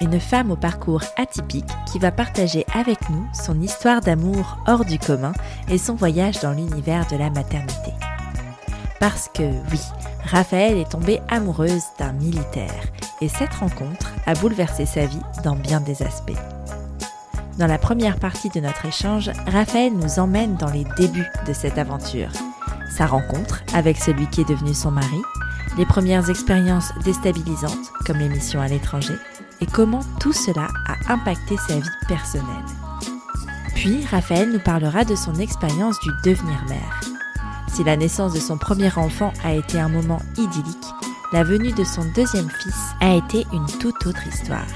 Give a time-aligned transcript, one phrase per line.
[0.00, 4.98] une femme au parcours atypique qui va partager avec nous son histoire d'amour hors du
[4.98, 5.32] commun
[5.68, 7.92] et son voyage dans l'univers de la maternité.
[9.00, 9.80] Parce que oui,
[10.24, 12.84] Raphaël est tombée amoureuse d'un militaire
[13.20, 16.32] et cette rencontre a bouleversé sa vie dans bien des aspects.
[17.58, 21.78] Dans la première partie de notre échange, Raphaël nous emmène dans les débuts de cette
[21.78, 22.30] aventure.
[22.90, 25.22] Sa rencontre avec celui qui est devenu son mari,
[25.78, 29.14] les premières expériences déstabilisantes comme les missions à l'étranger
[29.60, 32.46] et comment tout cela a impacté sa vie personnelle.
[33.74, 37.00] Puis Raphaël nous parlera de son expérience du devenir mère.
[37.68, 40.86] Si la naissance de son premier enfant a été un moment idyllique,
[41.32, 44.66] la venue de son deuxième fils a été une toute autre histoire.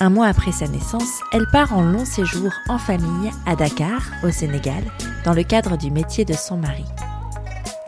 [0.00, 4.30] Un mois après sa naissance, elle part en long séjour en famille à Dakar, au
[4.30, 4.84] Sénégal,
[5.24, 6.84] dans le cadre du métier de son mari.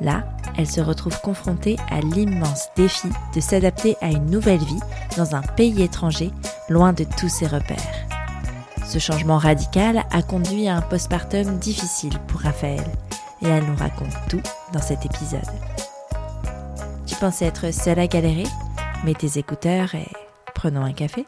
[0.00, 0.24] Là,
[0.56, 4.80] elle se retrouve confrontée à l'immense défi de s'adapter à une nouvelle vie
[5.16, 6.30] dans un pays étranger,
[6.68, 7.76] loin de tous ses repères.
[8.86, 12.84] Ce changement radical a conduit à un postpartum difficile pour Raphaël,
[13.42, 15.40] et elle nous raconte tout dans cet épisode.
[17.06, 18.46] Tu pensais être seule à galérer?
[19.04, 20.08] Mets tes écouteurs et
[20.54, 21.26] prenons un café.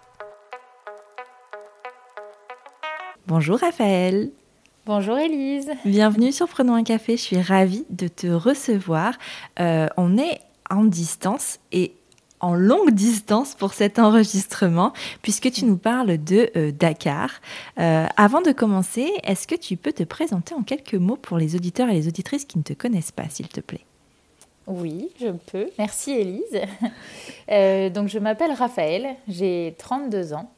[3.27, 4.31] Bonjour Raphaël
[4.85, 5.71] Bonjour Elise.
[5.85, 9.15] Bienvenue sur Prenons un café, je suis ravie de te recevoir.
[9.61, 11.95] Euh, on est en distance et
[12.41, 14.93] en longue distance pour cet enregistrement
[15.23, 17.31] puisque tu nous parles de euh, Dakar.
[17.79, 21.55] Euh, avant de commencer, est-ce que tu peux te présenter en quelques mots pour les
[21.55, 23.87] auditeurs et les auditrices qui ne te connaissent pas, s'il te plaît?
[24.67, 25.69] Oui, je peux.
[25.79, 26.61] Merci Elise.
[27.95, 30.51] donc je m'appelle Raphaël, j'ai 32 ans.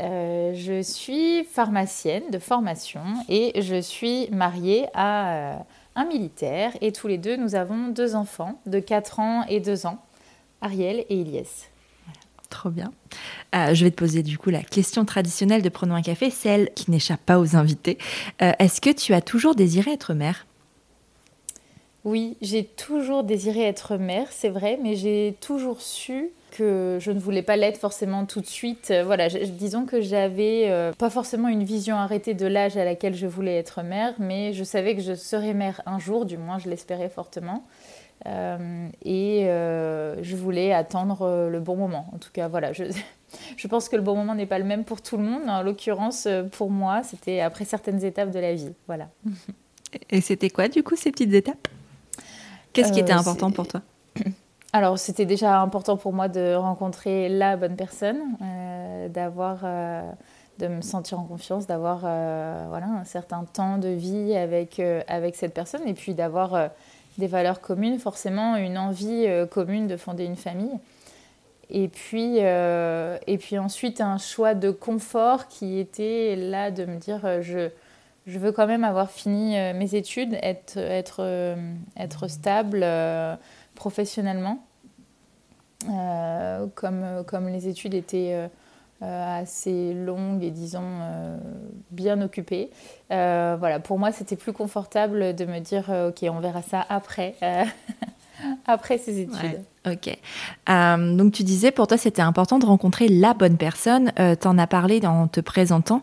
[0.00, 5.56] Euh, je suis pharmacienne de formation et je suis mariée à euh,
[5.94, 9.86] un militaire et tous les deux nous avons deux enfants de 4 ans et 2
[9.86, 9.98] ans,
[10.60, 11.68] Ariel et Ilyes.
[12.50, 12.92] Trop bien.
[13.54, 16.70] Euh, je vais te poser du coup la question traditionnelle de Prenons un café, celle
[16.74, 17.98] qui n'échappe pas aux invités.
[18.38, 20.46] Est-ce que tu as toujours désiré être mère?
[22.04, 27.18] Oui, j'ai toujours désiré être mère, c'est vrai, mais j'ai toujours su que je ne
[27.18, 28.90] voulais pas l'être forcément tout de suite.
[28.90, 33.14] Euh, voilà, disons que j'avais euh, pas forcément une vision arrêtée de l'âge à laquelle
[33.14, 36.58] je voulais être mère, mais je savais que je serais mère un jour, du moins
[36.58, 37.64] je l'espérais fortement.
[38.26, 42.08] Euh, et je voulais attendre le bon moment.
[42.14, 42.84] En tout cas, voilà, je,
[43.56, 45.48] je pense que le bon moment n'est pas le même pour tout le monde.
[45.48, 48.72] En l'occurrence, pour moi, c'était après certaines étapes de la vie.
[48.86, 49.08] Voilà.
[50.10, 51.68] Et c'était quoi, du coup, ces petites étapes?
[52.72, 53.82] Qu'est-ce qui était important pour toi?
[54.72, 60.02] Alors, c'était déjà important pour moi de rencontrer la bonne personne, euh, d'avoir, euh,
[60.58, 65.36] de me sentir en confiance, d'avoir euh, voilà, un certain temps de vie avec, avec
[65.36, 66.70] cette personne et puis d'avoir
[67.18, 70.78] des valeurs communes, forcément une envie commune de fonder une famille.
[71.70, 77.42] Et puis, et puis ensuite, un choix de confort qui était là de me dire
[77.42, 77.70] je,
[78.26, 81.56] je veux quand même avoir fini mes études, être, être,
[81.96, 82.84] être stable
[83.76, 84.66] professionnellement.
[85.88, 88.48] Euh, comme, les études étaient euh,
[89.02, 90.82] euh, assez longues et disons
[91.90, 92.70] bien occupées.
[93.10, 97.36] voilà, pour moi, c'était plus confortable de me dire ok, on verra ça après,
[98.66, 99.62] après ces études.
[99.86, 100.18] Ok.
[100.68, 104.12] Euh, donc tu disais, pour toi, c'était important de rencontrer la bonne personne.
[104.18, 106.00] Euh, tu en as parlé en te présentant.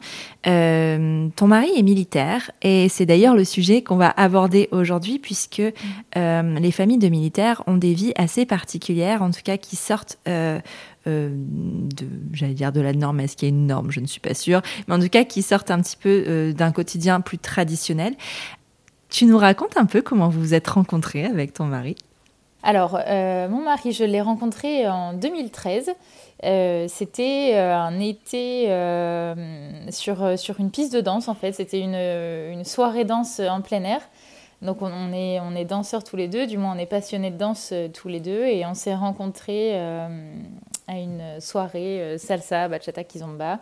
[0.48, 5.62] Euh, ton mari est militaire et c'est d'ailleurs le sujet qu'on va aborder aujourd'hui puisque
[6.16, 6.56] mm.
[6.56, 10.18] les familles de militaires ont des vies assez particulières, en tout cas qui sortent...
[10.26, 10.62] de,
[12.32, 13.92] j'allais dire de la norme, est-ce qu'il y a une norme?
[13.92, 16.72] Je ne suis pas sûre, mais en tout cas qui sortent un petit peu d'un
[16.72, 18.16] quotidien plus traditionnel.
[19.10, 21.98] Tu nous racontes un peu comment vous vous êtes rencontrés avec ton mari?
[22.66, 25.92] Alors, euh, mon mari, je l'ai rencontré en 2013.
[26.46, 28.68] Euh, c'était euh, un été
[29.92, 31.52] sur, sur une piste de danse, en fait.
[31.52, 34.00] C'était une, une, soirée danse en plein air.
[34.62, 37.38] Donc, on, est, on est danseurs tous les deux, du moins, on est passionnés de
[37.38, 38.46] danse tous les deux.
[38.46, 43.60] Et on s'est rencontrés à une soirée salsa, bachata, kizomba.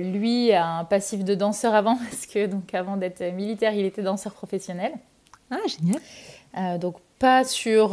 [0.00, 4.02] lui a un passif de danseur avant, parce que donc, avant d'être militaire, il était
[4.02, 4.92] danseur professionnel.
[5.50, 6.78] Ah, génial.
[6.78, 7.92] donc pas sur,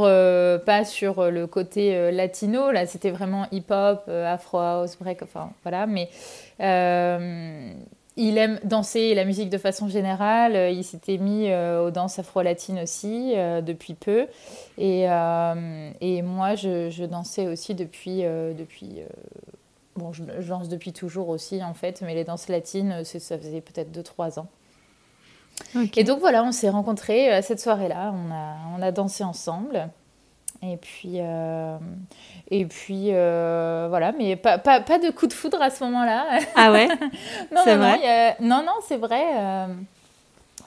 [0.66, 6.10] pas sur le côté latino, là c'était vraiment hip-hop, afro house, break, enfin voilà, mais
[8.18, 10.56] il aime danser la musique de façon générale.
[10.56, 14.28] Euh, il s'était mis euh, aux danses afro-latines aussi euh, depuis peu.
[14.78, 15.04] Et,
[16.02, 18.22] et moi, je, dansais aussi depuis.
[18.22, 19.02] depuis
[19.96, 23.92] bon, je, danse depuis toujours aussi, en fait, mais les danses latines, ça faisait peut-être
[23.92, 24.48] 2-3 ans.
[25.96, 28.14] Et donc voilà, on s'est rencontrés à cette soirée-là.
[28.14, 29.90] On a, on a dansé ensemble.
[30.64, 31.78] Et puis, euh,
[32.52, 36.40] et puis euh, voilà, mais pas, pas, pas, de coup de foudre à ce moment-là.
[36.56, 36.88] Ah ouais
[37.52, 39.24] Non, non, vrai non, non, c'est vrai.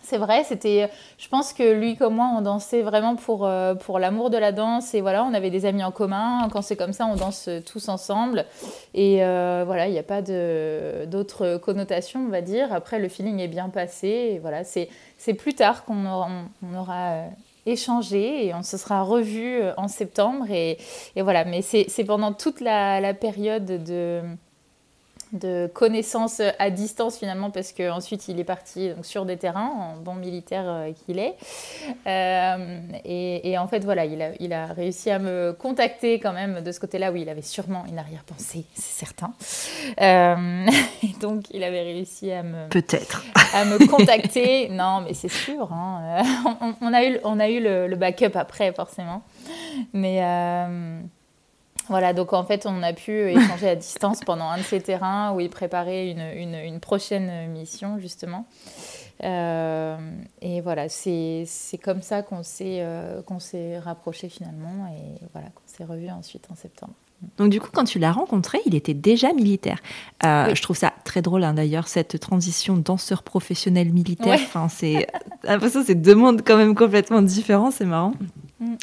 [0.04, 0.90] Euh, c'est vrai, c'était.
[1.18, 3.48] Je pense que lui comme moi, on dansait vraiment pour,
[3.80, 4.94] pour l'amour de la danse.
[4.94, 6.48] Et voilà, on avait des amis en commun.
[6.52, 8.44] Quand c'est comme ça, on danse tous ensemble.
[8.94, 12.72] Et voilà, il n'y a pas d'autres connotations, on va dire.
[12.72, 14.08] Après, le feeling est bien passé.
[14.08, 16.28] Et voilà, c'est plus tard qu'on aura,
[16.76, 17.24] aura
[17.66, 20.46] échangé et on se sera revu euh, en septembre.
[20.50, 20.78] Et,
[21.16, 24.22] et voilà, mais c'est pendant toute la période de,
[25.34, 29.96] de connaissances à distance finalement parce qu'ensuite il est parti donc, sur des terrains en
[29.96, 31.34] bon militaire euh, qu'il est.
[32.06, 36.62] Euh, et, en fait voilà il a, il a réussi à me contacter quand même
[36.62, 39.32] de ce côté-là où il avait sûrement une arrière-pensée c'est certain.
[40.00, 40.66] Euh,
[41.02, 43.24] et donc il avait réussi à me peut-être.
[43.52, 44.68] à me contacter.
[44.74, 46.22] Non mais c'est sûr hein,
[46.80, 49.22] on, a eu on a eu le, le backup après forcément.
[49.92, 50.20] Mais
[51.88, 55.32] voilà, donc en fait, on a pu échanger à distance pendant un de ces terrains
[55.32, 58.46] où il préparait une, une, prochaine mission, justement.
[59.22, 59.96] Euh,
[60.40, 61.46] et voilà, c'est
[61.82, 66.46] comme ça qu'on s'est euh, qu'on s'est rapprochés finalement et voilà, qu'on s'est revus ensuite
[66.50, 66.94] en septembre.
[67.38, 69.78] Donc du coup, quand tu l'as rencontré, il était déjà militaire.
[70.24, 74.38] Euh, je trouve ça très drôle hein, d'ailleurs cette transition danseur professionnel militaire.
[74.42, 75.06] Enfin, c'est
[75.44, 77.70] l'impression c'est deux mondes quand même complètement différents.
[77.70, 78.14] C'est marrant.
[78.60, 78.74] Mm.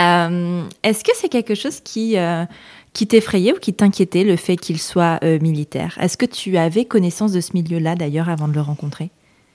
[0.00, 2.44] Euh, est-ce que c'est quelque chose qui, euh,
[2.92, 5.96] qui t'effrayait ou qui t'inquiétait, le fait qu'il soit militaire?
[6.00, 9.10] Est-ce que tu avais connaissance de ce milieu-là, d'ailleurs, avant de le rencontrer?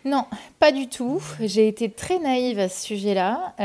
[0.05, 0.25] Non,
[0.59, 1.21] pas du tout.
[1.39, 3.53] J'ai été très naïve à ce sujet-là.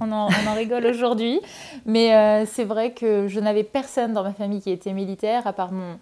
[0.00, 1.40] on, en, on, en, rigole aujourd'hui.
[1.86, 5.72] Mais c'est vrai que je n'avais personne dans ma famille qui était militaire, à part
[5.72, 5.98] mon,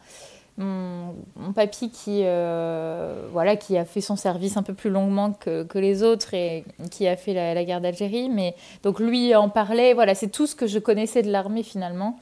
[0.58, 5.62] mon, papy qui, euh, voilà, qui a fait son service un peu plus longuement que,
[5.62, 8.28] que les autres et qui a fait la, guerre d'Algérie.
[8.28, 9.94] Mais donc lui en parlait.
[9.94, 12.18] Voilà, c'est tout ce que je connaissais de l'armée finalement.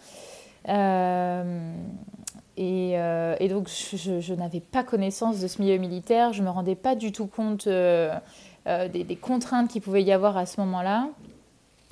[2.58, 6.32] Euh, et, euh, donc je, je, n'avais pas connaissance de ce milieu militaire.
[6.32, 10.46] Je me rendais pas du tout compte des, des, contraintes qu'il pouvait y avoir à
[10.46, 11.08] ce moment-là.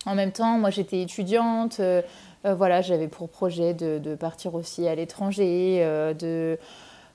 [0.06, 1.80] En même temps, moi j'étais étudiante.
[2.46, 6.58] Euh, voilà, j'avais pour projet de, partir aussi à l'étranger, euh, de...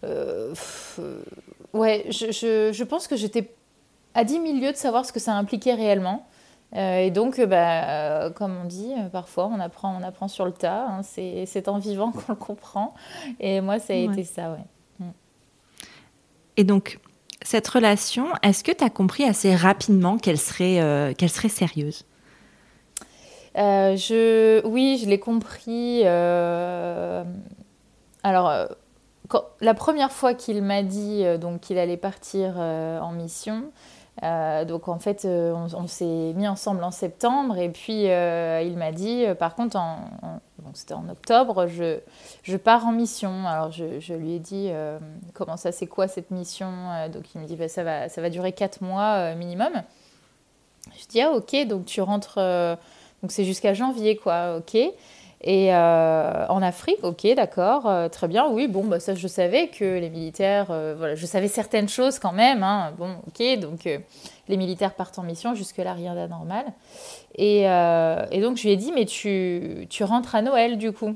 [0.03, 0.53] Euh,
[1.73, 3.51] ouais, je, pense que j'étais
[4.13, 6.25] à 10 000 lieues de savoir ce que ça impliquait réellement.
[6.73, 10.87] Et donc, bah, comme on dit, parfois on apprend, on apprend sur le tas.
[10.87, 12.93] Hein, c'est en vivant qu'on le comprend.
[13.39, 14.65] Et moi, ça a été ça, ouais.
[14.99, 15.11] Mm.
[16.57, 16.99] Et donc,
[17.41, 22.05] cette relation, est-ce que tu as compris assez rapidement qu'elle serait, qu'elle serait sérieuse?
[23.57, 26.01] Euh, je, oui, je l'ai compris.
[26.05, 27.23] Euh,
[28.23, 28.67] alors, euh,
[29.61, 33.71] la première fois qu'il m'a dit donc qu'il allait partir en mission,
[34.21, 39.55] donc en fait, on, s'est mis ensemble en septembre et puis il m'a dit, par
[39.55, 39.79] contre,
[40.73, 41.99] c'était en octobre, je,
[42.43, 43.47] je, pars en mission.
[43.47, 44.71] Alors je, je lui ai dit,
[45.33, 46.71] comment ça, c'est quoi cette mission
[47.13, 49.71] Donc il me dit, bah, ça, va, ça va durer 4 mois minimum.
[50.99, 52.39] Je dis, ah ok, donc tu rentres
[53.21, 54.77] donc c'est jusqu'à janvier, quoi, ok.
[55.41, 59.69] Et euh, en Afrique, ok, d'accord, euh, très bien, oui, bon, bah, ça je savais
[59.69, 63.87] que les militaires, euh, voilà, je savais certaines choses quand même, hein, bon, ok, donc
[64.49, 66.65] les militaires partent en mission, jusque-là rien d'anormal.
[67.35, 67.63] Et,
[68.41, 71.15] donc je lui ai dit, mais tu, tu rentres à Noël du coup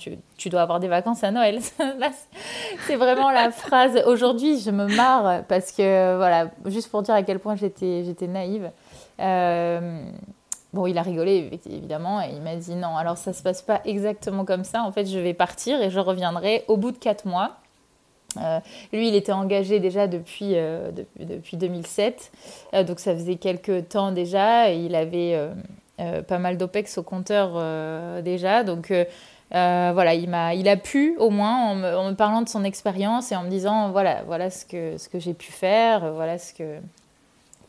[0.00, 1.60] tu, tu, dois avoir des vacances à Noël.
[2.86, 4.02] c'est vraiment la phrase.
[4.06, 8.72] Aujourd'hui, je me marre parce que, voilà, juste pour dire à quel point j'étais naïve.
[10.74, 13.80] Bon, il a rigolé évidemment et il m'a dit non, alors ça se passe pas
[13.86, 14.82] exactement comme ça.
[14.82, 17.56] En fait, je vais partir et je reviendrai au bout de quatre mois.
[18.36, 18.60] Euh,
[18.92, 22.30] lui, il était engagé déjà depuis, euh, depuis, 2007,
[22.74, 25.38] euh, donc ça faisait quelques temps déjà il avait
[26.28, 28.62] pas mal d'OPEX au compteur déjà.
[28.62, 28.92] Donc
[29.50, 31.74] voilà, il, a, pu au moins, en
[32.10, 36.12] me, parlant de son expérience et en me disant voilà, ce que j'ai pu faire,
[36.12, 36.78] voilà ce que,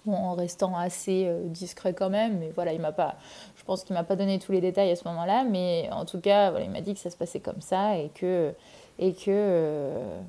[0.08, 2.38] en restant assez euh, discret quand même.
[2.40, 3.16] Mais voilà, il m'a pas,
[3.56, 6.20] je pense qu'il m'a pas donné tous les détails à ce moment-là, mais en tout
[6.20, 8.54] cas, voilà, il m'a dit que ça se passait comme ça et que,
[8.98, 10.20] et que, euh,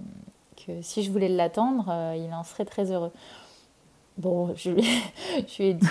[0.66, 3.12] que si je voulais l'attendre, euh, il en serait très heureux.
[4.18, 4.82] Bon, je lui,
[5.48, 5.88] je lui ai dit,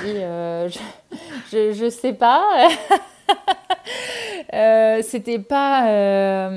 [1.51, 2.69] je, je sais pas.
[5.01, 6.49] C'était pas.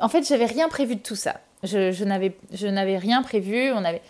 [0.00, 1.36] En fait, j'avais rien prévu de tout ça.
[1.62, 3.70] Je, je n'avais rien prévu.
[3.72, 4.02] On avait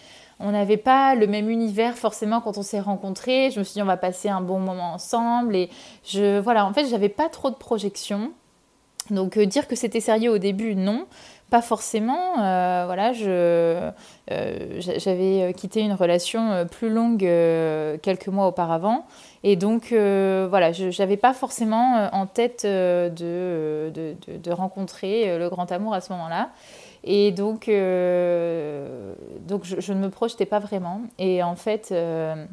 [0.42, 3.50] on n'avait pas le même univers forcément quand on s'est rencontrés.
[3.50, 5.70] Je me suis dit on va passer un bon moment ensemble et
[6.04, 8.32] je voilà en fait j'avais pas trop de projections.
[9.10, 11.06] Donc euh, dire que c'était sérieux au début non,
[11.50, 12.40] pas forcément.
[12.40, 13.90] Euh, voilà je
[14.30, 17.28] euh, j'avais quitté une relation plus longue
[18.02, 19.06] quelques mois auparavant
[19.44, 23.10] et donc voilà je n'avais pas forcément en tête de,
[23.94, 26.50] de, de rencontrer le grand amour à ce moment-là.
[27.04, 29.14] Et donc, euh,
[29.46, 31.02] donc je, ne me projetais pas vraiment.
[31.18, 32.44] Et en fait, euh,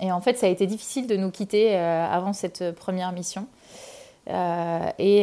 [0.00, 3.46] et en fait ça a été difficile de nous quitter euh, avant cette première mission.
[4.98, 5.22] Et,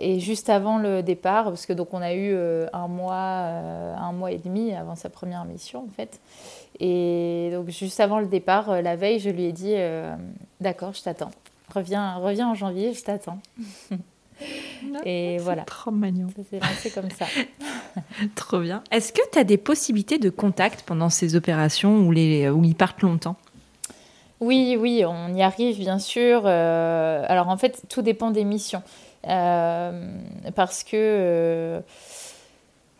[0.00, 2.34] et, juste avant le départ, parce que donc on a eu
[2.72, 6.18] un mois, un mois et demi avant sa première mission en fait.
[6.80, 9.74] Et donc juste avant le départ, la veille, je lui ai dit,
[10.62, 11.30] d'accord, je t'attends.
[11.74, 13.38] Reviens, reviens en janvier, je t'attends.
[15.04, 15.62] Et voilà.
[15.62, 16.28] Trop mignon.
[16.36, 17.26] Ça s'est lancé comme ça.
[18.34, 18.82] trop bien.
[18.90, 22.74] Est-ce que tu as des possibilités de contact pendant ces opérations où, les, où ils
[22.74, 23.36] partent longtemps?
[24.40, 26.42] Oui, oui, on y arrive bien sûr.
[26.44, 28.82] Euh, alors en fait, tout dépend des missions.
[29.26, 30.12] Euh,
[30.54, 31.80] parce que.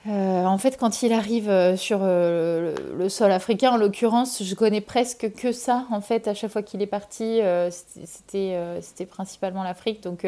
[0.08, 4.42] Euh, euh, en fait, quand il arrive euh, sur euh, le, sol africain, en l'occurrence,
[4.42, 5.86] je connais presque que ça.
[5.90, 10.02] En fait, à chaque fois qu'il est parti, c'était c'était principalement l'Afrique.
[10.02, 10.26] Donc,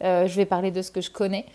[0.00, 1.46] je vais parler de ce que je connais.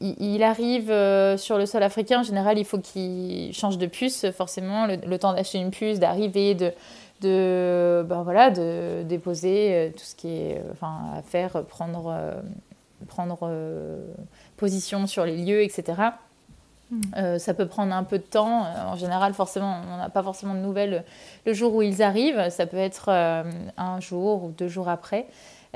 [0.00, 0.88] il, arrive
[1.36, 2.20] sur le sol africain.
[2.20, 6.54] En général, il faut qu'il change de puce, forcément, le, temps d'acheter une puce, d'arriver,
[6.54, 6.72] de
[7.20, 12.16] de ben voilà de déposer tout ce qui est enfin à faire prendre
[13.06, 13.50] prendre
[14.60, 15.94] position sur les lieux, etc.
[16.90, 17.00] Hmm.
[17.16, 18.66] Euh, ça peut prendre un peu de temps.
[18.86, 21.04] En général, forcément, on n'a pas forcément de nouvelles
[21.46, 22.50] le jour où ils arrivent.
[22.50, 23.42] Ça peut être euh,
[23.76, 25.26] un jour ou deux jours après.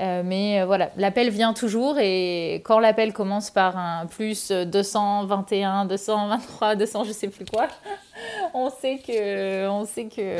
[0.01, 6.75] Euh, mais voilà, l'appel vient toujours et quand l'appel commence par un plus 221, 223,
[6.75, 7.69] 200, je sais plus quoi,
[8.53, 10.37] on sait que, on sait que,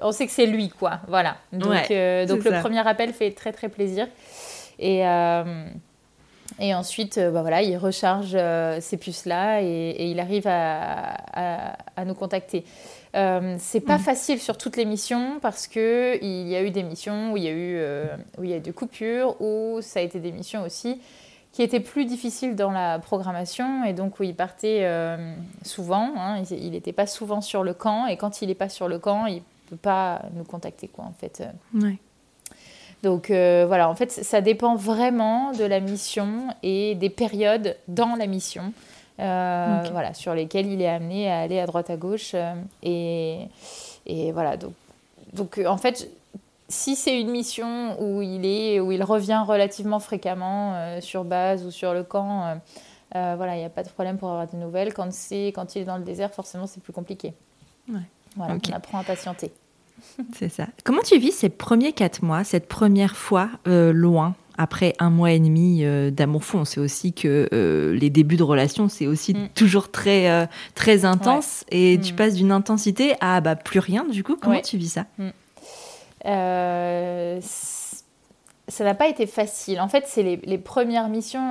[0.00, 1.00] on sait que c'est lui quoi.
[1.06, 1.36] Voilà.
[1.52, 4.06] Donc, donc le premier appel fait très très plaisir
[4.78, 5.04] et
[6.60, 11.16] et ensuite, euh, bah voilà, il recharge euh, ces puces-là et, il arrive à,
[12.04, 12.64] nous contacter.
[13.16, 14.02] Euh, c'est pas mm.
[14.02, 17.44] facile sur toutes les missions parce que il y a eu des missions où il
[17.44, 17.80] y a eu
[18.38, 21.00] où il y a eu des coupures, ou ça a été des missions aussi
[21.52, 24.88] qui étaient plus difficiles dans la programmation et donc où il partait
[25.62, 26.12] souvent.
[26.16, 28.98] Hein, il n'était pas souvent sur le camp et quand il n'est pas sur le
[28.98, 31.44] camp, il peut pas nous contacter quoi en fait.
[31.74, 31.98] Ouais.
[33.04, 38.16] Donc euh, voilà, en fait, ça dépend vraiment de la mission et des périodes dans
[38.16, 38.72] la mission.
[39.20, 42.30] Euh, voilà, sur lesquelles il est amené à aller à droite à gauche.
[42.32, 43.40] Euh, et,
[44.06, 44.72] et, voilà, donc,
[45.34, 46.10] donc en fait,
[46.68, 51.70] si c'est une mission où il, est, où il revient relativement fréquemment sur base ou
[51.70, 52.58] sur le camp,
[53.12, 54.94] voilà, il n'y a pas de problème pour avoir des nouvelles.
[54.94, 55.10] Quand,
[55.54, 57.34] quand il est dans le désert, forcément, c'est plus compliqué.
[57.86, 58.00] Ouais.
[58.34, 59.52] Voilà, on apprend à patienter.
[60.34, 60.66] C'est ça.
[60.84, 65.32] Comment tu vis ces premiers quatre mois, cette première fois euh, loin après un mois
[65.32, 69.08] et demi euh, d'amour fou, on sait aussi que euh, les débuts de relation, c'est
[69.08, 69.48] aussi mm.
[69.54, 71.64] toujours très, très intense.
[71.70, 72.16] Et tu mm.
[72.16, 74.36] passes d'une intensité à bah, plus rien, du coup.
[74.40, 75.06] Comment tu vis ça?
[75.18, 75.30] Mm.
[78.66, 79.80] Ça n'a pas été facile.
[79.80, 81.50] En fait, c'est les, les, premières missions.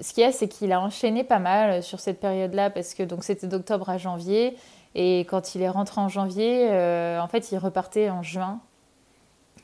[0.00, 3.04] ce qu'il y a, c'est qu'il a enchaîné pas mal sur cette période-là, parce que
[3.20, 4.56] c'était d'octobre à janvier.
[4.94, 8.60] Et quand il est rentré en janvier, euh, en fait, il repartait en juin.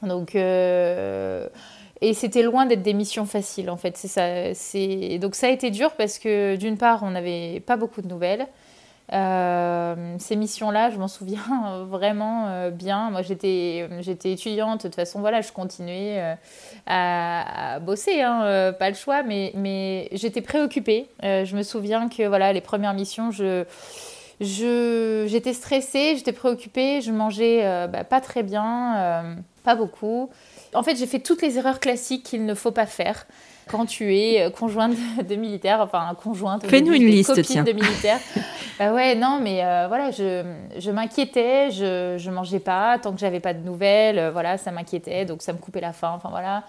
[0.03, 1.49] Donc, euh,
[2.01, 3.97] et c'était loin d'être des missions faciles, en fait.
[3.97, 4.53] Ça.
[5.19, 8.47] Donc, ça a été dur parce que d'une part, on n'avait pas beaucoup de nouvelles.
[9.13, 13.11] Euh, ces missions-là, je m'en souviens vraiment bien.
[13.11, 14.83] Moi, j'étais, j'étais étudiante.
[14.83, 16.37] De toute façon, voilà, je continuais
[16.87, 21.09] à, bosser, hein, pas le choix, mais, mais j'étais préoccupée.
[21.23, 23.65] je me souviens que voilà, les premières missions, je
[24.45, 30.31] j'étais stressée, j'étais préoccupée, je mangeais euh, bah, pas très bien, euh, pas beaucoup.
[30.75, 33.27] En fait, j'ai fait toutes les erreurs classiques qu'il ne faut pas faire
[33.69, 34.95] quand tu es euh, conjointe
[35.29, 36.67] de militaire, enfin conjointe.
[36.67, 37.65] Fais-nous une liste, tiens.
[37.65, 38.19] de militaire.
[38.79, 40.45] bah ouais, non, mais voilà, je,
[40.79, 45.25] je m'inquiétais, je, je mangeais pas tant que j'avais pas de nouvelles, voilà, ça m'inquiétait,
[45.25, 46.65] donc ça me coupait la faim, enfin voilà.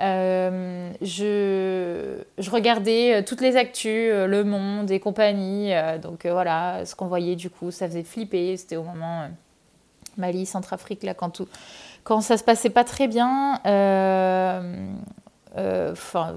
[0.00, 5.72] Euh, je, je, regardais euh, toutes les actus, euh, Le Monde et compagnie.
[6.02, 8.56] donc voilà, ce qu'on voyait du coup, ça faisait flipper.
[8.56, 9.28] C'était au moment
[10.16, 11.48] Mali, Centrafrique, là, quand, tout,
[12.02, 13.60] quand ça se passait pas très bien.
[15.56, 16.34] Enfin,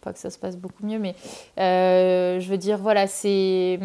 [0.00, 1.14] pas que ça se passe beaucoup mieux, mais
[1.56, 3.78] je veux dire, voilà, c'était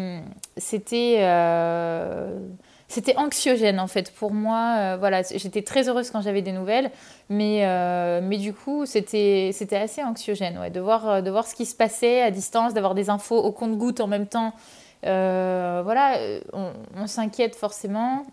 [2.90, 4.74] c'était anxiogène en fait pour moi.
[4.78, 6.90] Euh, voilà, j'étais très heureuse quand j'avais des nouvelles,
[7.28, 11.66] mais, euh, mais du coup, c'était, assez anxiogène ouais, de, voir, de voir ce qui
[11.66, 14.52] se passait à distance, d'avoir des infos au compte-goutte en même temps.
[15.04, 16.18] voilà,
[16.52, 18.24] on, s'inquiète forcément.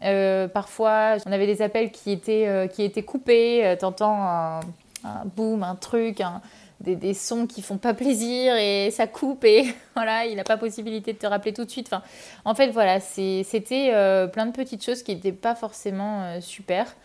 [0.53, 3.75] parfois, on avait des appels qui étaient, qui étaient coupés.
[3.79, 4.59] T'entends un,
[5.03, 6.41] un boom, un truc, un,
[6.81, 9.65] des, sons qui font pas plaisir et ça coupe et
[9.95, 11.87] voilà, il n'a pas possibilité de te rappeler tout de suite.
[11.87, 12.03] Enfin,
[12.45, 16.95] en fait, voilà, c'était euh, plein de petites choses qui n'étaient pas forcément euh, super.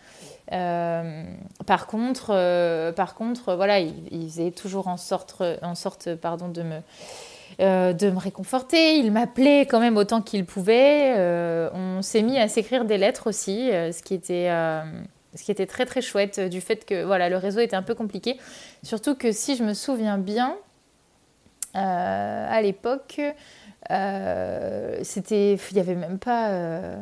[0.51, 1.23] Euh,
[1.65, 6.79] par contre, par contre, voilà, il, faisait toujours en sorte, en sorte, pardon, de me
[7.59, 8.97] de me réconforter.
[8.97, 11.13] Il m'appelait quand même autant qu'il pouvait.
[11.73, 14.49] on s'est mis à s'écrire des lettres aussi, ce qui était
[15.35, 17.95] ce qui était très très chouette du fait que voilà le réseau était un peu
[17.95, 18.37] compliqué.
[18.83, 20.55] Surtout que si je me souviens bien,
[21.75, 23.19] euh, à l'époque,
[23.91, 26.97] euh, c'était, il n'y avait même pas, euh,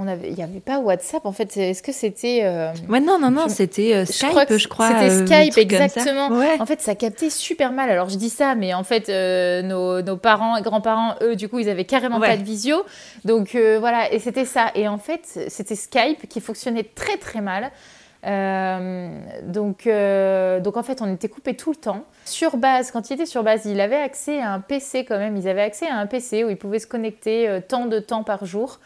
[0.00, 1.56] on avait, il n'y avait pas WhatsApp en fait.
[1.56, 2.44] Est-ce que c'était
[2.88, 4.88] Ouais non non non, c'était Skype, je crois.
[4.88, 6.30] C'était Skype exactement.
[6.58, 7.90] En fait, ça captait super mal.
[7.90, 11.58] Alors je dis ça, mais en fait, nos, nos, parents et grands-parents, eux, du coup,
[11.58, 12.84] ils avaient carrément pas de visio.
[13.24, 14.70] Donc voilà, et c'était ça.
[14.74, 17.70] Et en fait, c'était Skype qui fonctionnait très très mal.
[18.26, 19.08] Euh,
[19.44, 22.04] donc, euh, donc en fait, on était coupé tout le temps.
[22.24, 25.36] Sur base, quand il était sur base, il avait accès à un PC quand même.
[25.36, 28.24] Ils avaient accès à un PC où ils pouvaient se connecter euh, tant de temps
[28.24, 28.80] par jour.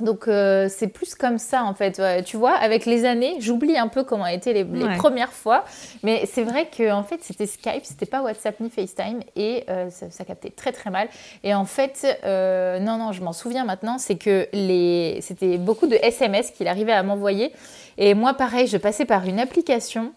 [0.00, 2.02] Donc c'est plus comme ça en fait.
[2.24, 5.64] tu vois, avec les années, j'oublie un peu comment étaient les, les premières fois,
[6.02, 10.10] mais c'est vrai que en fait c'était Skype, c'était pas WhatsApp ni FaceTime et ça,
[10.10, 11.08] ça, captait très très mal.
[11.44, 15.94] Et en fait, non non, je m'en souviens maintenant, c'est que les, c'était beaucoup de
[15.96, 17.52] SMS qu'il arrivait à m'envoyer
[17.98, 20.12] et moi, pareil, je passais par une application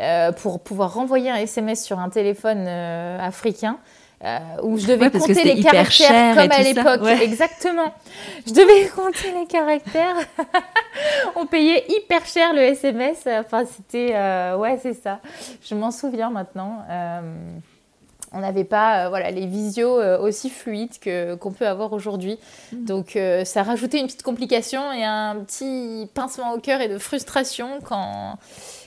[0.00, 3.78] euh, pour pouvoir renvoyer un SMS sur un téléphone euh, africain.
[4.22, 7.00] Euh, où je devais compter les caractères comme à l'époque.
[7.22, 7.94] Exactement.
[8.46, 10.16] Je devais compter les caractères.
[11.36, 13.26] On payait hyper cher le SMS.
[13.26, 14.14] Enfin, c'était.
[14.56, 15.20] ouais, c'est ça.
[15.62, 16.84] Je m'en souviens maintenant
[18.32, 22.38] on n'avait pas euh, voilà, les visios euh, aussi fluides que, qu'on peut avoir aujourd'hui.
[22.72, 22.84] Mm.
[22.84, 26.98] Donc euh, ça rajoutait une petite complication et un petit pincement au cœur et de
[26.98, 28.38] frustration quand,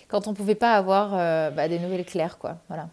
[0.07, 1.11] quand on ne pouvait pas avoir
[1.51, 2.37] bah, des nouvelles claires.
[2.37, 2.57] Quoi.
[2.67, 2.87] Voilà.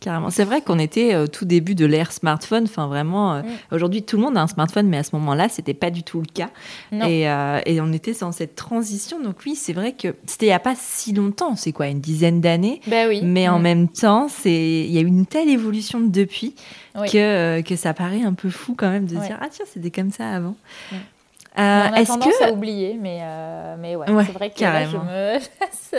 [0.00, 0.30] Carrément.
[0.30, 2.64] C'est vrai qu'on était au tout début de l'ère smartphone.
[2.64, 3.46] Enfin, vraiment, euh, mm.
[3.72, 6.20] aujourd'hui, tout le monde a un smartphone, mais à ce moment-là, c'était pas du tout
[6.20, 6.48] le cas.
[6.90, 9.20] Et, euh, et, on était dans cette transition.
[9.22, 11.54] Donc, oui, c'est vrai que c'était il n'y a pas si longtemps.
[11.54, 12.80] C'est quoi, une dizaine d'années?
[12.86, 13.20] Ben oui.
[13.22, 13.62] Mais en mm.
[13.62, 16.54] même temps, il y a eu une telle évolution depuis
[16.94, 19.90] que, euh, que ça paraît un peu fou quand même de dire Ah, tiens, c'était
[19.90, 20.56] comme ça avant.
[20.92, 20.96] Mm.
[21.58, 22.44] Euh, on a tendance que...
[22.44, 25.38] à oublier, mais, euh, mais ouais, c'est vrai que là, je me...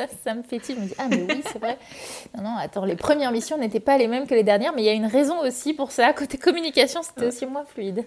[0.24, 0.62] ça, me fait.
[0.66, 1.78] Je me dis, ah, mais oui, c'est vrai.
[2.38, 4.86] Non, non, attends, les premières missions n'étaient pas les mêmes que les dernières, mais il
[4.86, 6.14] y a une raison aussi pour ça.
[6.14, 8.06] Côté communication, c'était aussi moins fluide.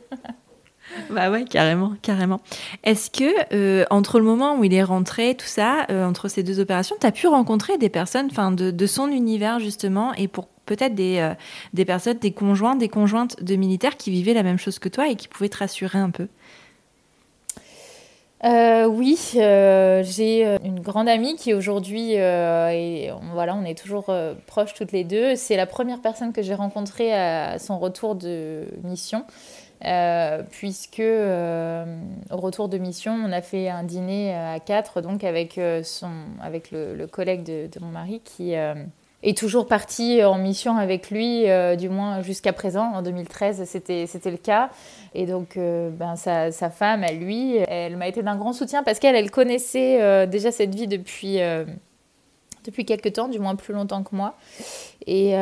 [1.10, 2.40] bah ouais, carrément, carrément.
[2.82, 6.60] Est-ce que, euh, entre le moment où il est rentré, tout ça, entre ces deux
[6.60, 10.94] opérations, tu as pu rencontrer des personnes de, de son univers, justement, et pour peut-être
[10.94, 11.34] des,
[11.74, 15.08] des personnes, des conjoints, des conjointes de militaires qui vivaient la même chose que toi
[15.08, 16.26] et qui pouvaient te rassurer un peu?
[18.44, 24.14] Euh, oui, euh, j'ai euh, une grande amie qui aujourd'hui, et voilà, on est toujours
[24.46, 25.34] proches toutes les deux.
[25.36, 29.24] C'est la première personne que j'ai rencontrée à son retour de mission.
[30.50, 36.10] puisque au retour de mission, on a fait un dîner à quatre, donc avec, son,
[36.42, 38.54] avec le, collègue de, mon mari qui,
[39.24, 42.92] est toujours parti en mission avec lui, euh, du moins jusqu'à présent.
[42.92, 44.68] En 2013, c'était, le cas.
[45.14, 48.82] Et donc, euh, ben, sa, sa, femme, à lui, elle m'a été d'un grand soutien
[48.82, 51.38] parce qu'elle, elle connaissait euh, déjà cette vie depuis,
[52.64, 54.36] depuis quelques temps, du moins plus longtemps que moi.
[55.06, 55.34] Et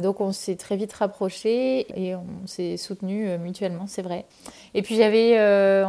[0.00, 4.26] donc, on s'est très vite rapprochés et on s'est soutenus mutuellement, c'est vrai.
[4.74, 5.38] Et puis, j'avais,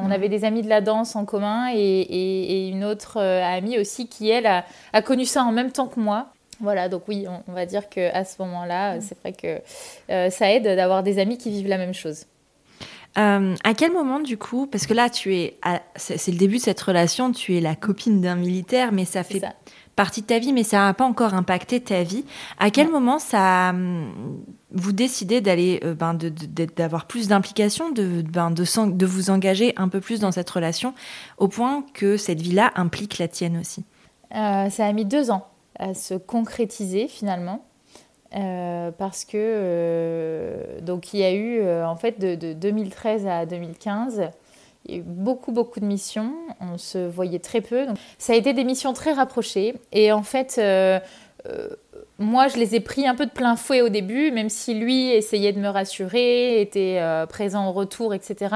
[0.02, 4.08] on avait des amis de la danse en commun et, et, une autre amie aussi
[4.08, 6.30] qui, elle, a connu ça en même temps que moi.
[6.60, 9.02] Voilà, donc oui, on, va dire qu'à ce moment-là, mm.
[9.02, 9.62] c'est vrai que
[10.10, 12.26] euh, ça aide d'avoir des amis qui vivent la même chose.
[13.18, 15.58] Euh, à quel moment, du coup, parce que là, tu es,
[15.96, 19.42] c'est le début de cette relation, tu es la copine d'un militaire, mais ça fait
[19.96, 22.26] partie de ta vie, mais ça n'a pas encore impacté ta vie.
[22.60, 26.18] À quel moment ça, hum, vous décidez d'aller, euh, ben,
[26.76, 30.94] d'avoir plus d'implication, de, ben, de, de vous engager un peu plus dans cette relation,
[31.38, 33.86] au point que cette vie-là implique la tienne aussi?
[34.32, 35.48] Ça a mis deux ans
[35.80, 37.62] à se concrétiser finalement.
[38.36, 43.46] Euh, parce que euh, donc il y a eu euh, en fait de, 2013 à
[43.46, 44.30] 2015
[44.86, 47.86] il y a eu beaucoup beaucoup de missions on se voyait très peu
[48.18, 50.60] ça a été des missions très rapprochées et en fait
[52.18, 55.12] moi, je les ai pris un peu de plein fouet au début, même si lui
[55.12, 58.56] essayait de me rassurer, était présent au retour, etc.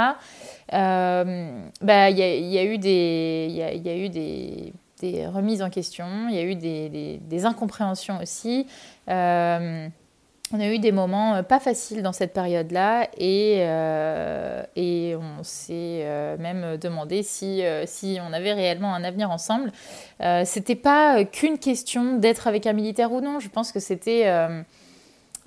[0.72, 6.28] Bah, il y, a eu des, il y, a eu des, des, remises en question,
[6.30, 8.68] il y a eu des, incompréhensions aussi.
[10.52, 16.02] On a eu des moments euh, pas faciles dans cette période-là et, euh, on s'est
[16.04, 19.72] euh, même demandé si, si on avait réellement un avenir ensemble.
[20.46, 24.26] c'était pas qu'une question d'être avec un militaire ou non, je pense que c'était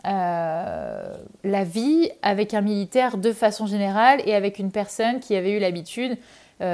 [0.05, 5.59] la vie avec un militaire de façon générale et avec une personne qui avait eu
[5.59, 6.17] l'habitude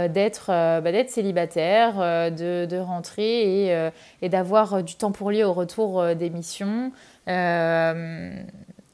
[0.08, 1.96] d'être bah, d'être célibataire,
[2.30, 3.90] de, de, rentrer et,
[4.22, 6.92] et d'avoir du temps pour lui au retour des missions.
[7.28, 8.32] Euh,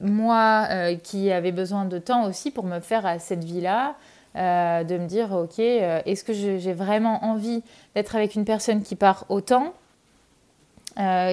[0.01, 3.95] moi, euh, qui avais besoin de temps aussi pour me faire à cette vie-là,
[4.37, 7.63] euh, de me dire, ok, est-ce que j'ai vraiment envie
[7.95, 9.75] d'être avec une personne qui part autant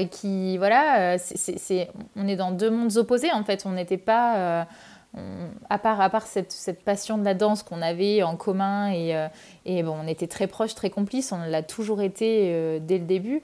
[0.10, 3.64] qui voilà, c'est on est dans deux mondes opposés en fait.
[3.68, 4.66] On n'était pas,
[5.70, 9.28] à part, à part cette, cette, passion de la danse qu'on avait en commun et,
[9.66, 11.32] et bon, on était très proches, très complices.
[11.32, 13.44] On l'a toujours été dès le début.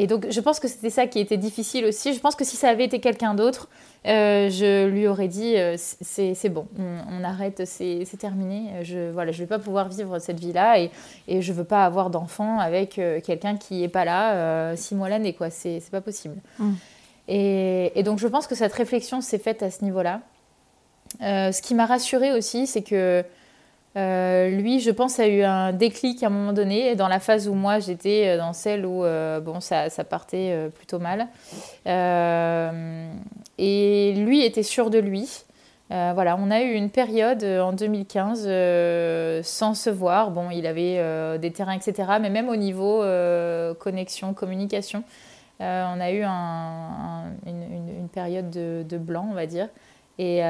[0.00, 2.14] Et donc, je pense que c'était ça qui était difficile aussi.
[2.14, 3.68] Je pense que si ça avait été quelqu'un d'autre,
[4.06, 8.84] euh, je lui aurais dit euh, c'est bon, on, arrête, c'est terminé.
[8.84, 10.92] Je voilà, je vais pas pouvoir vivre cette vie-là et,
[11.26, 15.08] et je veux pas avoir d'enfant avec euh, quelqu'un qui est pas là six mois
[15.08, 15.50] l'année, quoi.
[15.50, 16.36] C'est pas possible.
[16.60, 16.72] Mm.
[17.28, 20.20] Et, donc, je pense que cette réflexion s'est faite à ce niveau-là.
[21.20, 23.24] ce qui m'a rassurée aussi, c'est que
[23.98, 27.48] euh, lui, je pense, a eu un déclic à un moment donné, dans la phase
[27.48, 31.26] où moi j'étais euh, dans celle où euh, bon, ça, ça partait plutôt mal.
[33.58, 35.28] et lui était sûr de lui.
[35.90, 40.30] voilà, on a eu une période en 2015 sans se voir.
[40.30, 42.18] Bon, il avait des terrains, etc.
[42.20, 43.02] Mais même au niveau
[43.80, 45.02] connexion, communication,
[45.60, 49.68] on a eu une, période de, blanc, on va dire.
[50.18, 50.42] Et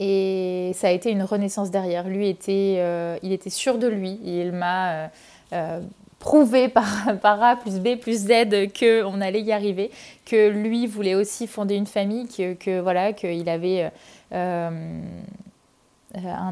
[0.00, 2.08] et ça a été une renaissance derrière.
[2.08, 4.18] Lui était, euh, il était sûr de lui.
[4.24, 5.08] Il m'a euh,
[5.52, 5.80] euh,
[6.18, 8.30] prouvé par, par, A plus B plus Z
[8.78, 9.90] qu'on allait y arriver,
[10.24, 13.90] que lui voulait aussi fonder une famille, que, que voilà, qu'il avait
[14.32, 15.02] un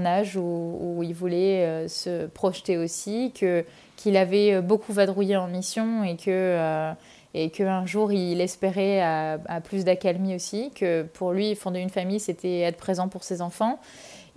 [0.04, 3.64] âge où, où il voulait se projeter aussi, que
[3.98, 6.94] qu'il avait beaucoup vadrouillé en mission et que
[7.34, 12.20] et qu'un jour il espérait à, plus d'accalmie aussi, que pour lui fonder une famille
[12.20, 13.78] c'était être présent pour ses enfants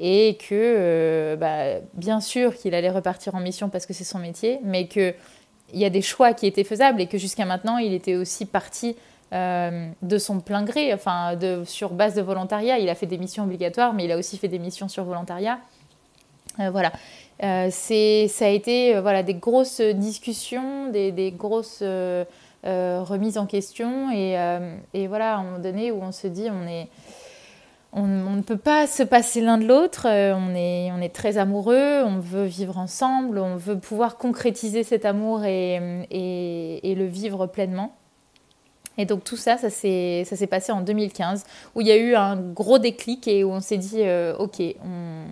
[0.04, 4.18] et que euh, bah, bien sûr qu'il allait repartir en mission parce que c'est son
[4.18, 5.14] métier, mais qu'il
[5.74, 8.96] y a des choix qui étaient faisables et que jusqu'à maintenant il était aussi parti
[9.32, 12.80] euh, de son plein gré, enfin sur base de volontariat.
[12.80, 15.60] Il a fait des missions obligatoires, mais il a aussi fait des missions sur volontariat.
[16.60, 16.92] Euh, voilà.
[17.40, 21.84] C'est, ça a été voilà, des grosses discussions, des, des grosses
[22.64, 24.12] euh, remise en question.
[24.12, 26.88] Et, euh, et, voilà, à un moment donné où on se dit, on est...
[27.94, 31.38] On, ne peut pas se passer l'un de l'autre, euh, on est, on est très
[31.38, 37.48] amoureux, on veut vivre ensemble, on veut pouvoir concrétiser cet amour et, et, le vivre
[37.48, 37.94] pleinement.
[38.98, 42.36] Et donc tout ça, ça s'est passé en 2015, où il y a eu un
[42.36, 44.02] gros déclic et où on s'est dit,
[44.38, 45.24] ok, on,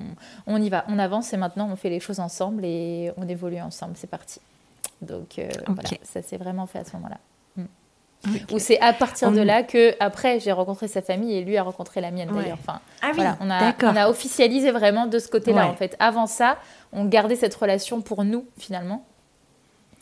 [0.47, 3.59] on, y va, on avance et maintenant on fait les choses ensemble et on évolue
[3.59, 4.39] ensemble, c'est parti.
[5.01, 7.17] Donc euh, voilà, ça s'est vraiment fait à ce moment-là.
[7.55, 8.35] Mm.
[8.51, 11.63] Ou c'est à partir de là que après j'ai rencontré sa famille et lui a
[11.63, 12.57] rencontré la mienne d'ailleurs.
[12.59, 15.95] Enfin, ah voilà, on a, on a officialisé vraiment de ce côté-là en fait.
[15.99, 16.57] Avant ça,
[16.91, 19.05] on gardait cette relation pour nous finalement.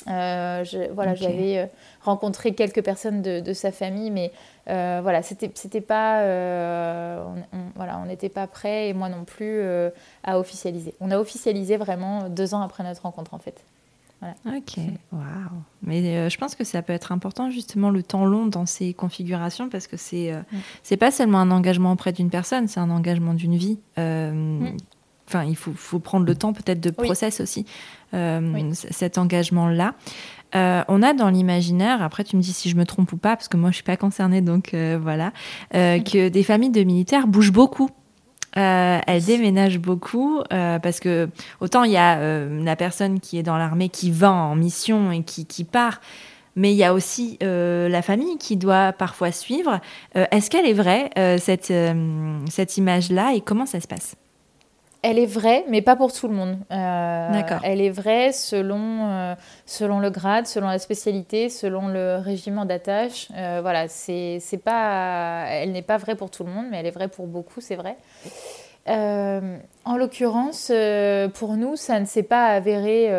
[0.09, 1.65] Euh, je, voilà, j'avais euh,
[2.01, 4.31] rencontré quelques personnes de, de sa famille, mais
[4.69, 9.61] euh, voilà, c'était, c'était pas, on, voilà, on n'était pas prêt et moi non plus
[10.23, 10.93] à officialiser.
[10.99, 13.63] On a officialisé vraiment deux ans après notre rencontre en fait.
[14.45, 14.77] Ok,
[15.11, 15.23] waouh.
[15.83, 19.69] Mais je pense que ça peut être important justement le temps long dans ces configurations
[19.69, 20.41] parce que c'est euh,
[20.83, 23.79] c'est pas seulement un engagement auprès d'une personne, c'est un engagement d'une vie.
[23.97, 24.77] Mm.
[25.27, 27.65] Enfin, il faut, faut, prendre le temps peut-être de process aussi
[28.11, 29.93] cet engagement-là.
[30.53, 33.49] on a dans l'imaginaire, après tu me dis si je me trompe ou pas, parce
[33.49, 35.33] que moi je suis pas concernée, donc voilà,
[35.73, 37.89] que des familles de militaires bougent beaucoup.
[38.57, 43.37] Euh, elle déménage beaucoup euh, parce que autant il y a euh, la personne qui
[43.37, 46.01] est dans l'armée qui va en mission et qui, qui part,
[46.55, 49.79] mais il y a aussi la famille qui doit parfois suivre.
[50.15, 51.71] Est-ce qu'elle est vraie, cette,
[52.49, 54.15] cette image-là, et comment ça se passe?
[55.09, 56.57] Elle est vraie, mais pas pour tout le monde.
[56.69, 57.59] Euh, D'accord.
[57.63, 63.29] Elle est vraie selon, euh, selon le grade, selon la spécialité, selon le régiment d'attache.
[63.33, 66.91] Euh, voilà, c'est, pas, elle n'est pas vraie pour tout le monde, mais elle est
[66.91, 67.95] vraie pour beaucoup, c'est vrai.
[68.85, 70.71] en l'occurrence,
[71.35, 73.09] pour nous, ça ne s'est pas avéré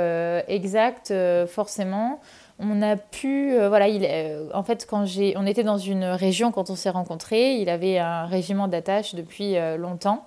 [0.46, 1.14] exact
[1.46, 2.20] forcément.
[2.58, 4.06] on a pu, voilà, il,
[4.52, 7.98] en fait, quand j'ai, on était dans une région quand on s'est rencontrés, il avait
[7.98, 10.26] un régiment d'attache depuis longtemps.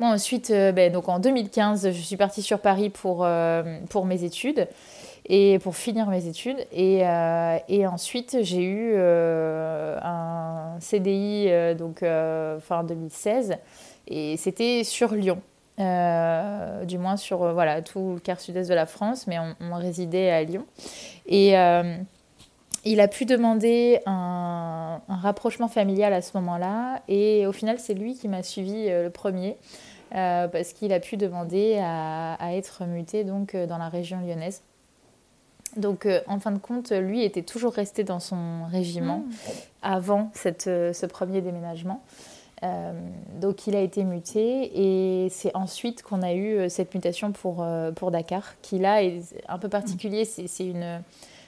[0.00, 3.26] Moi, ensuite, ben, donc en 2015, je suis partie sur Paris pour,
[3.90, 4.68] pour mes études
[5.26, 6.58] et pour finir mes études.
[6.72, 7.02] Et,
[7.68, 13.56] et ensuite, j'ai eu un CDI donc fin 2016
[14.08, 15.40] et c'était sur Lyon.
[15.80, 19.74] Euh, du moins sur euh, voilà, tout le quart sud-est de la France, mais on,
[19.74, 20.64] résidait à Lyon.
[21.26, 21.96] Et euh,
[22.84, 28.14] il a pu demander un, rapprochement familial à ce moment-là, et au final, c'est lui
[28.14, 29.56] qui m'a suivi le premier,
[30.10, 34.62] parce qu'il a pu demander à, être muté donc, dans la région lyonnaise.
[35.76, 39.32] Donc, en fin de compte, lui était toujours resté dans son régiment mmh.
[39.82, 42.02] avant cette, ce premier déménagement.
[42.64, 42.92] Euh,
[43.40, 44.70] donc il a été muté
[45.24, 49.02] et c'est ensuite qu'on a eu euh, cette mutation pour, euh, pour Dakar, qui là
[49.02, 50.24] est un peu particulier.
[50.24, 51.02] C'est une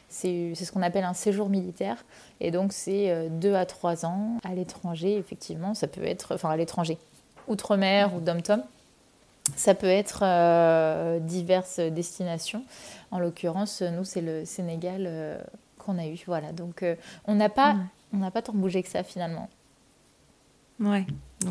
[0.08, 2.04] c'est ce qu'on appelle un séjour militaire.
[2.40, 5.74] Et donc, c'est deux à trois ans à l'étranger, effectivement.
[5.74, 6.98] Ça peut être, enfin, à l'étranger,
[7.48, 8.62] outre-mer ou dom-tom.
[9.56, 12.62] Ça peut être diverses destinations.
[13.10, 15.40] En l'occurrence, nous, c'est le Sénégal
[15.78, 16.18] qu'on a eu.
[16.26, 16.52] Voilà.
[16.52, 16.84] Donc,
[17.26, 17.76] on n'a pas,
[18.12, 19.48] on n'a pas tant bougé que ça, finalement.
[20.78, 21.06] Ouais.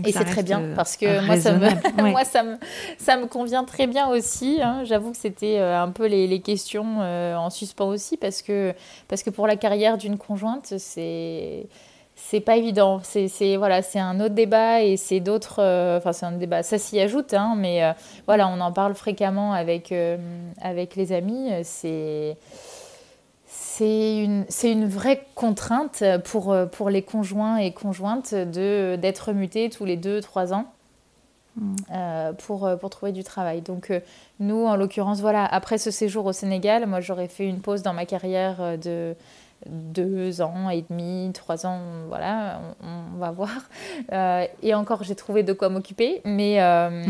[0.06, 2.58] et c'est très bien euh, parce que moi, ça me, moi ça, me,
[2.98, 4.60] ça me convient très bien aussi.
[4.62, 4.84] Hein.
[4.84, 8.74] J'avoue que c'était euh, un peu les, les questions euh, en suspens aussi parce que,
[9.08, 11.68] parce que pour la carrière d'une conjointe, c'est
[12.18, 13.02] c'est pas évident.
[13.04, 15.60] C'est voilà, c'est un autre débat et c'est d'autres.
[15.98, 16.64] Enfin, c'est un débat.
[16.64, 17.82] Ça s'y ajoute, hein, mais
[18.26, 19.94] voilà, on en parle fréquemment avec
[20.62, 21.50] avec les amis.
[21.64, 22.38] C'est
[23.78, 29.98] c'est une, une, vraie contrainte pour, pour les conjoints et conjointes d'être mutés tous les
[29.98, 30.66] 2-3 ans.
[31.56, 31.76] Mm.
[31.92, 33.62] Euh, pour, pour trouver du travail.
[33.62, 34.02] Donc euh,
[34.40, 37.94] nous, en l'occurrence, voilà, après ce séjour au Sénégal, moi j'aurais fait une pause dans
[37.94, 39.16] ma carrière euh, de
[39.70, 43.50] deux ans et demi, trois ans, voilà, on, va voir.
[44.12, 47.04] Euh, et encore, j'ai trouvé de quoi m'occuper, mais euh,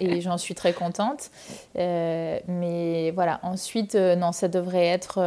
[0.00, 1.30] et j'en suis très contente.
[1.78, 5.22] Euh, mais voilà, ensuite, non, ça devrait être,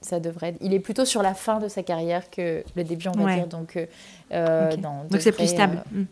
[0.00, 0.54] ça devrait.
[0.60, 3.46] il est plutôt sur la fin de sa carrière que le début, on va dire.
[3.46, 3.76] Donc,
[4.30, 5.82] donc c'est plus stable.
[5.90, 6.04] Mm.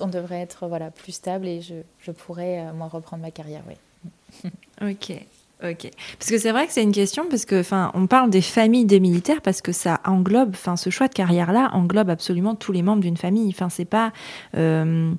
[0.00, 4.50] On devrait être voilà plus stable et je, je pourrais moi reprendre ma carrière, oui.
[4.82, 5.16] ok.
[5.62, 5.90] Ok.
[6.18, 8.84] Parce que c'est vrai que c'est une question, parce que, enfin, on parle des familles
[8.84, 12.82] des militaires parce que ça englobe, enfin, ce choix de carrière-là englobe absolument tous les
[12.82, 13.48] membres d'une famille.
[13.48, 14.12] Enfin, c'est pas.
[14.56, 15.12] Euh,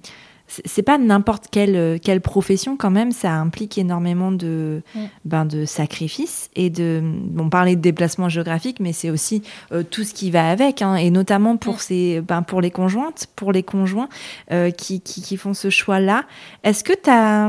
[0.48, 5.00] c'est pas n'importe quelle, quelle profession quand même, ça implique énormément de, mm.
[5.26, 7.04] ben, de sacrifices et de,
[7.38, 10.96] on parlait de déplacement géographique, mais c'est aussi euh, tout ce qui va avec, hein,
[10.96, 11.80] et notamment pour, mm.
[11.80, 14.10] ces, ben, pour les conjointes, pour les conjoints
[14.52, 16.24] euh, qui, qui, qui, font ce choix-là.
[16.64, 17.48] Est-ce que tu as,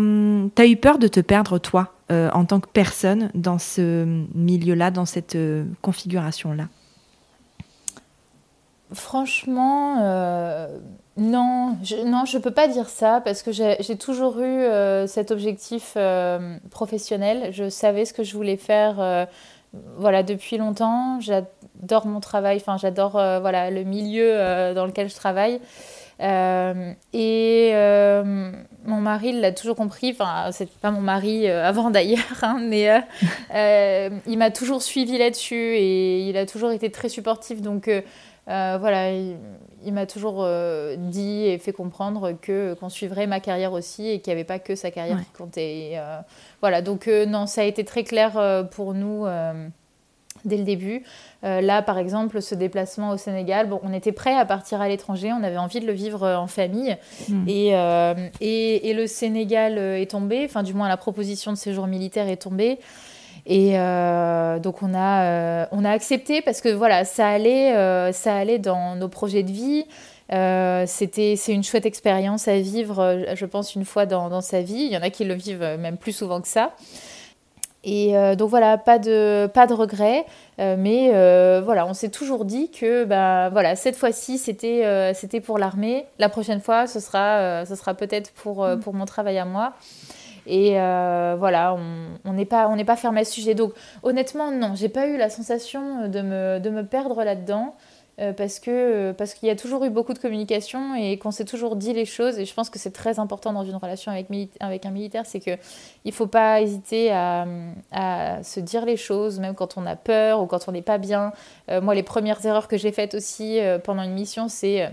[0.63, 4.91] as, eu peur de te perdre toi euh, en tant que personne dans ce milieu-là,
[4.91, 6.69] dans cette euh, configuration-là?
[8.93, 10.79] Franchement, euh,
[11.19, 14.65] non, je, non, je peux pas dire ça parce que j'ai toujours eu
[15.07, 15.97] cet objectif
[16.71, 17.53] professionnel.
[17.53, 19.27] Je savais ce que je voulais faire,
[19.97, 21.21] voilà, depuis longtemps.
[21.21, 25.61] J'adore mon travail, enfin, j'adore voilà le milieu dans lequel je travaille.
[26.21, 28.51] Euh, et euh,
[28.85, 32.89] mon mari l'a toujours compris, enfin, c'est pas mon mari euh, avant d'ailleurs, hein, mais
[34.27, 37.61] il m'a toujours suivi là-dessus et il a toujours été très supportif.
[37.63, 37.91] Donc
[38.49, 40.49] voilà, il, m'a toujours
[40.97, 44.59] dit et fait comprendre que qu'on suivrait ma carrière aussi et qu'il n'y avait pas
[44.59, 46.01] que sa carrière qui comptait.
[46.61, 49.27] voilà, donc non, ça a été très clair pour nous
[50.45, 51.03] dès le début.
[51.45, 54.89] Euh, là, par exemple, ce déplacement au Sénégal, bon, on était prêt à partir à
[54.89, 56.97] l'étranger, on avait envie de le vivre euh, en famille.
[57.29, 57.45] Hmm.
[57.49, 62.29] Euh, et, et, le Sénégal est tombé, enfin du moins la proposition de séjour militaire
[62.29, 62.79] est tombée.
[63.51, 63.73] Et
[64.63, 69.09] donc on a, on a accepté parce que voilà, ça allait, ça allait dans nos
[69.09, 69.87] projets de vie.
[70.87, 74.83] c'était, c'est une chouette expérience à vivre, je pense, une fois dans, dans, sa vie.
[74.83, 76.75] Il y en a qui le vivent même plus souvent que ça.
[77.85, 80.27] Et euh, donc voilà, pas de, pas de regrets,
[80.59, 85.41] euh, mais euh, voilà, on s'est toujours dit que bah, voilà, cette fois-ci c'était c'était
[85.41, 88.81] pour l'armée, la prochaine fois ce sera, ce sera peut-être pour, mm.
[88.81, 89.75] pour mon travail à moi.
[90.49, 90.73] Et
[91.39, 91.77] voilà,
[92.25, 93.55] on n'est pas, pas fermé à ce sujet.
[93.55, 97.75] Donc honnêtement, non, j'ai pas eu la sensation de me, de me perdre là-dedans.
[98.21, 101.31] Euh, parce que euh, parce qu'il y a toujours eu beaucoup de communication et qu'on
[101.31, 104.11] s'est toujours dit les choses et je pense que c'est très important dans une relation
[104.11, 104.27] avec,
[104.59, 105.53] avec un militaire c'est que
[106.05, 107.47] il faut pas hésiter à,
[108.43, 111.33] se dire les choses même quand on a peur ou quand on n'est pas bien
[111.71, 114.91] euh, moi les premières erreurs que j'ai faites aussi pendant une mission c'est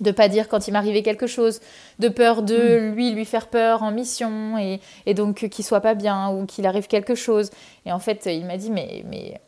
[0.00, 1.60] de pas dire quand il m'arrivait quelque chose,
[1.98, 2.94] de peur de mm.
[2.94, 6.66] lui lui faire peur en mission et, et donc qu'il soit pas bien ou qu'il
[6.66, 7.50] arrive quelque chose.
[7.86, 9.40] Et en fait, il m'a dit mais mais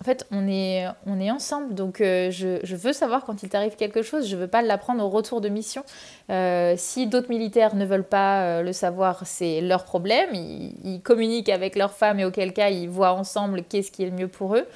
[0.00, 3.48] en fait, on est, on est ensemble, donc euh, je, je, veux savoir quand il
[3.48, 5.84] t'arrive quelque chose, je veux pas l'apprendre au retour de mission.
[6.30, 10.28] Euh, si d'autres militaires ne veulent pas euh, le savoir, c'est leur problème.
[10.34, 14.10] Ils, ils, communiquent avec leurs femmes et auquel cas ils voient ensemble qu'est-ce qui est
[14.10, 14.66] le mieux pour eux.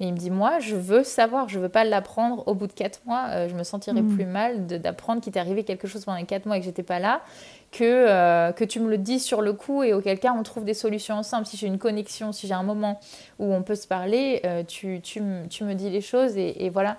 [0.00, 2.72] Et il me dit, moi, je veux savoir, je veux pas l'apprendre au bout de
[2.72, 3.26] quatre mois.
[3.28, 4.14] Euh, je me sentirais mm.
[4.14, 6.82] plus mal d'apprendre qu'il t'est arrivé quelque chose pendant les quatre mois et que j'étais
[6.82, 7.20] pas là,
[7.70, 10.64] que, euh, que tu me le dis sur le coup et auquel cas on trouve
[10.64, 11.44] des solutions ensemble.
[11.44, 12.98] Si j'ai une connexion, si j'ai un moment
[13.38, 16.70] où on peut se parler, euh, tu, tu, tu, me dis les choses et, et
[16.70, 16.96] voilà.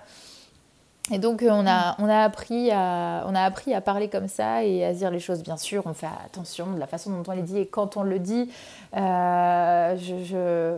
[1.10, 4.62] Et donc on a, on, a appris à, on a appris à parler comme ça
[4.62, 5.42] et à dire les choses.
[5.42, 8.04] Bien sûr, on fait attention de la façon dont on les dit et quand on
[8.04, 8.48] le dit.
[8.94, 10.76] je, je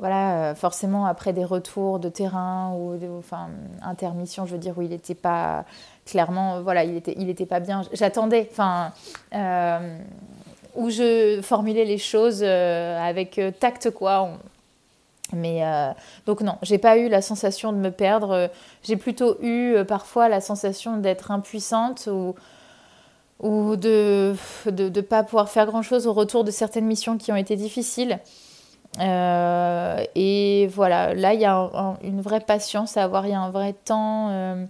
[0.00, 3.48] voilà, euh, forcément après des retours de terrain ou enfin
[3.82, 5.66] intermission, je veux dire où il n'était pas
[6.06, 7.82] clairement, voilà, il était, il pas bien.
[7.92, 8.92] J'attendais, enfin,
[9.34, 9.98] euh,
[10.74, 14.30] où je formulais les choses euh, avec tact quoi.
[15.32, 15.62] Mais
[16.26, 18.50] donc non, j'ai pas eu la sensation de me perdre.
[18.82, 22.34] J'ai plutôt eu parfois la sensation d'être impuissante ou
[23.38, 24.34] ou de
[24.66, 28.18] ne pas pouvoir faire grand chose au retour de certaines missions qui ont été difficiles.
[28.98, 33.40] Euh, et voilà, là, il y a une vraie patience à avoir, il y a
[33.40, 34.64] un vrai temps euh,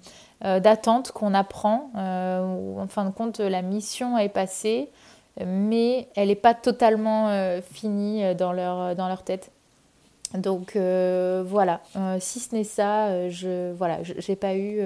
[0.44, 1.90] euh, d'attente qu'on apprend.
[1.94, 4.90] Où, en fin de compte, la mission est passée,
[5.44, 7.30] mais elle n'est pas totalement
[7.72, 9.50] finie dans leur, dans leur tête.
[10.34, 11.80] Donc voilà,
[12.18, 13.98] si ce n'est ça, je voilà,
[14.40, 14.80] pas eu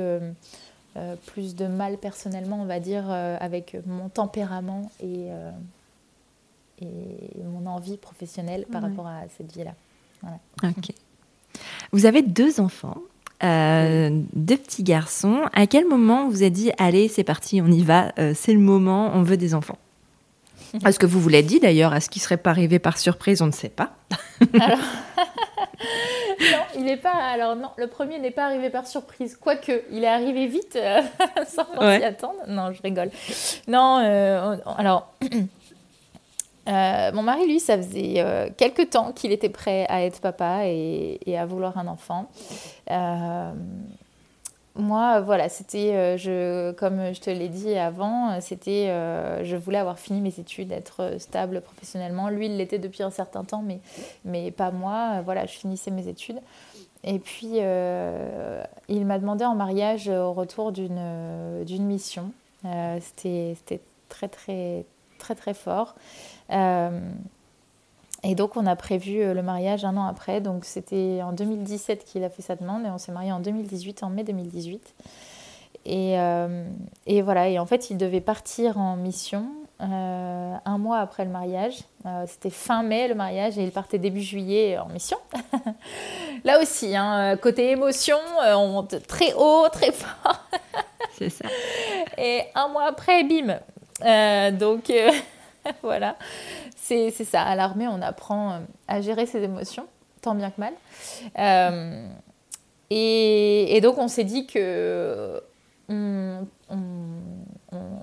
[1.26, 5.28] plus de mal personnellement, on va dire, avec mon tempérament et
[6.80, 9.74] et mon envie professionnelle par rapport à cette vie-là.
[10.62, 10.92] Ok.
[11.92, 12.98] Vous avez deux enfants,
[13.42, 15.42] euh, deux petits garçons.
[15.52, 18.60] À quel moment vous avez dit allez, c'est parti, on y va, euh, c'est le
[18.60, 19.78] moment, on veut des enfants?
[20.86, 23.42] Est-ce que vous vous l'avez dit d'ailleurs Est-ce qu'il ne serait pas arrivé par surprise
[23.42, 23.92] On ne sait pas?
[24.60, 24.78] alors...
[26.40, 27.12] non, il n'est pas.
[27.12, 29.36] Alors non, le premier n'est pas arrivé par surprise.
[29.36, 31.00] Quoique, il est arrivé vite, euh,
[31.46, 32.40] sans s'y attendre.
[32.48, 33.10] Non, je rigole.
[33.68, 33.96] Non,
[34.76, 35.14] alors.
[36.68, 40.66] Euh, mon mari, lui, ça faisait euh, quelques temps qu'il était prêt à être papa
[40.66, 42.30] et, à vouloir un enfant.
[42.90, 43.52] Euh,
[44.76, 48.86] moi, voilà, c'était, je, comme je te l'ai dit avant, c'était,
[49.44, 52.28] je voulais avoir fini mes études, être stable professionnellement.
[52.28, 53.78] Lui, il l'était depuis un certain temps, mais,
[54.24, 55.20] mais pas moi.
[55.24, 56.40] Voilà, je finissais mes études.
[57.04, 57.58] Et puis,
[58.88, 62.32] il m'a demandé en mariage au retour d'une, d'une mission.
[63.00, 64.86] c'était, c'était très, très,
[65.18, 65.94] très, très fort.
[66.50, 67.00] Euh,
[68.22, 70.40] et donc, on a prévu euh, le mariage un an après.
[70.40, 74.02] Donc, c'était en 2017 qu'il a fait sa demande et on s'est marié en 2018,
[74.02, 74.94] en mai 2018.
[75.86, 76.64] Et, euh,
[77.06, 79.46] et, voilà, et en fait, il devait partir en mission
[79.80, 81.80] un mois après le mariage.
[82.26, 85.18] C'était fin mai le mariage et il partait début juillet en mission.
[86.44, 90.40] Là aussi, hein, côté émotion, on monte très haut, très fort.
[91.18, 91.44] C'est ça.
[92.16, 93.58] Et un mois après, bim.
[94.00, 94.90] Donc.
[95.82, 96.16] voilà,
[96.76, 97.42] c'est ça.
[97.42, 99.86] À l'armée, on apprend euh, à gérer ses émotions,
[100.22, 100.74] tant bien que mal.
[101.38, 102.06] Euh,
[102.90, 105.42] et, donc, on s'est dit que
[105.88, 106.46] on,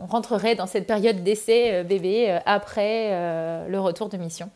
[0.10, 3.12] rentrerait dans cette période d'essai euh, bébé après
[3.70, 4.50] le retour de mission.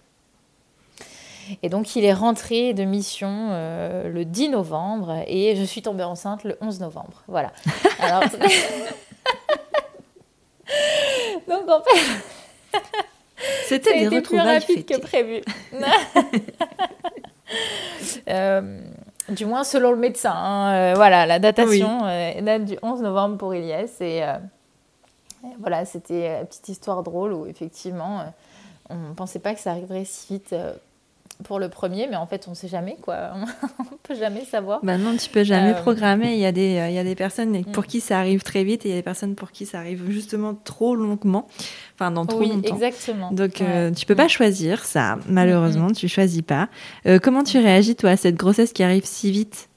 [1.61, 6.43] Et donc, il est rentré de mission le 10 novembre et je suis tombée enceinte
[6.43, 7.23] le 11 novembre.
[7.27, 7.51] Voilà.
[7.99, 8.23] Alors,
[11.47, 12.79] donc, en fait.
[13.67, 15.41] C'était des plus rapide que prévu.
[18.27, 18.81] Euh,
[19.29, 20.33] du moins selon le médecin.
[20.33, 23.97] Hein, euh, voilà, la datation euh, date du 11 novembre pour Elias.
[24.01, 24.23] Et,
[25.59, 28.25] voilà, c'était une petite histoire drôle où effectivement,
[28.89, 30.55] on ne pensait pas que ça arriverait si vite
[31.43, 33.31] pour le premier, mais en fait, on ne sait jamais, quoi.
[33.79, 34.79] on peut jamais savoir.
[34.83, 36.33] Bah non, tu peux jamais euh, programmer.
[36.33, 37.87] Il y, a des, il y a des personnes pour mm.
[37.87, 40.09] qui ça arrive très vite et il y a des personnes pour qui ça arrive
[40.09, 41.47] justement trop longuement,
[41.95, 42.75] enfin, dans trop oui, longtemps.
[42.75, 43.31] exactement.
[43.31, 44.29] Donc, euh, tu peux pas mm.
[44.29, 46.69] choisir ça, malheureusement, tu choisis pas.
[47.05, 49.69] Euh, comment tu réagis, toi, à cette grossesse qui arrive si vite?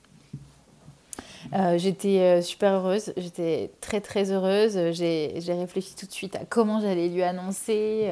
[1.77, 4.79] J'étais super heureuse, j'étais très très heureuse.
[4.93, 8.11] J'ai réfléchi tout de suite à comment j'allais lui annoncer.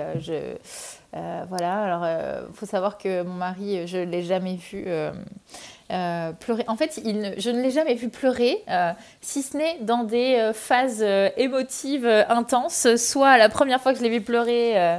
[1.16, 4.84] euh, voilà, alors il euh, faut savoir que mon mari, je ne l'ai jamais vu
[4.86, 6.64] euh, pleurer.
[6.68, 8.64] En fait, il je ne l'ai jamais vu pleurer,
[9.20, 11.04] si ce n'est dans des phases
[11.36, 14.98] émotives intenses, soit la première fois que je l'ai vu pleurer.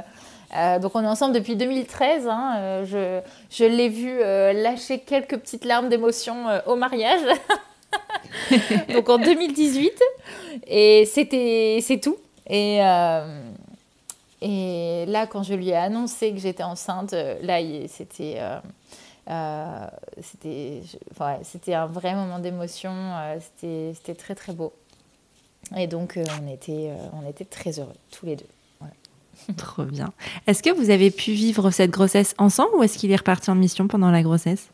[0.80, 2.26] donc on est ensemble depuis 2013.
[2.26, 3.20] Hein, je,
[3.50, 7.20] je l'ai vu lâcher quelques petites larmes d'émotion au mariage.
[8.92, 9.92] Donc en 2018.
[10.66, 12.16] Et c'était, c'est tout.
[12.48, 12.78] Et,
[14.40, 17.12] et là, quand je lui ai annoncé que j'étais enceinte,
[17.42, 17.58] là,
[17.88, 18.40] c'était.
[20.22, 20.82] c'était
[21.42, 22.94] c'était un vrai moment d'émotion,
[23.60, 24.72] c'était très très beau.
[25.76, 28.46] Et donc on, était, on était très heureux, tous les deux.
[29.56, 30.12] Trop bien.
[30.46, 33.54] Est-ce que vous avez pu vivre cette grossesse ensemble ou est-ce qu'il est reparti en
[33.54, 34.68] mission pendant la grossesse?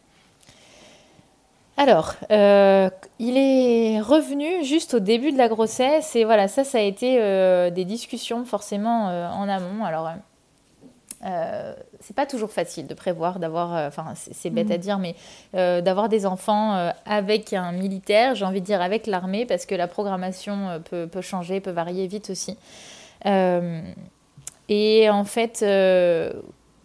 [1.77, 6.79] Alors, euh, il est revenu juste au début de la grossesse et voilà, ça, ça
[6.79, 9.85] a été euh, des discussions forcément euh, en amont.
[9.85, 10.09] Alors,
[12.01, 14.79] c'est pas toujours facile de prévoir, d'avoir, enfin, c'est bête à mmh.
[14.79, 15.17] dire, mais
[15.81, 19.89] d'avoir des enfants avec un militaire, j'ai envie de dire avec l'armée, parce que la
[19.89, 22.59] programmation peut, peut, changer, peut varier vite aussi.
[24.69, 25.65] Et en fait,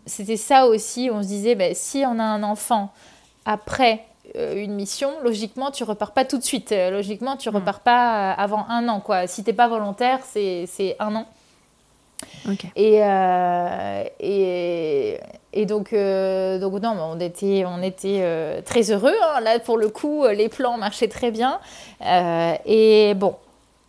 [0.05, 1.09] c'était ça aussi.
[1.11, 2.93] On se disait, bah, si on a un enfant
[3.43, 4.05] après
[4.35, 6.71] une mission, logiquement, tu repars pas tout de suite.
[6.71, 7.55] Euh, logiquement, tu hmm.
[7.55, 8.99] repars pas avant un an.
[8.99, 9.27] Quoi.
[9.27, 11.25] Si t'es pas volontaire, c'est un an.
[12.75, 12.99] Et,
[14.19, 15.19] et,
[15.53, 19.15] et, donc, donc non, on était, on était très heureux.
[19.23, 19.39] Hein.
[19.41, 21.59] Là, pour le coup, les plans marchaient très bien.
[22.01, 23.35] et bon,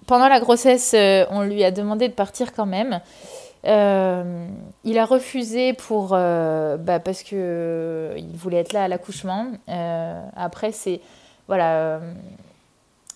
[0.07, 0.95] pendant la grossesse,
[1.31, 3.01] on lui a demandé de partir quand même.
[3.67, 4.47] Euh,
[4.85, 9.47] il a refusé pour, euh, bah, parce qu'il euh, il voulait être là à l'accouchement.
[10.37, 11.01] après, c'est.
[11.49, 12.01] Voilà.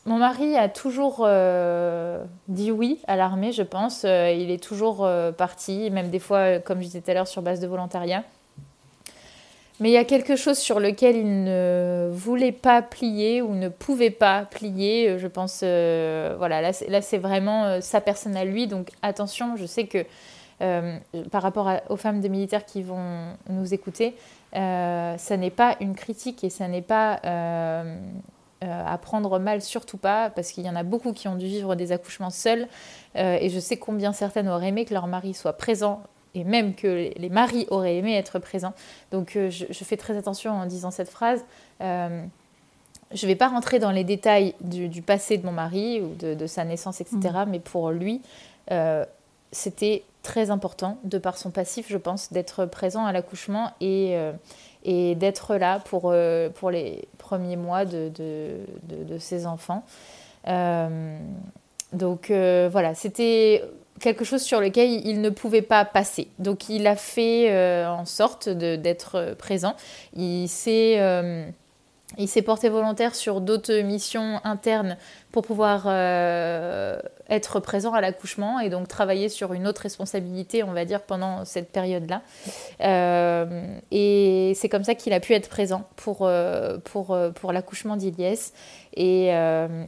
[0.06, 1.26] mon mari a toujours
[2.48, 4.02] dit oui à l'armée, je pense.
[4.02, 7.60] il est toujours parti, même des fois, comme je disais tout à l'heure, sur base
[7.60, 8.24] de volontariat.
[9.80, 13.68] Mais il y a quelque chose sur lequel il ne voulait pas plier ou ne
[13.68, 15.16] pouvait pas plier.
[15.18, 18.66] Je pense, voilà, là, c'est vraiment sa personne à lui.
[18.66, 20.04] Donc attention, je sais que
[20.60, 20.98] euh,
[21.30, 24.14] par rapport aux femmes de militaires qui vont nous écouter,
[24.54, 27.96] euh, ça n'est pas une critique et ça n'est pas euh,
[28.60, 31.74] à prendre mal, surtout pas, parce qu'il y en a beaucoup qui ont dû vivre
[31.74, 32.68] des accouchements seuls.
[33.14, 36.02] et je sais combien certaines auraient aimé que leur mari soit présent
[36.34, 38.72] et même que les maris auraient aimé être présents.
[39.12, 41.44] Donc je, fais très attention en disant cette phrase.
[41.80, 46.46] je ne vais pas rentrer dans les détails du, passé de mon mari ou de,
[46.46, 47.18] sa naissance, etc.
[47.22, 47.50] Mmh.
[47.50, 48.22] Mais pour lui,
[49.52, 54.32] c'était très important, de par son passif, je pense, d'être présent à l'accouchement et, euh,
[54.82, 59.84] et d'être là pour, euh, pour les premiers mois de, de, ses enfants.
[60.48, 61.18] Euh,
[61.92, 63.62] donc voilà, c'était
[64.00, 66.26] quelque chose sur lequel il ne pouvait pas passer.
[66.40, 69.76] Donc il a fait en sorte d'être présent.
[70.16, 70.98] Il s'est...
[72.18, 74.96] il s'est porté volontaire sur d'autres missions internes
[75.34, 75.88] pour pouvoir
[77.30, 81.44] être présent à l'accouchement et donc travailler sur une autre responsabilité, on va dire, pendant
[81.44, 82.22] cette période-là.
[82.82, 87.52] Euh, et c'est comme ça qu'il a pu être présent pour, euh, pour, euh, pour
[87.52, 88.52] l'accouchement d'Iliès
[88.96, 89.30] et,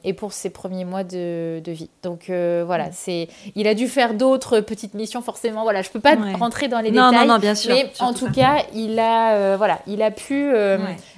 [0.02, 1.90] et, pour ses premiers mois de, de vie.
[2.02, 2.92] Donc voilà, mm.
[2.92, 5.62] c'est, il a dû faire d'autres petites missions forcément.
[5.62, 8.30] Voilà, je peux pas rentrer dans les détails, non, non, bien sûr, mais en tout
[8.32, 10.52] cas, il a, voilà, il a pu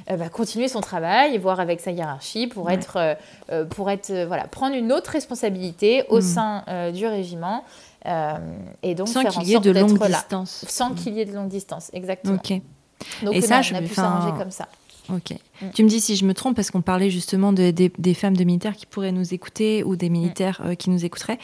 [0.07, 3.17] bah, continuer son travail, voir avec sa hiérarchie pour être,
[3.71, 6.23] pour être voilà, prendre une autre responsabilité au hmm.
[6.23, 7.65] sein euh, du régiment.
[8.07, 8.37] Euh,
[8.83, 10.65] et donc sans qu'il y ait de longue distance.
[10.69, 12.37] Sans qu'il y ait de longue distance, exactement.
[12.37, 12.61] Ok.
[13.23, 14.69] Donc et ça, je on a pu s'arranger comme ça.
[15.11, 15.33] Ok.
[15.63, 15.71] Mm.
[15.73, 18.45] Tu me dis si je me trompe parce qu'on parlait justement de, des femmes de
[18.45, 21.39] militaires qui pourraient nous écouter ou des militaires euh, qui nous écouteraient.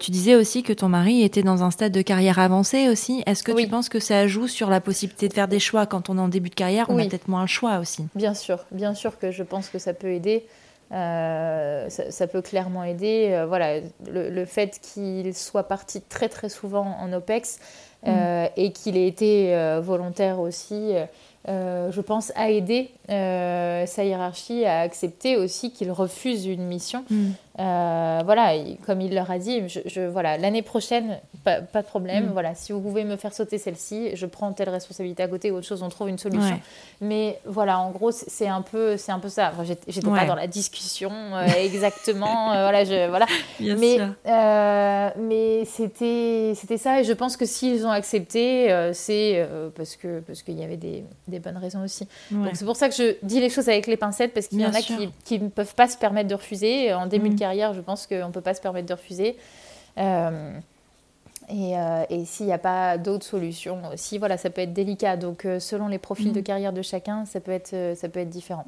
[0.00, 3.22] tu disais aussi que ton mari était dans un stade de carrière avancé aussi.
[3.26, 5.86] Est-ce que tu penses que ça joue sur la possibilité de faire des choix?
[5.86, 8.06] Quand on est en début de carrière On a peut-être moins le choix aussi.
[8.14, 10.44] Bien sûr, bien sûr que je pense que ça peut aider.
[10.92, 13.30] Euh, ça, peut clairement aider.
[13.32, 17.58] Euh, voilà, le, fait qu'il soit parti très très souvent en OPEX
[18.06, 18.50] euh, mm.
[18.56, 20.92] et qu'il ait été volontaire aussi,
[21.46, 27.04] je pense, a aidé sa hiérarchie à accepter aussi qu'il refuse une mission.
[27.10, 27.30] Mm.
[27.58, 28.52] Euh, voilà,
[28.84, 32.26] comme il leur a dit, je, voilà, l'année prochaine, pas, de problème.
[32.26, 32.32] Mm.
[32.32, 35.56] Voilà, si vous pouvez me faire sauter celle-ci, je prends telle responsabilité à côté ou
[35.56, 36.60] autre chose, on trouve une solution.
[37.00, 39.52] Mais voilà, en gros, c'est un peu, c'est un peu ça.
[39.88, 42.52] J'étais pas dans la discussion euh, exactement.
[42.52, 43.26] Euh, voilà, je, voilà.
[43.60, 43.98] mais
[45.18, 47.00] mais c'était, c'était ça.
[47.00, 51.04] Et je pense que s'ils ont accepté, c'est parce que parce qu'il y avait des,
[51.28, 52.06] des, bonnes raisons aussi.
[52.30, 54.66] Donc c'est pour ça que je dis les choses avec les pincettes parce qu'il y
[54.66, 58.06] en a qui, qui ne peuvent pas se permettre de refuser en début je pense
[58.06, 59.36] qu'on ne peut pas se permettre de refuser.
[59.98, 60.52] Euh,
[61.50, 65.16] euh, et, s'il n'y a pas d'autres solutions aussi, voilà, ça peut être délicat.
[65.16, 66.44] Donc, euh, selon les profils de mm.
[66.44, 68.66] carrière de chacun, ça peut être, ça peut être différent.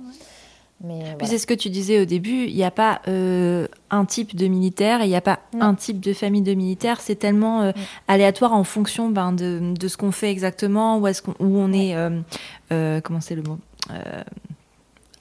[0.81, 4.47] Mais c'est ce que tu disais au début, il n'y a pas un type de
[4.47, 7.75] militaire, il n'y a pas un type de famille de militaire, c'est tellement mm.
[8.07, 11.73] aléatoire en fonction ben, de, de, ce qu'on fait exactement, où, est-ce qu'on, où on
[11.73, 11.97] est,
[13.03, 13.59] comment c'est le mot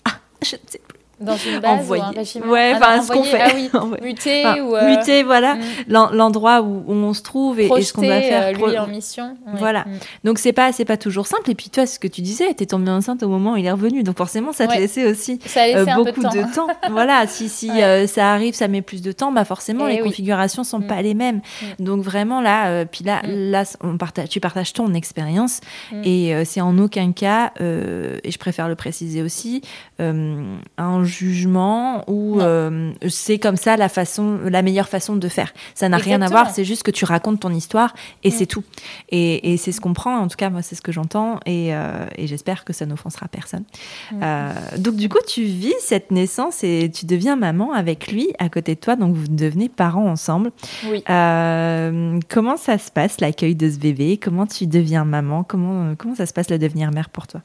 [0.06, 0.82] Ah, je ne sais
[1.20, 3.38] dans une base ou un régiment Ouais, Ah enfin, non, ce qu'on envoyer,
[3.70, 3.70] fait.
[3.74, 4.76] Ah oui, muter Enfin, ou...
[4.76, 5.60] euh, muter, voilà, mm.
[5.88, 8.48] l'en- l'endroit où, où on se trouve et, et ce qu'on doit faire.
[8.48, 9.36] euh, Pro- lui en mission.
[9.48, 9.54] Ouais.
[9.58, 9.82] Voilà.
[9.82, 9.98] Mm.
[10.26, 11.50] Donc c'est pas c'est pas toujours simple.
[11.50, 13.72] Et puis toi, ce que tu disais, t'es tombée enceinte au moment où il est
[13.72, 14.04] revenu.
[14.04, 14.80] Donc forcément, ça te Ouais.
[14.80, 16.68] laissait aussi Ça euh, un peu beaucoup de temps.
[16.92, 17.84] voilà, si si Ouais.
[17.84, 20.08] euh, ça arrive, ça met plus de temps, bah forcément Eh les oui.
[20.10, 20.88] configurations sont Mm.
[20.88, 21.42] pas les mêmes.
[21.80, 25.62] Donc vraiment là, puis là, là, on partage, tu partages ton expérience
[26.04, 29.62] et c'est en aucun cas, et je préfère le préciser aussi,
[30.00, 35.54] un jugement ou euh, c'est comme ça la façon, la meilleure façon de faire.
[35.74, 36.50] Ça n'a rien à voir.
[36.52, 37.94] C'est juste que tu racontes ton histoire
[38.24, 38.32] et Mm.
[38.32, 38.64] c'est tout.
[39.10, 40.18] Et, et c'est ce qu'on prend.
[40.18, 43.28] En tout cas, moi, c'est ce que j'entends et, euh, et j'espère que ça n'offensera
[43.28, 43.64] personne.
[44.12, 44.20] Mm.
[44.22, 48.50] Euh, donc, du coup, tu vis cette naissance et tu deviens maman avec lui à
[48.50, 48.96] côté de toi.
[48.96, 50.52] Donc, vous devenez parents ensemble.
[50.90, 51.04] Oui.
[51.08, 54.18] Comment ça se passe l'accueil de ce bébé?
[54.18, 55.44] Comment tu deviens maman?
[55.44, 57.42] Comment, comment ça se passe le devenir mère pour toi?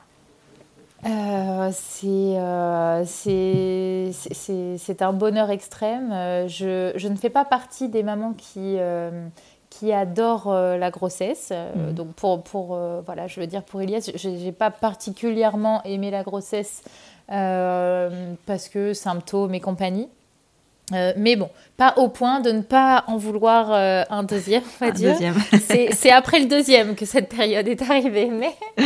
[1.04, 4.10] Euh, c'est, euh, c'est,
[4.78, 6.12] c'est- un bonheur extrême.
[6.12, 9.26] Euh, je, je ne fais pas partie des mamans qui, euh,
[9.68, 11.52] qui adorent la grossesse.
[11.74, 11.92] Mhm.
[11.94, 16.22] Donc pour, pour voilà, je veux dire pour Elias, je n'ai pas particulièrement aimé la
[16.22, 16.82] grossesse
[17.26, 20.08] parce que symptômes et compagnie.
[20.92, 24.84] Euh, mais bon, pas au point de ne pas en vouloir euh, un deuxième, on
[24.84, 25.34] va Un dire.
[25.92, 28.26] C'est après le deuxième que cette période est arrivée.
[28.26, 28.54] Mais,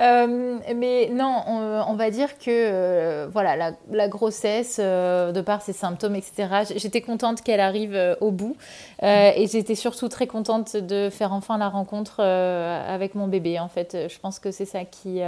[0.00, 5.72] euh, mais non, on, on va dire que voilà, la, la grossesse, de par ses
[5.72, 8.56] symptômes, etc., j'étais contente qu'elle arrive au bout.
[9.02, 13.58] Et j'étais surtout très contente de faire enfin la rencontre avec mon bébé.
[13.58, 15.20] En fait, je pense que c'est ça qui,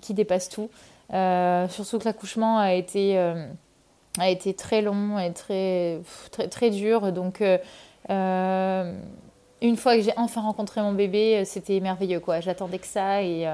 [0.00, 0.68] qui dépasse tout.
[1.10, 3.18] Surtout que l'accouchement a été.
[4.18, 6.00] A été très long et très,
[6.30, 7.12] très, très dur.
[7.12, 7.58] Donc, euh,
[8.10, 8.92] euh,
[9.60, 12.20] une fois que j'ai enfin rencontré mon bébé, euh, c'était merveilleux.
[12.20, 12.40] quoi.
[12.40, 13.22] J'attendais que ça.
[13.22, 13.46] Et,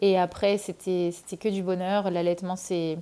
[0.00, 2.10] et après, c'était que du bonheur.
[2.10, 2.98] L'allaitement s'est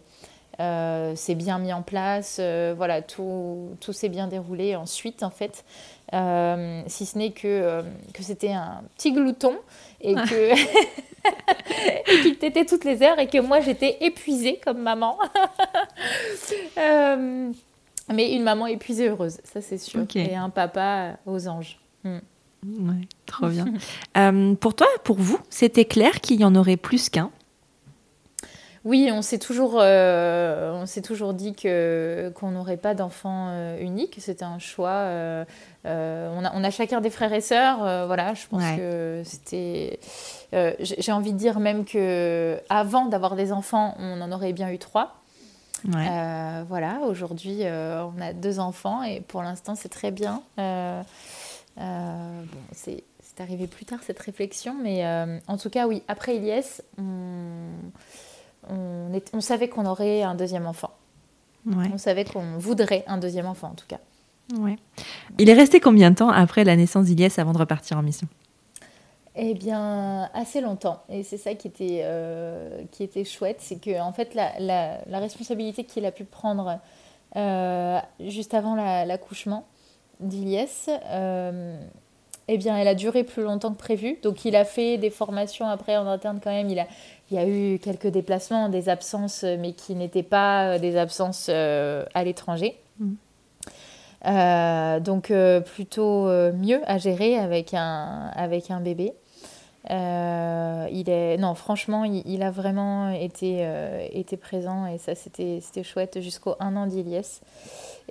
[0.61, 2.39] euh, s'est bien mis en place.
[2.77, 5.65] Voilà, tout, tout s'est bien déroulé ensuite, en fait.
[6.13, 7.83] Si ce n'est que,
[8.13, 9.55] que c'était un petit glouton
[10.03, 10.55] et que
[12.23, 15.19] qu'il tétait toutes les heures et que moi j'étais épuisée comme maman.
[16.79, 17.53] Euh,
[18.13, 20.05] mais une maman épuisée heureuse, ça c'est sûr.
[20.15, 21.79] Et un papa aux anges.
[22.03, 22.19] Mm.
[22.65, 23.67] Ouais, trop bien.
[24.17, 27.31] Euh, pour toi, pour vous, c'était clair qu'il y en aurait plus qu'un?
[28.85, 33.79] Oui, on s'est toujours, euh, on s'est toujours dit que qu'on n'aurait pas d'enfant euh,
[33.81, 34.17] unique.
[34.19, 34.91] C'était un choix.
[34.91, 35.45] euh,
[35.85, 38.07] on, a, on a chacun des frères et sœurs.
[38.07, 38.77] voilà, je pense Ouais.
[38.77, 40.01] que c'était.
[40.81, 44.79] j'ai envie de dire même que avant d'avoir des enfants, on en aurait bien eu
[44.79, 45.15] trois.
[45.93, 46.09] Ouais.
[46.69, 50.43] Voilà, aujourd'hui, on a deux enfants et pour l'instant, c'est très bien.
[50.57, 51.05] Bon,
[52.73, 55.07] c'est c'est arrivé plus tard cette réflexion, mais
[55.47, 57.69] en tout cas, oui, après Elias, on,
[58.69, 60.91] on, est- on savait qu'on aurait un deuxième enfant.
[61.67, 61.87] Ouais.
[61.93, 64.01] On savait qu'on voudrait un deuxième enfant, en tout cas.
[64.59, 64.77] Ouais.
[65.39, 68.27] Il est resté combien de temps après la naissance d'Iliès avant de repartir en mission?
[69.35, 71.03] Eh bien, assez longtemps.
[71.09, 74.99] Et c'est ça qui était, euh, qui était chouette, c'est que en fait, la, la-
[75.07, 76.79] la responsabilité qu'il a pu prendre
[77.37, 79.67] euh, juste avant la- l'accouchement
[80.21, 81.81] d'Iliès, euh,
[82.49, 84.19] eh bien, elle a duré plus longtemps que prévu.
[84.23, 86.69] Donc, il a fait des formations après en interne quand même.
[86.69, 86.87] Il a,
[87.33, 91.47] il y a eu quelques déplacements, des absences, mais qui n'étaient pas euh, des absences
[91.49, 92.79] euh, à l'étranger.
[94.27, 99.15] Euh, donc euh, plutôt euh, mieux à gérer avec un, avec un bébé.
[99.91, 105.17] Euh, il est non franchement il, il a vraiment été, euh, été présent et ça
[105.17, 107.41] c'était chouette jusqu'au un an d'Iliès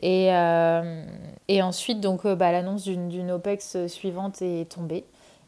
[0.02, 1.06] et, euh,
[1.48, 5.06] et ensuite donc euh, bah, l'annonce d'une d'une OPEX suivante est tombée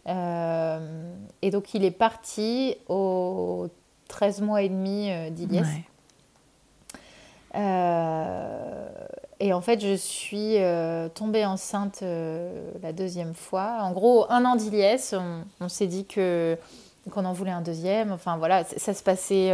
[0.08, 3.68] Euh, et donc il est parti aux
[4.10, 5.84] 13 mois et demi euh, d'Iliès Ouais.
[7.56, 8.88] euh,
[9.40, 12.02] et en fait, je suis euh, tombée enceinte
[12.82, 13.80] la deuxième fois.
[13.82, 16.58] En gros, un an d'Iliès, on, on s'est dit que
[17.12, 18.14] qu'on en voulait un deuxième.
[18.14, 19.52] Enfin voilà, ça se passait,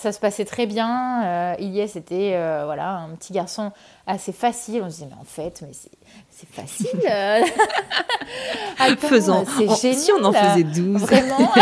[0.00, 1.22] ça se passait très bien.
[1.24, 3.72] Euh, Iliès était euh, voilà un petit garçon
[4.06, 4.82] assez facile.
[4.82, 5.72] On se disait mais en fait, mais
[6.30, 6.86] c'est facile.
[7.08, 7.40] euh.
[8.78, 9.44] Attends, Faisant.
[9.46, 9.98] c'est génial.
[9.98, 11.02] si on en faisait 12.
[11.02, 11.52] Vraiment.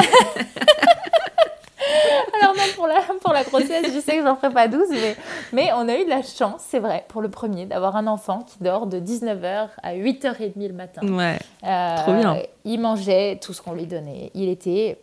[2.41, 5.17] Alors non, pour la, pour la grossesse, je sais que j'en ferai pas 12, mais,
[5.53, 8.43] mais on a eu de la chance, c'est vrai, pour le premier, d'avoir un enfant
[8.47, 11.01] qui dort de 19h à 8h30 le matin.
[11.07, 11.39] Ouais.
[11.65, 12.43] Euh, Trop bien.
[12.65, 14.31] Il mangeait tout ce qu'on lui donnait.
[14.35, 14.99] Il était...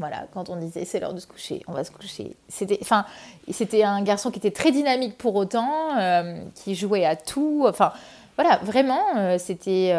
[0.00, 2.34] Voilà, quand on disait c'est l'heure de se coucher, on va se coucher.
[2.48, 3.04] C'était, enfin,
[3.50, 7.66] c'était un garçon qui était très dynamique pour autant, euh, qui jouait à tout.
[7.68, 7.92] Enfin,
[8.36, 9.94] voilà, vraiment, c'était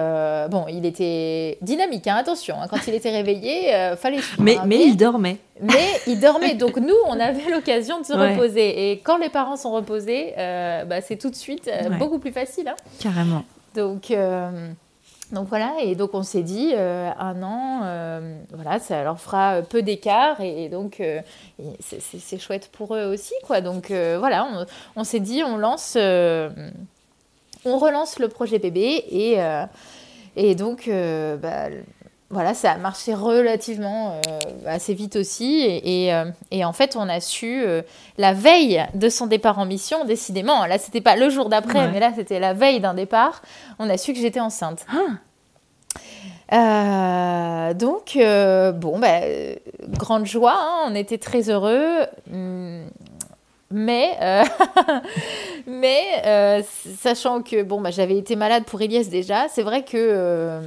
[0.49, 2.07] bon, il était dynamique.
[2.07, 4.17] Hein, attention, hein, quand il était réveillé, fallait.
[4.39, 5.37] mais, mais, mais il dormait.
[5.61, 6.55] Mais il dormait.
[6.55, 8.91] Donc nous, on avait l'occasion de se reposer.
[8.91, 12.67] Et quand les parents sont reposés, bah, c'est tout de suite beaucoup plus facile.
[12.67, 12.75] Hein.
[12.99, 13.43] Carrément.
[13.75, 14.11] Donc
[15.31, 19.61] donc voilà, et donc on s'est dit euh, un an, euh, voilà, ça leur fera
[19.61, 21.21] peu d'écart et, donc euh,
[21.79, 23.61] c'est chouette pour eux aussi, quoi.
[23.61, 24.65] Donc voilà,
[24.95, 29.37] on, s'est dit on lance, on relance le projet bébé et,
[30.35, 30.89] et donc
[31.41, 31.69] bah,
[32.31, 34.19] voilà, ça a marché relativement
[34.65, 36.11] assez vite aussi et,
[36.51, 37.63] et, en fait on a su
[38.17, 41.99] la veille de son départ en mission, décidément, là c'était pas le jour d'après, mais
[41.99, 43.41] là c'était la veille d'un départ,
[43.79, 44.85] on a su que j'étais enceinte.
[44.89, 45.17] Ah.
[46.53, 49.21] Euh, donc, euh, bon, bah,
[49.87, 52.05] grande joie, hein, on était très heureux.
[52.29, 52.83] Hmm,
[53.71, 54.43] mais, euh,
[55.67, 56.63] mais
[56.99, 60.59] sachant que bon, bah, j'avais été malade pour Elias déjà, c'est vrai que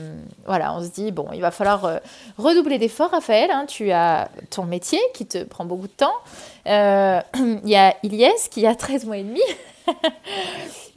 [0.47, 2.01] voilà, on se dit bon, il va falloir
[2.39, 3.51] redoubler d'efforts, Raphaël.
[3.51, 6.15] Hein, tu as ton métier qui te prend beaucoup de temps.
[6.67, 9.43] Il y a Elias qui a 13 mois et demi.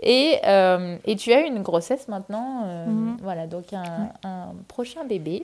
[0.01, 3.17] Et, euh, et, tu as une grossesse maintenant, euh, mhm.
[3.23, 5.43] voilà, donc un, un, prochain bébé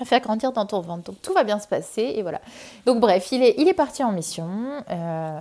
[0.00, 1.04] à faire grandir dans ton ventre.
[1.04, 2.40] Donc tout va bien se passer et voilà.
[2.84, 4.48] Donc bref, il est, il est parti en mission.
[4.90, 5.40] Euh,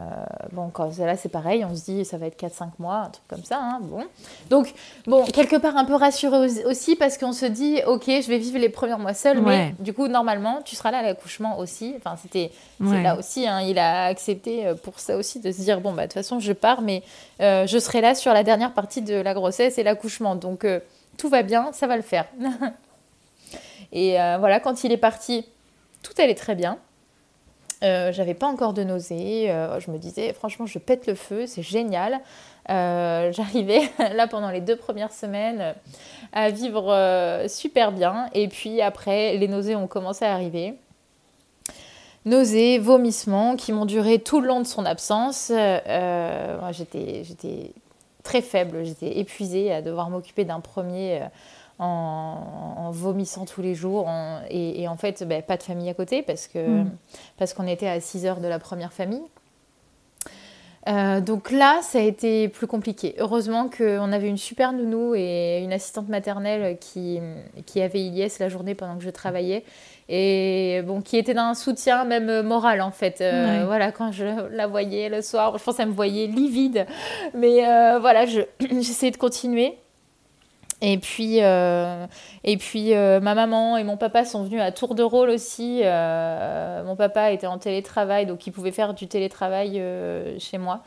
[0.51, 3.27] bon, quand là c'est pareil, on se dit ça va être 4-5 mois, un truc
[3.27, 3.59] comme ça.
[3.59, 4.03] Hein, bon.
[4.49, 4.73] Donc
[5.07, 8.59] bon, quelque part un peu rassuré aussi parce qu'on se dit ok, je vais vivre
[8.59, 11.95] les premiers mois seul, mais du coup normalement tu seras là à l'accouchement aussi.
[11.97, 15.81] Enfin c'était là aussi, hein, il a accepté euh, pour ça aussi de se dire
[15.81, 17.01] bon bah de toute façon je pars, mais
[17.41, 20.35] euh, je serai là sur la dernière partie de la grossesse et l'accouchement.
[20.35, 20.67] Donc
[21.17, 22.25] tout va bien, ça va le faire.
[23.93, 25.45] Et euh, voilà, quand il est parti,
[26.01, 26.79] tout allait très bien.
[27.83, 29.51] Euh, j'avais pas encore de nausées.
[29.51, 32.19] Euh, je me disais, franchement, je pète le feu, c'est génial.
[32.69, 35.75] J'arrivais là pendant les deux premières semaines
[36.31, 38.29] à vivre super bien.
[38.33, 40.75] Et puis après, les nausées ont commencé à arriver.
[42.23, 45.51] Nausées, vomissements qui m'ont duré tout le long de son absence.
[46.71, 47.73] j'étais
[48.23, 51.21] très faible, j'étais épuisée à devoir m'occuper d'un premier
[51.79, 54.09] en, vomissant tous les jours.
[54.49, 56.91] et, en fait, ben, pas de famille à côté parce que mm.
[57.37, 59.23] parce qu'on était à 6 heures de la première famille.
[60.89, 63.15] Euh, donc là, ça a été plus compliqué.
[63.17, 67.19] Heureusement qu'on avait une super nounou et une assistante maternelle qui,
[67.65, 69.63] qui avait Iliès la journée pendant que je travaillais
[70.09, 73.21] et bon, qui était d'un soutien même moral en fait.
[73.21, 76.85] Euh, voilà, quand je la voyais le soir, je pense qu'elle me voyait livide,
[77.33, 78.25] mais euh, voilà,
[78.59, 79.77] j'essayais de continuer.
[80.85, 82.05] Et puis, euh,
[82.43, 85.79] et puis euh, ma maman et mon papa sont venus à tour de rôle aussi.
[85.81, 89.81] Euh, mon papa était en télétravail, donc il pouvait faire du télétravail
[90.39, 90.81] chez moi.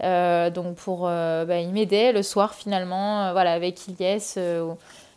[0.00, 4.34] donc pour, bah, il m'aidait le soir finalement, voilà, avec Ilyes.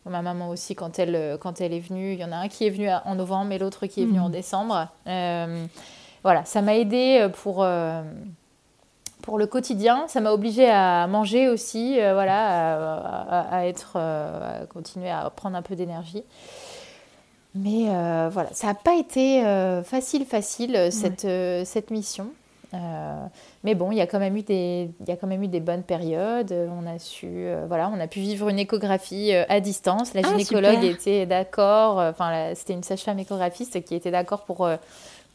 [0.06, 2.12] ma maman aussi quand elle, quand elle est venue.
[2.12, 4.20] Il y en a un qui est venu en novembre et l'autre qui est venu
[4.20, 4.32] en mmh.
[4.34, 4.88] décembre.
[5.06, 7.66] voilà, ça m'a aidé pour
[9.28, 10.06] pour le quotidien.
[10.08, 15.58] Ça m'a obligé à manger aussi, euh, voilà, à, être, euh, à continuer à prendre
[15.58, 16.24] un peu d'énergie.
[17.54, 19.42] Mais euh, voilà, ça n'a pas été
[19.84, 21.28] facile, facile cette,
[21.66, 22.28] cette mission.
[23.64, 25.50] mais bon, il y a quand même eu des, il y a quand même eu
[25.50, 26.54] des bonnes périodes.
[26.54, 30.14] On a su, voilà, on a pu vivre une échographie à distance.
[30.14, 31.98] La ah, gynécologue était d'accord.
[31.98, 34.70] Enfin, c'était une sage-femme échographiste qui était d'accord pour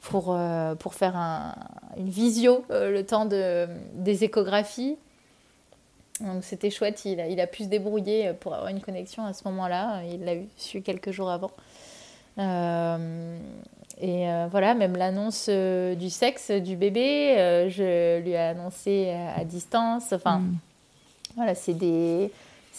[0.02, 1.54] pour, euh, pour faire un,
[1.96, 4.96] une visio euh, le temps de, des échographies.
[6.20, 9.32] Donc c'était chouette, il a, il a, pu se débrouiller pour avoir une connexion à
[9.32, 10.02] ce moment-là.
[10.04, 11.50] Il l'a su quelques jours avant.
[12.38, 13.38] Euh,
[14.00, 20.12] et voilà, même l'annonce du sexe du bébé, je lui ai annoncé à distance.
[20.12, 20.58] Enfin, mm.
[21.36, 22.30] voilà, c'est des,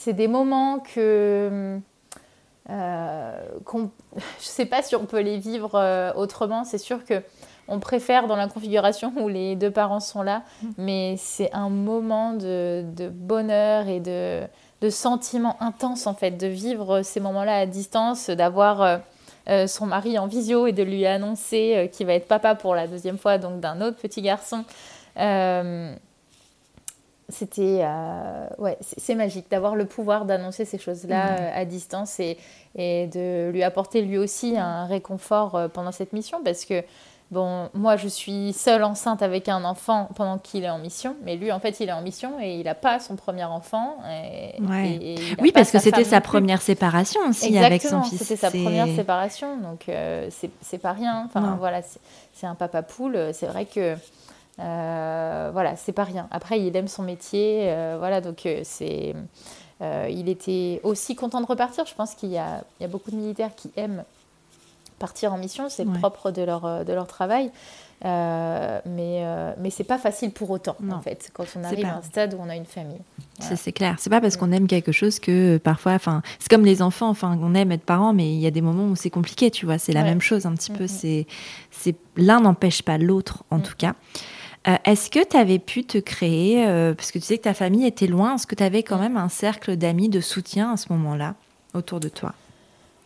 [0.07, 1.79] des moments que
[2.69, 3.37] euh,
[3.73, 3.87] je ne
[4.39, 6.63] sais pas si on peut les vivre euh, autrement.
[6.63, 7.21] C'est sûr que
[7.67, 10.69] on préfère dans la configuration où les deux parents sont là, mm.
[10.77, 14.41] mais c'est un moment de, bonheur et de,
[14.81, 18.99] de sentiment intense en fait, de vivre ces moments-là à distance, d'avoir
[19.49, 22.87] euh, son mari en visio et de lui annoncer qu'il va être papa pour la
[22.87, 24.65] deuxième fois, donc d'un autre petit garçon
[27.29, 32.19] c'était euh, ouais c'est magique d'avoir le pouvoir d'annoncer ces choses là euh, à distance
[32.19, 32.37] et,
[32.75, 36.83] et, de lui apporter lui aussi un réconfort euh, pendant cette mission parce que
[37.31, 41.37] bon moi je suis seule enceinte avec un enfant pendant qu'il est en mission mais
[41.37, 45.15] lui en fait il est en mission et il n'a pas son premier enfant et,
[45.39, 48.19] oui parce que c'était sa première séparation aussi avec son fils.
[48.19, 49.89] c'était sa première séparation donc
[50.29, 51.23] c'est pas rien.
[51.25, 51.81] Enfin voilà
[52.33, 53.17] c'est un papa poule.
[53.31, 53.95] C'est vrai que
[54.57, 56.27] voilà, c'est pas rien.
[56.31, 59.15] Après, il aime son métier, euh, voilà, donc euh, c'est
[60.09, 61.85] il était aussi content de repartir.
[61.85, 64.05] Je pense qu'il y, a, beaucoup de militaires qui aiment
[64.97, 67.51] partir en mission, c'est propre de leur, de leur travail.
[68.05, 71.97] Euh, mais euh, mais c'est pas facile pour autant, en fait, quand on arrive à
[71.97, 72.99] un stade où on a une famille.
[73.39, 73.95] C'est clair.
[73.97, 77.37] C'est pas parce qu'on aime quelque chose que parfois, enfin, c'est comme les enfants, enfin,
[77.41, 79.77] on aime être parent, mais il y a des moments où c'est compliqué, tu vois.
[79.77, 80.87] C'est la même chose un petit peu.
[80.87, 81.27] C'est
[81.71, 83.95] c'est l'un n'empêche pas l'autre, en tout cas.
[84.67, 87.85] Euh, est-ce que tu avais pu te créer, parce que tu sais que ta famille
[87.85, 90.91] était loin, est-ce que tu avais quand même un cercle d'amis de soutien à ce
[90.93, 91.35] moment-là
[91.73, 92.33] autour de toi?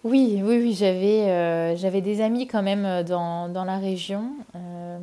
[0.03, 4.31] Oui, oui, oui, j'avais, euh, j'avais des amis quand même euh, dans, dans la région,
[4.55, 4.99] euh,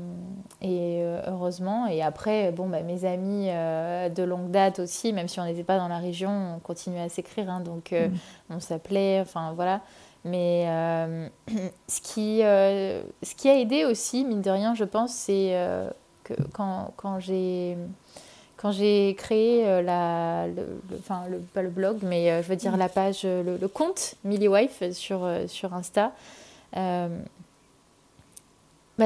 [0.62, 1.86] et heureusement.
[1.88, 5.76] Et après, bon, bah, mes amis de longue date aussi, même si on n'était pas
[5.76, 8.14] dans la région, on continuait à s'écrire, hein, donc mm.
[8.48, 9.82] on s'appelait, enfin voilà.
[10.24, 10.64] Mais
[11.86, 15.54] ce, qui, ce qui a aidé aussi, mine de rien, je pense, c'est
[16.52, 17.76] quand, quand j'ai
[18.64, 22.78] quand j'ai créé euh, la, le, enfin, pas le blog, mais euh, je veux dire
[22.78, 26.12] la page, euh, le, compte Millie Wife sur, sur Insta,
[26.72, 27.10] bah,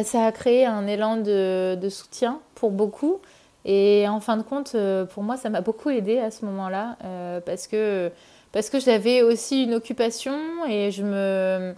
[0.05, 3.19] ça a créé un élan de, de, soutien pour beaucoup.
[3.65, 4.77] Et en fin de compte,
[5.13, 6.97] pour moi, ça m'a beaucoup aidé à ce moment-là
[7.45, 8.13] parce que,
[8.53, 10.39] parce que j'avais aussi une occupation
[10.69, 11.75] et je me.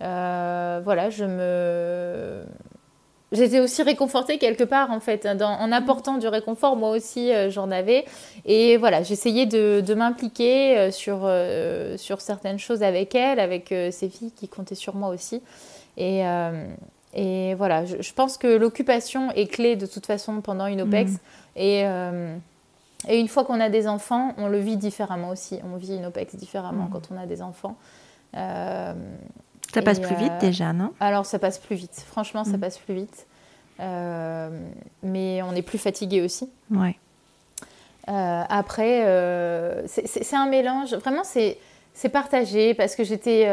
[0.00, 2.42] voilà, je me
[3.32, 7.70] j'étais aussi réconfortée quelque part en fait en apportant du réconfort moi aussi euh, j'en
[7.70, 8.04] avais.
[8.44, 13.74] Et voilà j'essayais de, de m'impliquer euh, sur, euh, sur certaines choses avec elle avec
[13.90, 15.42] ses filles qui comptaient sur moi aussi.
[15.96, 16.22] Et,
[17.14, 21.12] et voilà je, pense que l'occupation est clé de toute façon pendant une OPEX.
[21.12, 21.16] Mm.
[21.56, 21.80] et,
[23.08, 25.58] et une fois qu'on a des enfants on le vit différemment aussi.
[25.64, 26.90] On vit une OPEX différemment mm.
[26.92, 27.76] quand on a des enfants
[29.72, 30.92] ça passe plus vite euh, déjà, non?
[31.00, 32.04] Alors ça passe plus vite.
[32.06, 32.60] Franchement, ça mm.
[32.60, 33.26] passe plus vite.
[33.80, 34.50] Euh,
[35.02, 36.50] mais on est plus fatigué aussi.
[36.70, 36.96] Ouais.
[38.08, 40.94] Euh, après, c'est un mélange.
[40.94, 43.48] Vraiment, c'est partagé parce que j'étais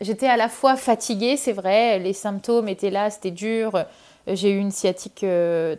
[0.00, 1.98] j'étais à la fois fatiguée, c'est vrai.
[1.98, 3.84] Les symptômes étaient là, c'était dur.
[4.26, 5.26] J'ai eu une sciatique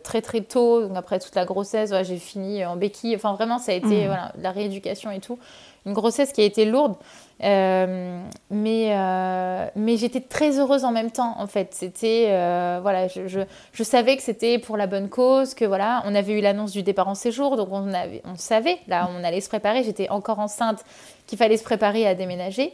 [0.04, 3.16] très très tôt, donc après toute la grossesse, j'ai fini en béquille.
[3.16, 4.08] Enfin, vraiment, ça a été mm.
[4.08, 5.40] voilà, la rééducation et tout.
[5.86, 6.96] Une grossesse qui a été lourde.
[7.44, 13.10] Euh, mais euh, mais j'étais très heureuse en même temps en fait c'était euh, voilà
[13.10, 13.42] je, je,
[13.74, 16.82] je, savais que c'était pour la bonne cause que voilà on avait eu l'annonce du
[16.82, 20.40] départ en séjour donc on avait on savait là on allait se préparer j'étais encore
[20.40, 20.86] enceinte
[21.28, 22.72] qu'il fallait se préparer à déménager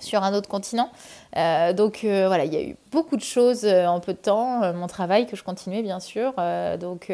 [0.00, 0.90] sur un autre continent.
[1.34, 5.26] Donc voilà il y a eu beaucoup de choses en peu de temps mon travail
[5.26, 6.34] que je continuais bien sûr.
[6.80, 7.10] Donc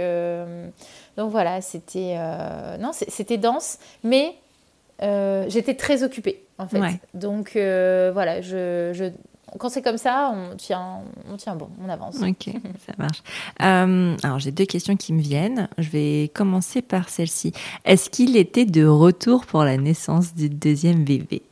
[1.17, 2.19] donc voilà c'était
[2.79, 4.35] non c'était dense mais
[5.49, 6.81] j'étais très occupée en fait.
[7.15, 9.05] Donc euh, voilà, je, je
[9.59, 11.01] quand c'est comme ça, on tient,
[11.33, 12.17] on tient bon, on avance.
[12.21, 12.53] Ok,
[12.87, 13.23] ça marche.
[13.63, 15.69] Euh, alors j'ai deux questions qui me viennent.
[15.79, 17.53] Je vais commencer par celle-ci.
[17.85, 21.43] Est-ce qu'il était de retour pour la naissance du deuxième bébé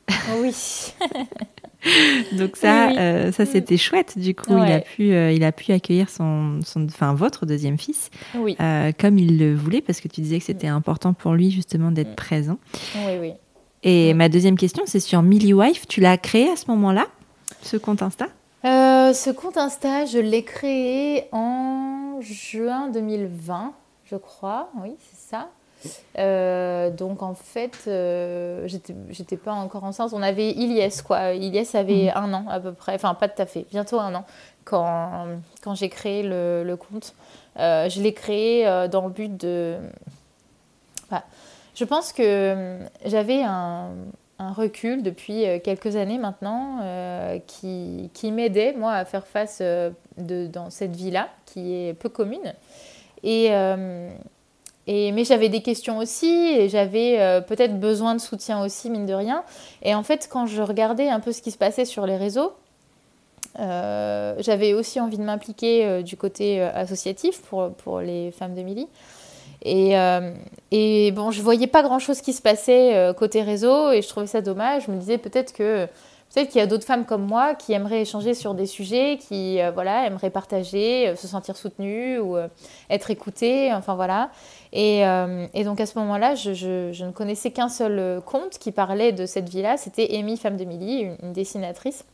[0.41, 0.55] Oui.
[2.33, 4.19] Donc ça, euh, ça c'était chouette.
[4.19, 8.11] Du coup, il a pu, il a pu accueillir son, son, enfin votre deuxième fils,
[8.35, 8.57] oui.
[8.99, 12.13] comme il le voulait, parce que tu disais que c'était important pour lui justement d'être
[12.13, 12.17] mm.
[12.17, 12.59] présent.
[13.07, 13.33] Oui, oui.
[13.85, 15.87] Et ma deuxième question, c'est sur Millie Wife.
[15.87, 17.07] Tu l'as créé à ce moment-là,
[17.63, 18.27] ce compte Insta
[18.65, 23.73] euh, Ce compte Insta, je l'ai créé en juin 2020,
[24.05, 24.69] je crois.
[24.81, 25.49] Oui, c'est ça.
[26.19, 28.67] Euh, donc en fait, euh,
[29.11, 30.13] j'étais pas encore enceinte.
[30.15, 31.35] On avait Ilyes, quoi.
[31.35, 32.13] Ilyes avait mhm.
[32.15, 34.25] un an à peu près, enfin pas tout à fait, bientôt un an
[34.65, 35.27] quand,
[35.63, 37.15] quand j'ai créé le, le compte.
[37.59, 39.77] Euh, je l'ai créé dans le but de.
[41.75, 43.91] Je pense que j'avais un,
[44.39, 49.91] recul depuis euh, quelques années maintenant euh, qui, qui m'aidait, moi, à faire face euh,
[50.17, 52.55] de, dans cette vie-là, qui est peu commune.
[53.23, 53.47] Et,
[54.87, 59.15] et, mais j'avais des questions aussi, et j'avais peut-être besoin de soutien aussi, mine de
[59.15, 59.45] rien.
[59.81, 62.53] Et en fait, quand je regardais un peu ce qui se passait sur les réseaux,
[63.57, 68.89] j'avais aussi envie de m'impliquer du côté associatif pour, pour les femmes de Milly.
[69.65, 70.31] Et, euh,
[70.71, 74.09] et bon, je voyais pas grand chose qui se passait euh, côté réseau et je
[74.09, 74.85] trouvais ça dommage.
[74.87, 75.87] Je me disais peut-être que
[76.35, 79.63] peut-être qu'il y a d'autres femmes comme moi qui aimeraient échanger sur des sujets, qui
[79.63, 82.37] euh, voilà, aimeraient partager, se sentir soutenues ou
[82.91, 84.31] être écoutées, enfin voilà.
[84.73, 85.03] Et,
[85.65, 89.79] donc à ce moment-là, je, ne connaissais qu'un seul compte qui parlait de cette vie-là,
[89.79, 92.05] c'était Amy Femme de Milly, une, dessinatrice.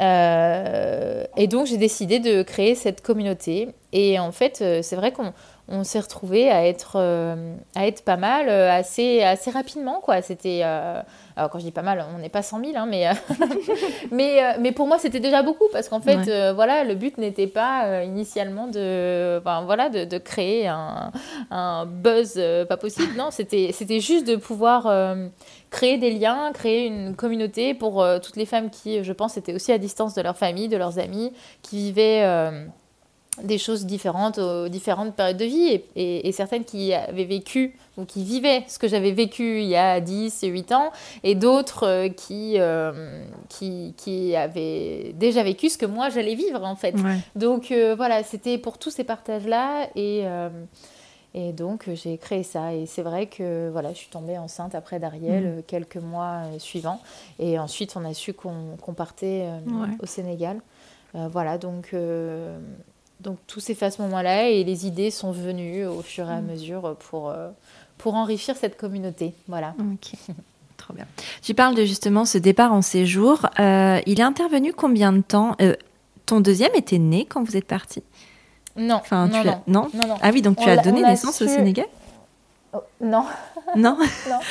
[0.00, 3.68] Euh, et donc j'ai décidé de créer cette communauté.
[3.92, 5.34] Et en fait, c'est vrai qu'on
[5.68, 6.96] on s'est retrouvés à être,
[7.74, 10.00] à être pas mal assez, assez rapidement.
[10.00, 10.20] Quoi.
[10.20, 13.08] C'était, alors quand je dis pas mal, on n'est pas 100 000, hein, mais,
[14.10, 18.02] mais, mais pour moi c'était déjà beaucoup parce qu'en fait, voilà, le but n'était pas
[18.02, 21.12] initialement de, voilà, de, de créer un,
[21.50, 23.12] un buzz pas possible.
[23.16, 24.88] Non, c'était, c'était juste de pouvoir
[25.72, 29.54] créer des liens, créer une communauté pour euh, toutes les femmes qui, je pense, étaient
[29.54, 31.32] aussi à distance de leur famille, de leurs amis,
[31.62, 32.66] qui vivaient euh,
[33.42, 38.24] des choses différentes aux différentes périodes de vie et, certaines qui avaient vécu ou qui
[38.24, 42.08] vivaient ce que j'avais vécu il y a 10 et 8 ans et d'autres euh,
[42.08, 42.58] qui,
[43.48, 46.94] qui, qui, avaient déjà vécu ce que moi j'allais vivre en fait.
[47.34, 50.26] Donc voilà, c'était pour tous ces partages-là et
[51.34, 52.74] et donc euh, j'ai créé ça.
[52.74, 55.46] Et c'est vrai que voilà, je suis tombée enceinte après d'Ariel mm.
[55.46, 57.00] euh, quelques mois euh, suivants.
[57.38, 59.48] Et ensuite, on a su qu'on partait
[60.00, 60.60] au Sénégal.
[61.14, 61.94] voilà, donc,
[63.22, 66.34] donc tout s'est fait à ce moment-là et les idées sont venues au fur et
[66.34, 66.46] à mm.
[66.46, 67.34] mesure pour,
[67.98, 69.34] pour enrichir cette communauté.
[69.48, 69.74] Voilà.
[69.78, 70.12] Ok.
[70.76, 71.06] Trop bien.
[71.42, 73.48] Tu parles de justement ce départ en séjour.
[73.58, 75.56] il est intervenu combien de temps?
[76.26, 78.02] Ton deuxième était né quand vous êtes parti?
[78.76, 78.96] Non.
[78.96, 79.88] Enfin, non, tu non.
[79.94, 80.18] non?
[80.22, 81.86] Ah oui, donc tu as donné naissance au Sénégal?
[82.72, 83.24] Oh, Non.
[83.74, 83.96] Non,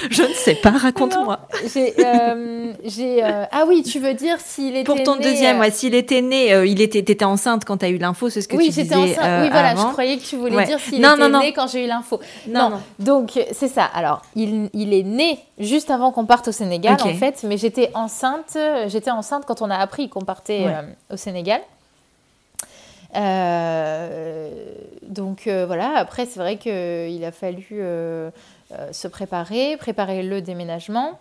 [0.09, 1.39] Je ne sais pas, raconte-moi.
[1.73, 5.93] J'ai, euh, euh, ah oui, tu veux dire s'il était Pour ton deuxième, euh, s'il
[5.93, 8.65] était né, il était, étais enceinte quand tu as eu l'info, c'est ce que oui,
[8.65, 9.41] tu disais Oui, j'étais enceinte.
[9.43, 12.19] oui, voilà, je croyais que tu voulais dire s'il était né quand j'ai eu l'info.
[12.47, 13.85] Non, non, Donc, c'est ça.
[13.85, 17.91] Alors, il, il, est né juste avant qu'on parte au Sénégal, en fait, mais j'étais
[17.93, 18.57] enceinte,
[18.87, 20.65] j'étais enceinte quand on a appris qu'on partait
[21.11, 21.61] au Sénégal.
[23.15, 24.49] Euh,
[25.03, 28.31] donc euh, voilà, après c'est vrai qu'il a fallu euh,
[28.91, 31.19] se préparer, préparer le déménagement.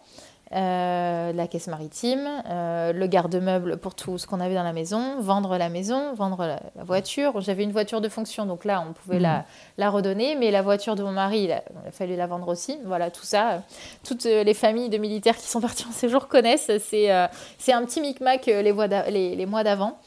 [0.52, 5.68] la caisse maritime, le garde-meuble pour tout ce qu'on avait dans la maison, vendre la
[5.68, 7.40] maison, vendre la, voiture.
[7.40, 9.44] J'avais une voiture de fonction, donc là, on pouvait la,
[9.78, 11.62] la, redonner, mais la voiture de mon mari, il a,
[11.92, 12.78] fallu la vendre aussi.
[12.84, 13.62] Voilà, tout ça.
[14.04, 16.70] Toutes les familles de militaires qui sont partis en séjour connaissent.
[16.78, 18.74] C'est un petit micmac les,
[19.08, 19.98] les, les mois d'avant.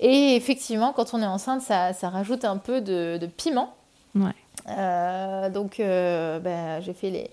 [0.00, 3.74] Et effectivement, quand on est enceinte, ça, ça rajoute un peu de, piment.
[4.14, 4.34] Ouais.
[4.68, 7.30] Euh, donc, euh, ben, j'ai fait les.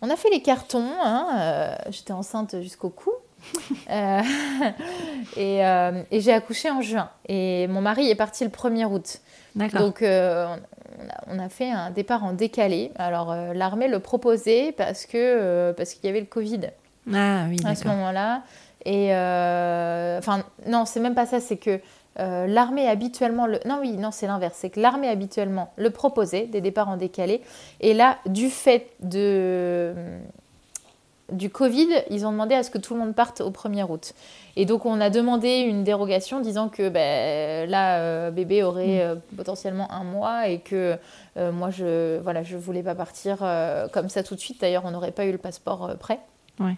[0.00, 0.90] On a fait les cartons.
[1.02, 3.10] Hein, euh, J'étais enceinte jusqu'au cou.
[5.36, 5.58] et,
[6.10, 7.10] et j'ai accouché en juin.
[7.28, 9.18] Et mon mari est parti le 1er août.
[9.54, 12.92] Donc, on a, fait un départ en décalé.
[12.96, 16.60] Alors, l'armée le proposait parce que parce qu'il y avait le Covid.
[17.12, 18.42] Ah oui, À ce moment-là.
[18.84, 19.10] Et
[20.18, 21.40] enfin, non, c'est même pas ça.
[21.40, 21.80] C'est que
[22.20, 23.60] euh, l'armée habituellement le...
[23.64, 27.42] non oui non c'est l'inverse c'est que l'armée habituellement le proposait des départs en décalé
[27.80, 29.94] et là du fait de
[31.30, 34.14] du Covid ils ont demandé à ce que tout le monde parte au 1er août
[34.56, 39.00] et donc on a demandé une dérogation disant que ben, là euh, bébé aurait mm.
[39.00, 40.96] euh, potentiellement un mois et que
[41.36, 43.38] moi je voilà je voulais pas partir
[43.92, 46.18] comme ça tout de suite d'ailleurs on n'aurait pas eu le passeport prêt
[46.58, 46.74] ouais.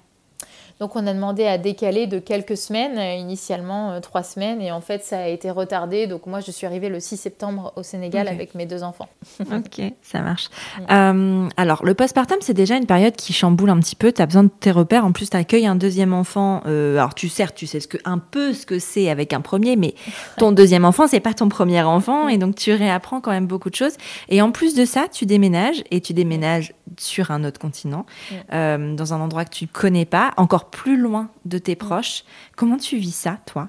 [0.81, 4.73] Donc on a demandé à décaler de quelques semaines, euh, initialement euh, trois semaines, et
[4.73, 6.07] en fait ça a été retardé.
[6.07, 9.09] Donc moi je suis arrivée le 6 septembre au Sénégal avec mes deux enfants.
[9.41, 10.49] ok, ça marche.
[10.91, 14.11] Euh, alors le postpartum c'est déjà une période qui chamboule un petit peu.
[14.11, 15.05] Tu as besoin de tes repères.
[15.05, 16.63] En plus tu accueilles un deuxième enfant.
[16.65, 19.77] alors tu certes tu sais ce que, un peu ce que c'est avec un premier,
[19.77, 19.95] mais
[20.39, 23.69] ton deuxième enfant c'est pas ton premier enfant et donc tu réapprends quand même beaucoup
[23.69, 23.99] de choses.
[24.31, 28.07] Et en plus de ça tu déménages et tu déménages sur un autre continent,
[28.51, 32.25] dans un endroit que tu connais pas, encore plus loin de tes proches.
[32.57, 33.69] Comment tu vis ça, toi?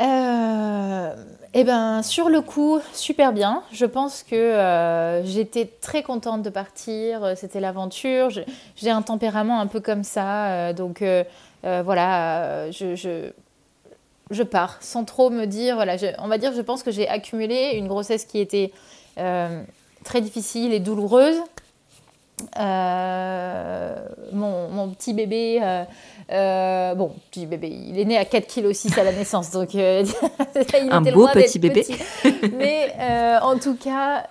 [0.00, 1.14] Euh,
[1.54, 3.62] Eh ben, sur le coup, super bien.
[3.72, 7.36] Je pense que euh, j'étais très contente de partir.
[7.36, 8.30] C'était l'aventure.
[8.76, 11.04] J'ai un tempérament un peu comme ça, euh, donc
[11.62, 13.32] voilà, je,
[14.30, 15.76] je, pars sans trop me dire.
[15.76, 18.72] Voilà, on va dire, je pense que j'ai accumulé une grossesse qui était
[19.16, 21.36] très difficile et douloureuse.
[22.58, 25.84] Euh, mon, mon, petit bébé, euh,
[26.32, 29.74] euh, bon, petit bébé, il est né à 4 kg 6 à la naissance, donc
[29.74, 30.06] il
[30.90, 31.86] un beau petit bébé.
[32.56, 32.92] Mais
[33.42, 34.24] en tout cas,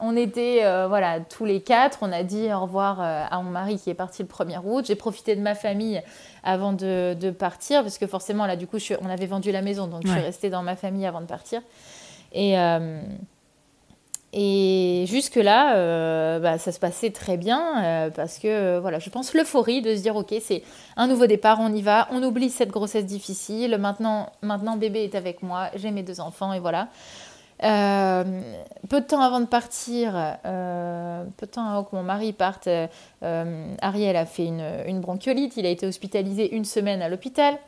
[0.00, 1.98] on était voilà tous les quatre.
[2.02, 4.84] On a dit au revoir à mon mari qui est parti le 1er août.
[4.86, 6.02] J'ai profité de ma famille
[6.44, 9.60] avant de, de, partir parce que forcément là, du coup, je, on avait vendu la
[9.60, 11.60] maison, donc je suis restée dans ma famille avant de partir.
[12.32, 12.56] Et
[14.34, 19.08] et jusque-là, euh, bah, ça se passait très bien euh, parce que, euh, voilà, je
[19.08, 20.62] pense l'euphorie de se dire, ok, c'est
[20.96, 24.30] un nouveau départ, on y va, on oublie cette grossesse difficile, maintenant,
[24.76, 26.88] bébé est avec moi, j'ai mes deux enfants et voilà.
[27.60, 30.12] peu de temps avant de partir,
[30.42, 32.68] peu de temps avant que mon mari parte,
[33.22, 37.58] Ariel a fait une, une bronchiolite, il a été hospitalisé une semaine à l'hôpital.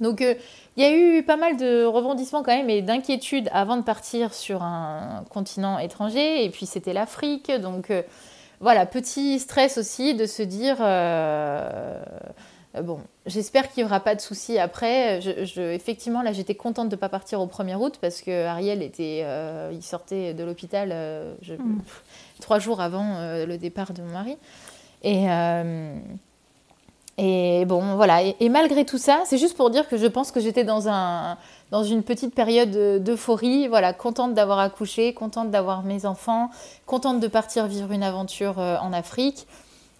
[0.00, 3.82] Donc il y a eu pas mal de rebondissements quand même et d'inquiétudes avant de
[3.82, 6.44] partir sur un continent étranger.
[6.44, 7.50] Et puis c'était l'Afrique.
[7.50, 7.92] Donc
[8.60, 10.78] voilà, petit stress aussi de se dire
[12.78, 15.20] euh, bon, j'espère qu'il n'y aura pas de soucis après.
[15.56, 19.22] effectivement, là, j'étais contente de ne pas partir au 1er août parce que Ariel était,
[19.24, 21.80] euh, il sortait de l'hôpital euh, mm.
[22.40, 24.36] trois jours avant le départ de mon mari.
[25.02, 25.26] Et,
[27.18, 28.22] et bon, voilà.
[28.22, 31.36] Et, malgré tout ça, c'est juste pour dire que je pense que j'étais dans, un,
[31.70, 33.68] dans une petite période d'euphorie.
[33.68, 36.50] Voilà, contente d'avoir accouché, contente d'avoir mes enfants,
[36.86, 39.46] contente de partir vivre une aventure en Afrique.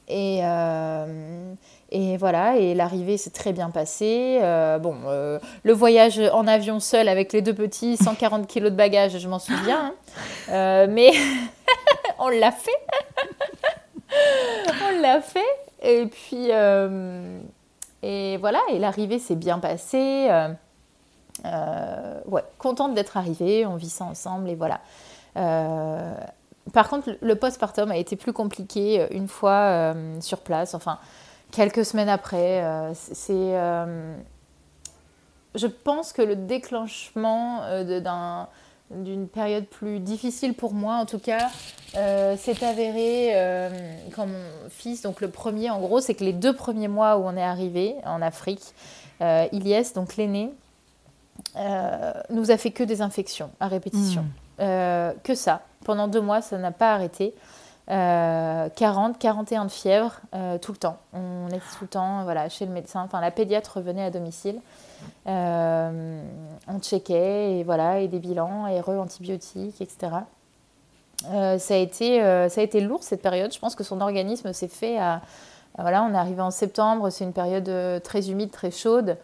[0.09, 0.43] Et,
[1.91, 4.41] et voilà, et l'arrivée s'est très bien passée.
[4.43, 8.77] Euh, bon, euh, le voyage en avion seul avec les deux petits, 140 kilos de
[8.77, 9.87] bagages, je m'en souviens.
[9.87, 9.95] Hein.
[10.51, 11.13] Euh, mais
[12.19, 12.71] on l'a fait.
[14.87, 15.41] on l'a fait.
[15.83, 16.51] Et puis,
[18.03, 20.29] et voilà, et l'arrivée s'est bien passée.
[21.45, 24.81] ouais, contente d'être arrivée, on vit ça ensemble et voilà.
[26.73, 30.75] par contre, le postpartum a été plus compliqué une fois sur place.
[30.75, 30.99] Enfin,
[31.51, 32.63] quelques semaines après.
[32.63, 34.17] Euh, c'est, euh,
[35.55, 38.49] je pense que le déclenchement euh, d'un
[38.91, 41.49] d'une période plus difficile pour moi en tout cas
[41.93, 43.33] s'est avéré
[44.15, 47.25] quand mon fils donc le premier en gros c'est que les deux premiers mois où
[47.25, 48.75] on est arrivé en Afrique
[49.21, 50.51] Ilyes donc l'aîné
[52.31, 54.23] nous a fait que des infections à répétition
[54.59, 55.13] hmm.
[55.23, 57.35] que ça pendant deux mois ça n'a pas arrêté
[57.89, 60.99] 40, euh, 41 de fièvre euh, tout le temps.
[61.15, 63.03] On est tout le temps voilà, chez le médecin.
[63.03, 64.61] Enfin, la pédiatre venait à domicile.
[65.27, 66.23] Euh,
[66.67, 70.13] on checkait et voilà, et des bilans, et antibiotiques, etc.
[71.23, 73.53] ça, a été, ça a été lourd cette période.
[73.53, 75.21] Je pense que son organisme s'est fait à.
[75.79, 79.17] Voilà, on est arrivé en septembre, c'est une période très humide, très chaude.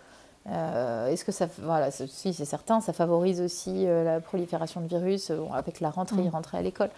[0.47, 1.47] Est-ce que ça.
[1.59, 5.33] Voilà, si, c'est certain, ça favorise aussi la prolifération de virus.
[5.53, 6.33] avec la rentrée, il mm.
[6.33, 6.91] rentrait à l'école.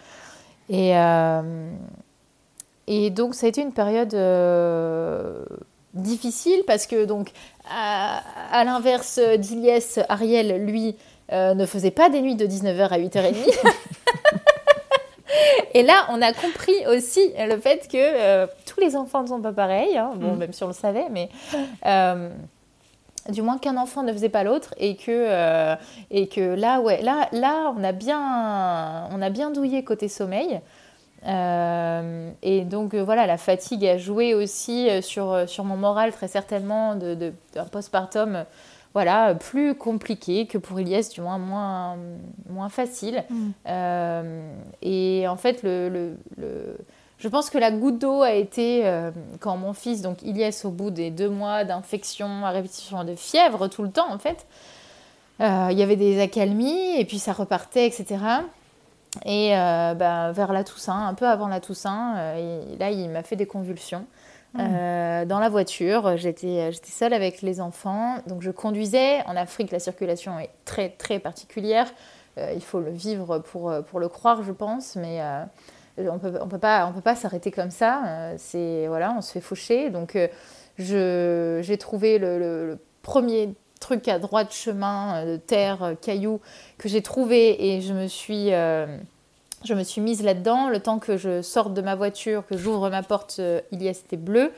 [0.69, 1.71] Et, euh,
[2.87, 5.45] et donc, ça a été une période euh,
[5.93, 7.29] difficile parce que, donc,
[7.69, 10.95] à, l'inverse d'Iliès, Ariel, lui,
[11.31, 13.33] euh, ne faisait pas des nuits de 19h à 8h30.
[15.73, 19.51] Et là, on a compris aussi le fait que tous les enfants ne sont pas
[19.51, 20.11] pareils, hein.
[20.15, 20.37] bon, mm.
[20.37, 21.29] même si on le savait, mais
[23.29, 25.75] du moins qu'un enfant ne faisait pas l'autre et que euh,
[26.11, 30.61] et que là ouais là là on a bien on a bien douillé côté sommeil
[31.27, 36.27] euh, et donc euh, voilà la fatigue a joué aussi sur sur mon moral très
[36.27, 38.45] certainement de, d'un postpartum
[38.93, 41.97] voilà plus compliqué que pour Elias du moins moins
[42.49, 43.51] moins facile mm.
[44.81, 46.77] et en fait le, le
[47.19, 50.69] je pense que la goutte d'eau a été euh, quand mon fils, donc Iliès, au
[50.69, 54.45] bout des deux mois d'infection, à répétition de fièvre tout le temps en fait,
[55.41, 58.17] euh, il y avait des accalmies et puis ça repartait, etc.
[59.25, 62.15] Et euh, ben, vers la Toussaint, un peu avant la Toussaint,
[62.79, 64.05] là il m'a fait des convulsions.
[64.53, 65.25] Mmh.
[65.25, 69.21] dans la voiture, j'étais seule avec les enfants, donc je conduisais.
[69.27, 71.87] En Afrique, la circulation est très très particulière.
[72.37, 75.21] il faut le vivre pour, pour le croire, je pense, mais
[75.97, 78.03] on peut, on peut pas, on peut pas s'arrêter comme ça.
[78.05, 79.89] Euh, c'est voilà, on se fait faucher.
[79.89, 86.39] Donc euh, j'ai trouvé le, premier truc à droite chemin, de terre, cailloux
[86.77, 88.97] que j'ai trouvé et je me suis euh,
[89.63, 90.69] je me suis mise là-dedans.
[90.69, 93.93] Le temps que je sorte de ma voiture, que j'ouvre ma porte, il y a
[93.93, 94.51] c'était bleu.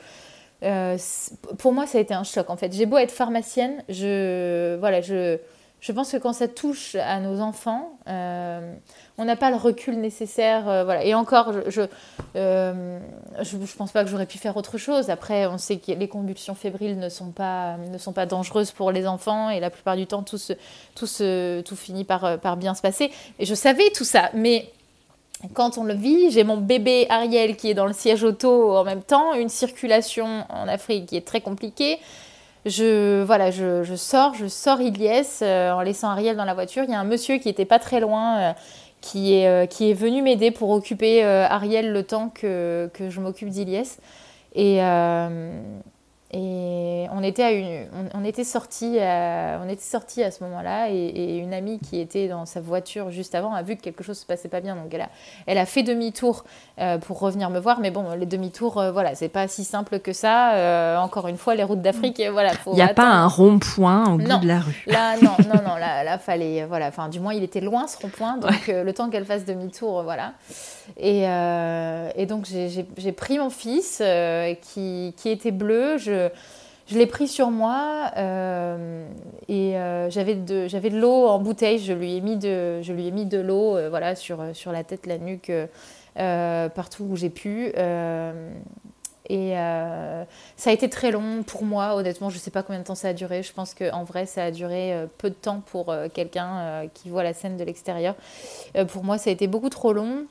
[1.58, 2.50] pour moi, ça a été un choc.
[2.50, 5.38] En fait, j'ai beau être pharmacienne, je voilà, je
[5.80, 8.74] je pense que quand ça touche à nos enfants, euh,
[9.20, 10.68] on n'a pas le recul nécessaire.
[10.68, 11.04] Euh, voilà.
[11.04, 11.86] Et encore, je ne
[12.36, 12.98] euh,
[13.76, 15.10] pense pas que j'aurais pu faire autre chose.
[15.10, 18.90] Après, on sait que les convulsions fébriles ne sont pas, ne sont pas dangereuses pour
[18.90, 20.54] les enfants et la plupart du temps, tout, se,
[20.94, 23.10] tout, se, tout finit par, par bien se passer.
[23.38, 24.30] Et je savais tout ça.
[24.32, 24.72] Mais
[25.52, 28.84] quand on le vit, j'ai mon bébé Ariel qui est dans le siège auto en
[28.84, 31.98] même temps, une circulation en Afrique qui est très compliquée
[32.66, 36.84] je voilà, je, je, sors, je sors Iliès euh, en laissant Ariel dans la voiture.
[36.84, 38.52] Il y a un monsieur qui était pas très loin, euh,
[39.00, 43.20] qui, est, euh, qui est venu m'aider pour occuper Ariel le temps que, que je
[43.20, 43.98] m'occupe d'Iliès.
[44.54, 44.80] Et,
[46.32, 50.88] et on était, à une, on, était sortis à, on était sorti à ce moment-là
[50.88, 54.18] et, une amie qui était dans sa voiture juste avant a vu que quelque chose
[54.18, 54.76] se passait pas bien.
[54.76, 55.08] Donc elle a,
[55.46, 56.44] elle a fait demi-tour
[56.78, 57.80] euh, pour revenir me voir.
[57.80, 60.54] Mais bon, les demi-tours, euh, voilà, c'est pas si simple que ça.
[60.54, 62.52] Euh, encore une fois, les routes d'Afrique, voilà.
[62.66, 64.84] Il n'y a pas un rond-point au bout de la rue.
[64.86, 65.76] Là, non, non, non.
[65.76, 66.88] Là, là fallait, voilà.
[66.88, 68.36] Enfin, du moins, il était loin ce rond-point.
[68.36, 70.34] Donc le temps qu'elle fasse demi-tour, voilà.
[70.96, 74.00] Et, et donc j'ai pris mon fils
[74.62, 75.98] qui, qui était bleu.
[75.98, 76.19] Je
[76.86, 78.10] je l'ai pris sur moi
[79.48, 79.72] et
[80.08, 81.78] j'avais de, j'avais de l'eau en bouteille.
[81.78, 85.52] Je lui ai mis de, l'eau voilà, sur, sur la tête, la nuque,
[86.14, 87.72] partout où j'ai pu.
[89.30, 90.24] Et euh,
[90.56, 92.96] ça a été très long pour moi, honnêtement, je ne sais pas combien de temps
[92.96, 93.44] ça a duré.
[93.44, 97.10] Je pense qu'en vrai, ça a duré euh, peu de temps pour euh, quelqu'un qui
[97.10, 98.16] voit la scène de l'extérieur.
[98.88, 100.26] pour moi, ça a été beaucoup trop long.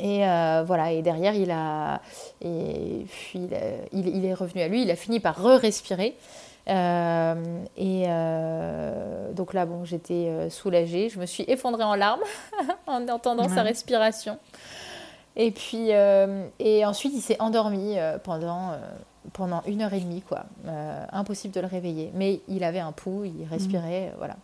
[0.00, 0.24] Et
[0.66, 2.00] voilà, et derrière, il, a,
[2.40, 3.48] et puis,
[3.92, 6.16] il, est revenu à lui, il a fini par re-respirer.
[6.66, 8.06] et
[9.34, 11.08] donc là, bon, j'étais soulagée.
[11.08, 12.22] Je me suis effondrée en larmes
[12.86, 14.38] en entendant sa respiration.
[15.36, 18.76] Et puis, euh, et ensuite, il s'est endormi euh, pendant, euh,
[19.32, 20.44] pendant une heure et demie, quoi.
[21.12, 22.10] impossible de le réveiller.
[22.14, 24.18] Mais il avait un pouls, il respirait, mm.
[24.18, 24.36] voilà.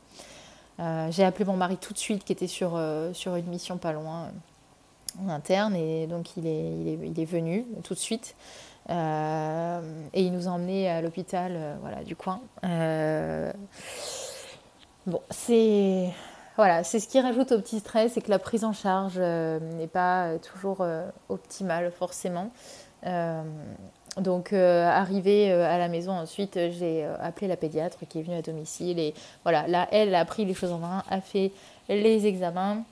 [1.10, 2.80] J'ai appelé mon mari tout de suite, qui était sur,
[3.12, 4.28] sur une mission pas loin,
[5.22, 8.34] en interne, et donc il est, il est, il est venu tout de suite.
[8.88, 12.40] et il nous a emmenés à l'hôpital voilà, du coin.
[15.06, 16.12] bon, c'est
[16.60, 19.58] voilà, c'est ce qui rajoute au petit stress, c'est que la prise en charge euh,
[19.78, 22.50] n'est pas euh, toujours euh, optimale forcément.
[24.18, 28.98] donc arrivé à la maison ensuite, j'ai appelé la pédiatre qui est venue à domicile
[28.98, 31.52] et voilà, là elle a pris les choses en main, a fait
[31.88, 32.84] les examens,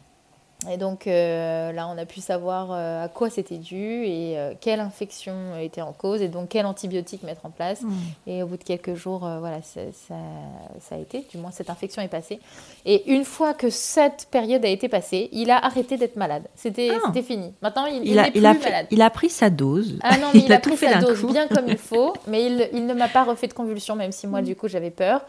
[0.66, 4.54] et donc euh, là, on a pu savoir euh, à quoi c'était dû et euh,
[4.60, 7.82] quelle infection était en cause et donc quel antibiotique mettre en place.
[7.82, 7.92] Mmh.
[8.26, 12.02] Et au bout de quelques jours, voilà, ça, ça, a été, du moins cette infection
[12.02, 12.40] est passée.
[12.84, 16.42] Et une fois que cette période a été passée, il a arrêté d'être malade.
[16.56, 17.12] C'était ah.
[17.22, 17.54] fini.
[17.62, 18.86] Maintenant, il, il, plus malade.
[18.90, 19.96] il a pris sa dose.
[20.02, 22.84] Ah non, mais il, a, pris sa dose bien comme il faut, mais il, il
[22.84, 24.46] ne m'a pas refait de convulsions, même si moi, mmh.
[24.46, 25.24] du coup, j'avais peur.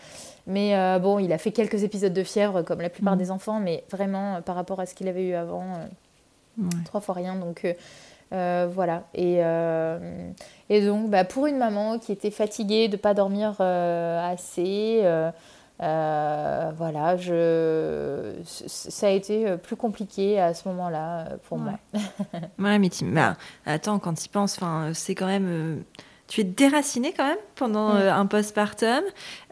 [0.47, 3.19] Mais euh, bon, il a fait quelques épisodes de fièvre, comme la plupart mm.
[3.19, 7.01] des enfants, mais vraiment, euh, par rapport à ce qu'il avait eu avant, euh, trois
[7.01, 7.35] fois rien.
[7.35, 7.65] Donc
[8.31, 9.03] voilà.
[9.13, 9.39] Et,
[10.69, 15.01] et donc, bah, pour une maman qui était fatiguée de ne pas dormir assez,
[15.79, 18.33] voilà, je...
[18.45, 21.79] ça a été plus compliqué à ce moment-là pour moi.
[22.59, 23.35] ouais, mais bah,
[23.65, 24.59] attends, quand tu penses,
[24.93, 25.83] c'est quand même
[26.29, 29.01] tu es déraciné quand même pendant euh, un postpartum.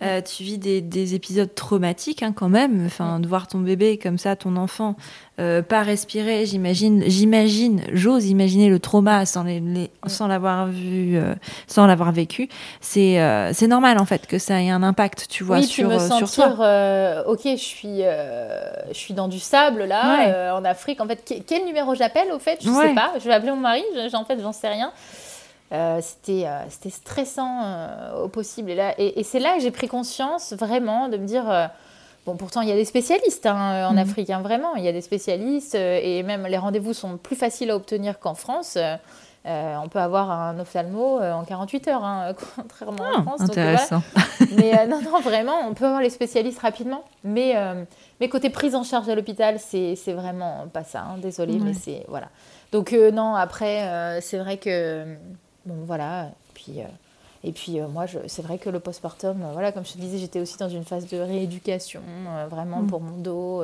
[0.03, 2.85] Euh, tu vis des, épisodes traumatiques hein, quand même.
[2.85, 4.95] Enfin, de voir ton bébé comme ça, ton enfant,
[5.39, 6.45] euh, pas respirer.
[6.45, 11.19] J'imagine, j'imagine, j'ose imaginer le trauma sans les, sans l'avoir vu,
[11.65, 12.47] sans l'avoir vécu.
[12.79, 13.17] C'est
[13.53, 16.55] c'est normal en fait que ça ait un impact, tu vois, sur, me sentir, sur
[16.57, 17.23] toi.
[17.25, 21.01] ok, je suis je suis dans du sable là en Afrique.
[21.01, 22.59] En fait, quel numéro j'appelle au fait?
[22.61, 23.13] Je sais pas.
[23.19, 23.83] Je vais appeler mon mari.
[24.13, 24.91] En fait, j'en sais rien.
[25.73, 28.69] Euh, c'était, euh, c'était stressant euh, au possible.
[28.69, 31.69] Et, là, et, c'est là que j'ai pris conscience vraiment de me dire,
[32.25, 33.97] bon pourtant il y a des spécialistes hein, en mhm.
[33.97, 37.71] Afrique, hein, vraiment, il y a des spécialistes et même les rendez-vous sont plus faciles
[37.71, 38.77] à obtenir qu'en France.
[39.45, 43.41] on peut avoir un ophtalmo en 48 heures, hein, contrairement en ah, France.
[43.41, 44.01] Intéressant.
[44.57, 47.03] Mais non, non, vraiment, on peut avoir les spécialistes rapidement.
[47.25, 47.55] Mais,
[48.21, 51.03] mais côté prise en charge à l'hôpital, c'est, c'est vraiment pas ça.
[51.17, 52.29] désolé, mais c'est voilà.
[52.71, 55.17] Donc non, après, c'est vrai que
[55.67, 56.31] Bon, voilà.
[56.53, 56.85] Puis, euh,
[57.43, 60.17] et puis, euh, moi, c'est vrai que le postpartum, euh, voilà, comme je te disais,
[60.17, 62.01] j'étais aussi dans une phase de rééducation,
[62.49, 62.87] vraiment mm.
[62.87, 63.63] pour mon dos.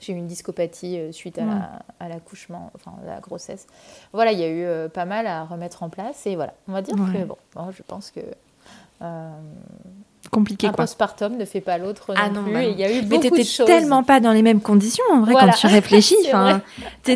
[0.00, 3.66] j'ai eu une discopathie suite à l'accouchement, enfin la grossesse.
[4.12, 6.26] Voilà, il y a eu pas mal à remettre en place.
[6.26, 7.38] Et voilà, on va dire que, bon,
[7.70, 8.20] je pense que
[10.28, 10.66] compliqué.
[10.66, 12.52] Un postpartum ne fait pas l'autre ah non, plus.
[12.52, 13.66] Bah il y a eu beaucoup de choses.
[13.66, 16.16] tellement pas dans les mêmes conditions en vrai quand tu réfléchis.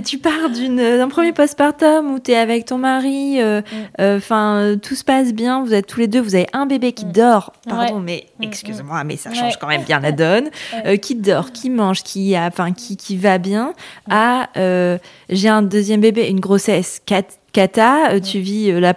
[0.04, 3.64] tu pars d'un premier postpartum où tu es avec ton mari, euh, mm.
[4.00, 6.92] euh, enfin tout se passe bien, vous êtes tous les deux, vous avez un bébé
[6.92, 7.12] qui mm.
[7.12, 10.50] dort, pardon, mais mm, excuse-moi, mais ça change quand même bien la donne,
[10.86, 13.72] euh, qui dort, qui mange, qui, a, enfin, qui, qui va bien,
[14.08, 14.48] à
[15.28, 17.00] j'ai un deuxième bébé, une grossesse
[17.52, 18.94] cata, tu vis la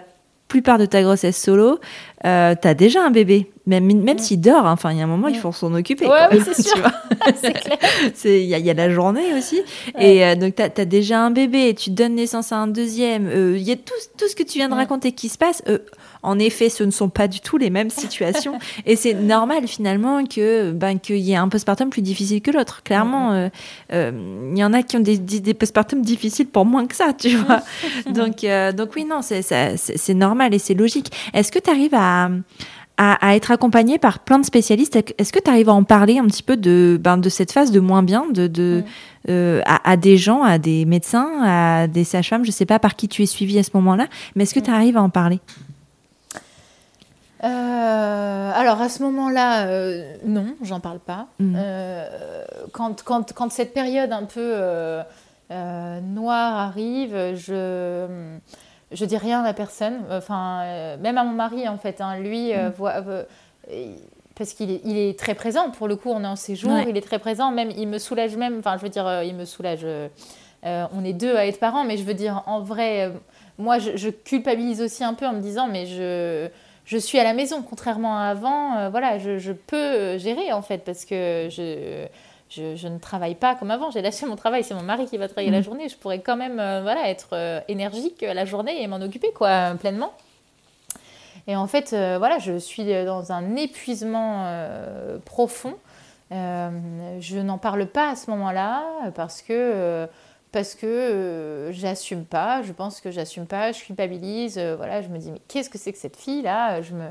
[0.48, 1.80] plupart de ta grossesse solo,
[2.24, 3.53] tu as déjà un bébé.
[3.66, 6.06] Même, même s'il dort, hein, enfin, il y a un moment, il faut s'en occuper.
[6.06, 6.84] Ouais, oui, c'est sûr.
[8.26, 9.62] Il y, y, a la journée aussi.
[9.98, 13.28] Et euh, donc, tu as, déjà un bébé, tu donnes naissance à un deuxième.
[13.28, 15.64] Euh, il y a tout, tout, ce que tu viens de raconter qui se passe.
[15.70, 15.80] Euh,
[16.24, 18.60] en effet, ce ne sont pas du tout les mêmes situations.
[18.86, 22.84] et c'est normal, finalement, que ben, qu'il y ait un postpartum plus difficile que l'autre.
[22.84, 23.50] Clairement,
[23.92, 27.38] il y en a qui ont des, des postpartums difficiles pour moins que ça, tu
[27.38, 27.62] vois.
[28.12, 28.46] donc,
[28.76, 31.12] donc, oui, non, c'est normal et c'est logique.
[31.34, 32.30] Est-ce que tu arrives à
[32.98, 34.96] à, être accompagné par plein de spécialistes.
[35.18, 37.72] Est-ce que tu arrives à en parler un petit peu de, ben, de cette phase
[37.72, 38.84] de moins bien, de, de
[39.30, 42.96] euh, à, des gens, à des médecins, à des sages-femmes Je ne sais pas par
[42.96, 45.40] qui tu es suivi à ce moment-là, mais est-ce que tu arrives à en parler?
[47.44, 51.28] Euh, alors à ce moment-là, euh, non, j'en parle pas.
[51.40, 51.58] Mmh.
[52.72, 54.56] quand, quand, quand, cette période un peu
[55.50, 58.38] noire arrive, je
[58.94, 62.02] je dis rien à personne, enfin, même à mon mari en fait.
[62.02, 62.20] Hein.
[62.20, 62.70] lui, mm.
[62.78, 62.96] voit,
[64.36, 65.70] parce qu'il est, il est, très présent.
[65.70, 67.52] Pour le coup, on est en séjour, il est très présent.
[67.52, 68.60] Même, il me soulage même.
[68.60, 69.86] Enfin, je veux dire, il me soulage.
[70.64, 73.12] on est deux à être parents, mais je veux dire, en vrai,
[73.58, 76.50] moi, je, culpabilise aussi un peu en me disant, mais je,
[76.86, 78.90] je suis à la maison, contrairement à avant.
[78.90, 82.08] voilà, je, je, peux gérer en fait, parce que je
[82.56, 83.92] je, ne travaille pas comme avant.
[83.92, 84.64] J'ai lâché mon travail.
[84.64, 85.64] C'est mon mari qui va travailler la mm.
[85.64, 85.90] journée.
[85.90, 89.74] Je pourrais quand même euh, voilà, être euh, énergique la journée et m'en occuper quoi,
[89.80, 90.14] pleinement.
[91.48, 94.48] Et en fait, euh, voilà, je suis dans un épuisement
[95.26, 95.76] profond.
[96.32, 98.84] je n'en parle pas à ce moment-là
[99.16, 100.08] parce que
[100.52, 102.62] parce que j'assume pas.
[102.62, 103.72] Je pense que j'assume pas.
[103.72, 104.58] Je culpabilise.
[104.58, 107.08] voilà, je me dis mais qu'est-ce que c'est que cette fille là Je me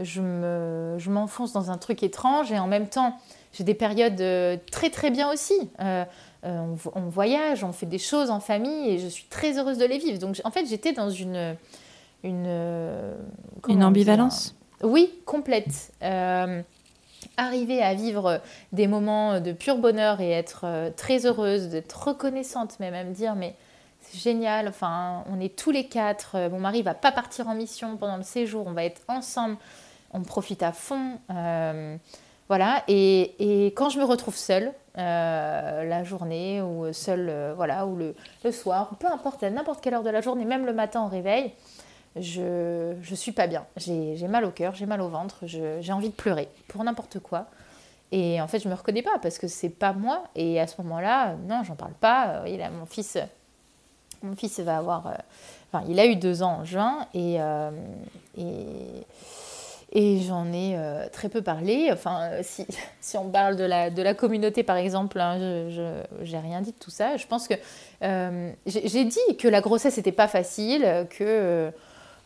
[0.00, 3.18] je me je m'enfonce dans un truc étrange et en même temps
[3.52, 5.70] j'ai des périodes euh, très très bien aussi.
[5.80, 6.04] Euh,
[6.44, 9.84] euh, on, voyage, on fait des choses en famille et je suis très heureuse de
[9.84, 10.18] les vivre.
[10.18, 11.56] Donc en fait, j'étais dans une
[12.22, 13.16] une
[13.68, 14.54] une ambivalence.
[14.82, 15.92] Oui, complète.
[17.36, 18.40] arriver à vivre
[18.72, 23.56] des moments de pur bonheur et être très heureuse, d'être reconnaissante, mais même dire mais
[24.00, 24.68] c'est génial.
[24.68, 26.48] Enfin, on est tous les quatre.
[26.50, 28.66] Mon mari va pas partir en mission pendant le séjour.
[28.68, 29.56] On va être ensemble.
[30.12, 31.18] On profite à fond.
[32.48, 37.96] Voilà, et, quand je me retrouve seule, euh, la journée ou seule, euh, voilà, ou
[37.96, 38.14] le,
[38.50, 41.52] soir, peu importe, à n'importe quelle heure de la journée, même le matin au réveil,
[42.16, 43.66] je ne suis pas bien.
[43.76, 47.46] J'ai mal au cœur, j'ai mal au ventre, j'ai envie de pleurer pour n'importe quoi.
[48.12, 50.24] Et en fait, je me reconnais pas parce que c'est pas moi.
[50.34, 52.44] Et à ce moment-là, non, j'en parle pas.
[52.78, 53.18] Mon fils,
[54.22, 55.12] mon fils va avoir, euh,
[55.70, 57.36] enfin, il a eu deux ans en juin et,
[58.38, 59.06] et
[59.90, 61.88] et j'en ai euh, très peu parlé.
[61.92, 62.66] Enfin, euh, si,
[63.00, 65.38] si, on parle de la, de la communauté, par exemple, hein,
[65.70, 67.16] je n'ai rien dit de tout ça.
[67.16, 67.54] Je pense que
[68.02, 71.70] euh, j'ai dit que la grossesse n'était pas facile, que,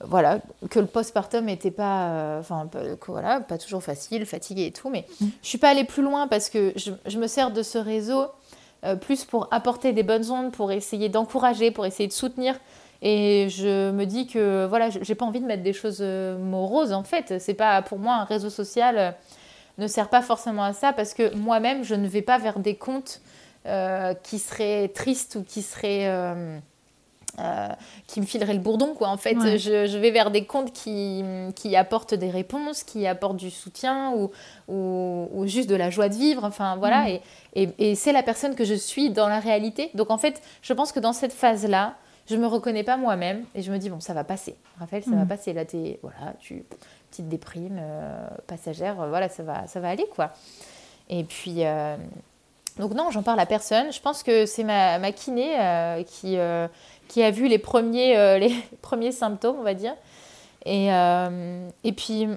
[0.00, 0.40] voilà,
[0.70, 2.68] que le postpartum n'était pas, enfin,
[3.06, 4.90] voilà, pas toujours facile, fatigué et tout.
[4.90, 5.14] Mais mm.
[5.20, 7.78] je ne suis pas allée plus loin parce que je, je me sers de ce
[7.78, 8.26] réseau
[9.00, 12.56] plus pour apporter des bonnes ondes, pour essayer d'encourager, pour essayer de soutenir
[13.04, 16.92] et je me dis que voilà, j'ai pas envie de mettre des choses euh, moroses
[16.92, 17.40] en fait.
[17.40, 19.10] C'est pas pour moi un réseau social euh,
[19.78, 22.76] ne sert pas forcément à ça parce que moi-même je ne vais pas vers des
[22.76, 23.20] comptes
[23.66, 26.08] euh, qui seraient tristes ou qui seraient
[28.06, 29.08] qui me fileraient le bourdon quoi.
[29.08, 31.24] En fait, je, vais vers des comptes qui,
[31.56, 34.30] qui, apportent des réponses, qui apportent du soutien ou,
[34.68, 36.44] ou, juste de la joie de vivre.
[36.44, 37.08] Enfin voilà.
[37.08, 37.22] Et,
[37.54, 39.90] et, et c'est la personne que je suis dans la réalité.
[39.94, 41.96] Donc en fait, je pense que dans cette phase là
[42.28, 44.56] je me reconnais pas moi-même et je me dis bon ça va passer.
[44.78, 45.28] Raphaël ça va mm.
[45.28, 45.52] passer.
[45.52, 46.64] Là t'es voilà tu
[47.10, 50.30] petite déprime euh, passagère euh, voilà ça va ça va aller quoi.
[51.10, 51.96] Et puis euh,
[52.78, 53.92] donc non j'en parle à personne.
[53.92, 56.38] Je pense que c'est ma, ma kiné qui
[57.08, 59.94] qui a vu les premiers les premiers symptômes on va dire.
[60.64, 62.28] Et et puis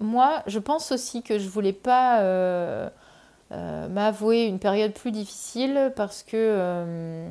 [0.00, 2.20] moi je pense aussi que je voulais pas
[3.50, 7.26] m'avouer une période plus difficile parce que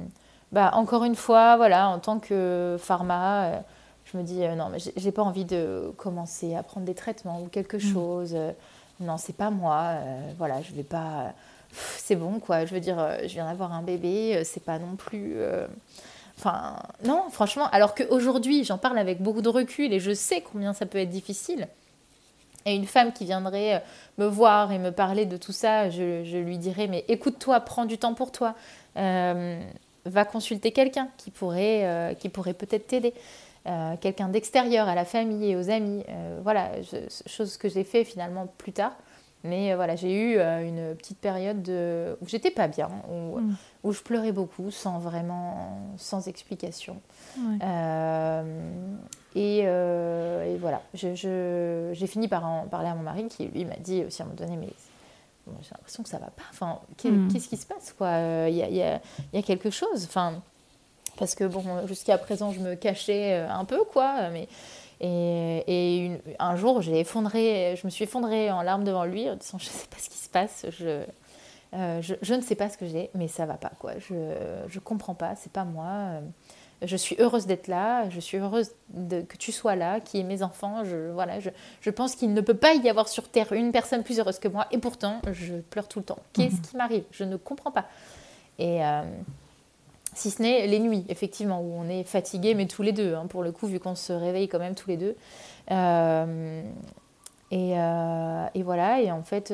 [0.51, 3.59] bah, encore une fois, voilà, en tant que pharma, euh,
[4.05, 7.41] je me dis euh, non, mais j'ai pas envie de commencer à prendre des traitements
[7.41, 7.81] ou quelque mm.
[7.81, 8.31] chose.
[8.33, 8.51] Euh,
[8.99, 9.95] non, c'est pas moi.
[10.37, 11.33] voilà, je vais pas.
[11.71, 12.65] C'est bon, quoi.
[12.65, 15.35] Je veux dire, je viens d'avoir un bébé, c'est pas non plus.
[16.35, 20.73] Enfin, non, franchement, alors qu'aujourd'hui, j'en parle avec beaucoup de recul et je sais combien
[20.73, 21.67] ça peut être difficile.
[22.65, 23.83] Et une femme qui viendrait
[24.17, 27.85] me voir et me parler de tout ça, je, je lui dirais, mais écoute-toi, prends
[27.85, 28.55] du temps pour toi
[30.09, 33.13] va consulter quelqu'un qui pourrait, euh, qui pourrait peut-être t'aider.
[33.65, 36.03] Euh, quelqu'un d'extérieur à la famille et aux amis.
[36.07, 36.71] Euh, voilà,
[37.25, 38.93] chose que j'ai fait finalement plus tard.
[39.43, 43.55] Mais voilà, j'ai eu une petite période de, où j'étais pas bien, où, mm.
[43.83, 46.99] où, je pleurais beaucoup sans vraiment, sans explication.
[49.35, 54.03] Et, et, voilà, j'ai fini par en parler à mon mari qui lui m'a dit
[54.05, 54.73] aussi à un moment donné, mais
[55.61, 56.43] j'ai l'impression que ça va pas.
[56.51, 57.27] Enfin, hmm.
[57.27, 58.09] qu'est-ce qui se passe quoi?
[58.47, 59.01] Il y, a, y, a,
[59.33, 60.05] y, a, quelque chose.
[60.05, 60.41] Enfin,
[61.17, 64.47] parce que bon, jusqu'à présent, je me cachais euh, un peu quoi, mais
[64.99, 69.35] et, et un jour, j'ai effondré, je me suis effondrée en larmes devant lui, en
[69.35, 71.03] disant je sais pas ce qui se passe, je,
[71.73, 73.93] euh, je, je, ne sais pas ce que j'ai, mais ça va pas quoi.
[73.99, 74.15] Je
[74.67, 76.21] je comprends pas, c'est pas moi
[76.83, 80.43] je suis heureuse d'être là, je suis heureuse que tu sois là, qui est mes
[80.43, 80.83] enfants.
[80.83, 81.49] Je, voilà, je,
[81.81, 84.47] je pense qu'il ne peut pas y avoir sur Terre une personne plus heureuse que
[84.47, 86.19] moi, et pourtant, je pleure tout le temps.
[86.33, 87.03] Qu'est-ce qui m'arrive?
[87.11, 87.85] Je ne comprends pas.
[88.59, 89.01] Et euh,
[90.13, 93.25] si ce n'est les nuits, effectivement, où on est fatigué, mais tous les deux, hein,
[93.27, 95.15] pour le coup, vu qu'on se réveille quand même tous les deux.
[95.71, 96.63] Euh,
[97.51, 99.53] et, euh, et, voilà, et en fait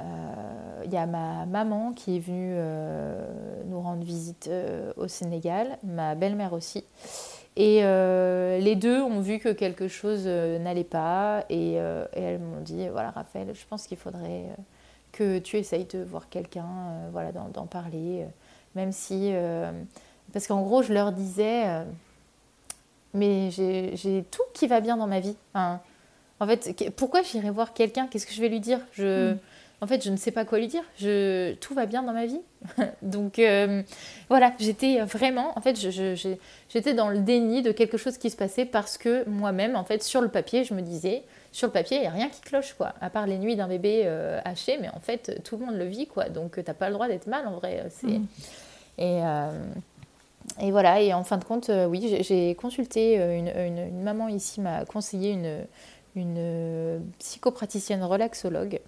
[0.00, 5.08] il euh, y a ma maman qui est venue euh, nous rendre visite euh, au
[5.08, 6.84] Sénégal, ma belle-mère aussi.
[7.58, 13.10] Et les deux ont vu que quelque chose n'allait pas et, elles m'ont dit voilà
[13.10, 14.44] Raphaël, je pense qu'il faudrait
[15.10, 16.66] que tu essayes de voir quelqu'un,
[17.12, 18.26] voilà, d'en parler,
[18.74, 19.32] même si
[20.34, 21.64] parce qu'en gros je leur disais
[23.14, 25.36] mais j'ai tout qui va bien dans ma vie.
[25.54, 25.80] en
[26.46, 28.06] fait, pourquoi j'irai voir quelqu'un?
[28.06, 28.80] Qu'est-ce que je vais lui dire?
[28.92, 29.38] Je, mm.
[29.82, 30.82] En fait, je ne sais pas quoi lui dire.
[30.98, 32.40] Je, tout va bien dans ma vie.
[33.02, 33.82] Donc euh,
[34.28, 38.64] voilà, j'étais vraiment, en fait, j'étais dans le déni de quelque chose qui se passait
[38.64, 42.00] parce que moi-même, en fait, sur le papier, je me disais, sur le papier, il
[42.00, 42.94] n'y a rien qui cloche, quoi.
[43.00, 45.86] À part les nuits d'un bébé euh, haché, mais en fait, tout le monde le
[45.86, 46.28] vit, quoi.
[46.28, 47.84] Donc, tu n'as pas le droit d'être mal, en vrai.
[47.90, 48.06] C'est...
[48.06, 48.26] Mm.
[48.98, 49.50] Et, euh,
[50.60, 54.60] et voilà, et en fin de compte, euh, oui, j'ai consulté euh, une, maman ici,
[54.60, 55.66] m'a conseillé une,
[56.16, 58.80] une psychopraticienne relaxologue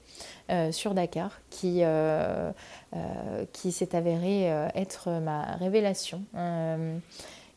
[0.50, 1.82] euh, sur Dakar qui,
[3.52, 6.22] qui s'est avérée être ma révélation.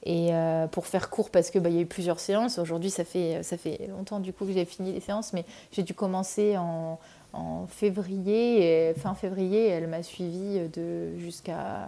[0.05, 0.31] et
[0.71, 3.57] pour faire court, parce qu'il bah, y a eu plusieurs séances, aujourd'hui ça fait, ça
[3.57, 6.99] fait longtemps du coup que j'ai fini les séances, mais j'ai dû commencer en,
[7.33, 11.87] en février, et fin février, elle m'a suivi de jusqu'à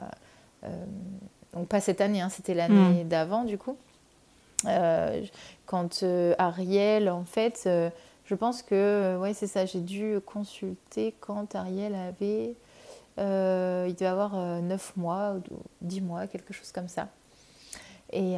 [1.53, 3.07] donc pas cette année, hein, c'était l'année hmm.
[3.07, 3.77] d'avant du coup.
[4.65, 5.23] Euh,
[5.65, 7.89] quand euh, Ariel, en fait, euh,
[8.25, 12.55] je pense que, ouais, c'est ça, j'ai dû consulter quand Ariel avait,
[13.17, 15.35] il devait avoir 9 mois,
[15.81, 17.07] 10 mois, quelque chose comme ça.
[18.11, 18.37] Et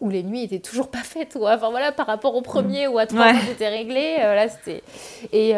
[0.00, 3.06] où les nuits étaient toujours pas faites, Enfin voilà, par rapport au premier ou à
[3.06, 4.16] trois c'était réglé.
[4.18, 4.82] là, c'était.
[5.32, 5.54] Et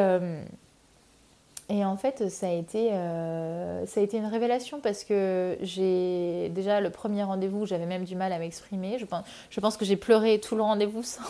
[1.70, 6.48] et en fait, ça a été, euh, ça a été une révélation parce que j'ai
[6.48, 8.98] déjà le premier rendez-vous, j'avais même du mal à m'exprimer.
[8.98, 11.22] Je pense, je pense que j'ai pleuré tout le rendez-vous sans,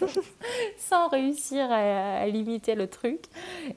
[0.78, 3.24] sans réussir à, limiter le truc.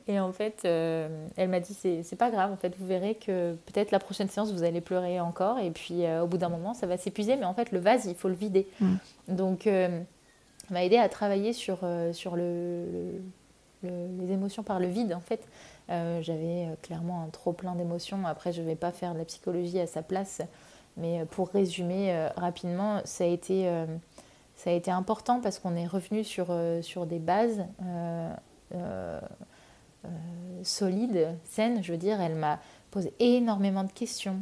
[0.08, 3.56] Et en fait, euh, elle m'a dit c'est pas grave, en fait, vous verrez que
[3.66, 5.60] peut-être la prochaine séance, vous allez pleurer encore.
[5.60, 7.36] Et puis euh, au bout d'un moment, ça va s'épuiser.
[7.36, 8.66] Mais en fait, le vase, il faut le vider.
[8.80, 8.96] Mm.
[9.28, 9.68] Donc,
[10.70, 11.80] m'a aidé à travailler sur,
[12.14, 12.86] sur le,
[13.84, 15.42] les émotions par le vide, en fait.
[15.90, 18.26] Euh, j'avais euh, clairement un trop plein d'émotions.
[18.26, 20.42] Après, je ne vais pas faire de la psychologie à sa place,
[20.98, 23.72] mais euh, pour résumer rapidement, ça a été,
[24.56, 26.48] ça a été important parce qu'on est revenu sur,
[26.82, 27.66] sur des bases
[30.64, 31.84] solides, saines.
[31.84, 32.60] Je veux dire, elle m'a
[32.92, 34.40] posé énormément de questions.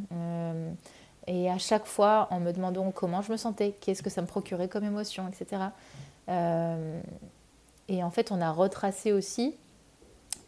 [1.26, 4.26] et à chaque fois, en me demandant comment je me sentais, qu'est-ce que ça me
[4.26, 5.62] procurait comme émotion, etc.
[7.88, 9.54] et en fait, on a retracé aussi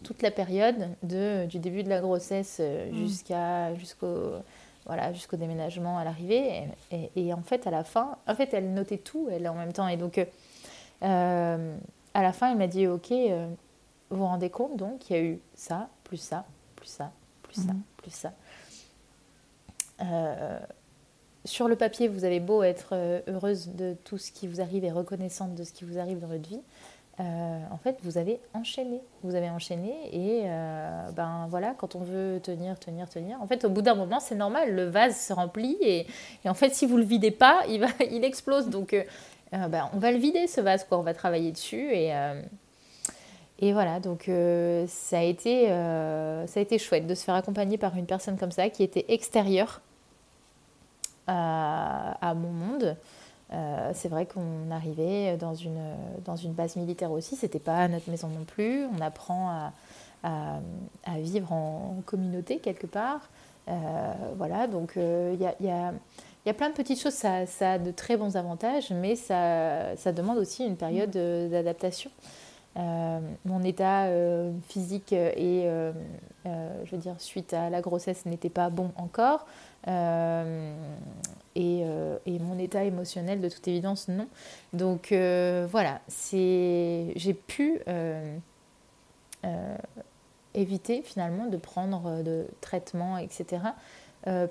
[0.03, 2.95] toute la période de, du début de la grossesse euh, mm.
[2.95, 4.33] jusqu'à jusqu'au
[4.87, 6.65] voilà jusqu'au déménagement à l'arrivée
[7.17, 9.89] et, en fait à la fin en fait elle notait tout elle en même temps
[9.89, 10.19] et donc
[11.03, 11.77] euh,
[12.15, 13.49] à la fin elle m'a dit ok euh,
[14.11, 16.45] vous vous rendez compte donc il y a eu ça plus ça
[16.77, 17.11] plus ça
[17.43, 17.83] plus ça mm.
[17.97, 18.33] plus ça
[21.45, 24.93] sur le papier, vous avez beau être heureuse de tout ce qui vous arrive et
[24.93, 26.61] reconnaissante de ce qui vous arrive dans votre vie,
[27.21, 29.01] euh, en fait, vous avez enchaîné.
[29.25, 33.65] Vous avez enchaîné et euh, ben voilà, quand on veut tenir, tenir, tenir, en fait,
[33.65, 36.07] au bout d'un moment, c'est normal, le vase se remplit et,
[36.45, 38.69] en fait, si vous le videz pas, il, va, il explose.
[38.69, 39.03] Donc, euh,
[39.53, 40.99] ben, on va le vider ce vase, quoi.
[40.99, 42.13] On va travailler dessus et,
[43.73, 43.99] voilà.
[43.99, 44.31] Donc,
[44.87, 48.53] ça, a été, ça a été chouette de se faire accompagner par une personne comme
[48.53, 49.81] ça qui était extérieure
[51.27, 52.97] à mon monde.
[53.53, 55.81] Euh, c'est vrai qu'on arrivait dans une,
[56.25, 58.85] dans une base militaire aussi, c'était pas notre maison non plus.
[58.87, 59.51] On apprend
[60.23, 60.61] à,
[61.05, 63.31] à, vivre en, communauté quelque part.
[63.69, 65.93] Euh, voilà, donc il euh, y, a, y, a,
[66.47, 69.97] y, a, plein de petites choses, ça, ça, a de très bons avantages, mais ça,
[69.97, 72.11] ça demande aussi une période d'adaptation.
[72.77, 74.09] mon état
[74.69, 75.69] physique et,
[76.45, 79.47] je veux dire, suite à la grossesse n'était pas bon encore.
[79.87, 80.75] Euh,
[81.57, 84.29] euh, et, mon état émotionnel, de toute évidence, non.
[84.73, 86.01] Donc euh, voilà,
[86.31, 87.81] j'ai pu
[90.55, 93.63] éviter finalement de prendre de traitements, etc.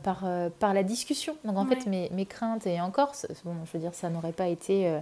[0.03, 0.25] par,
[0.59, 1.37] par la discussion.
[1.45, 3.13] Donc en fait, mes, mes, craintes, et encore,
[3.45, 4.99] bon, je veux dire, ça n'aurait pas été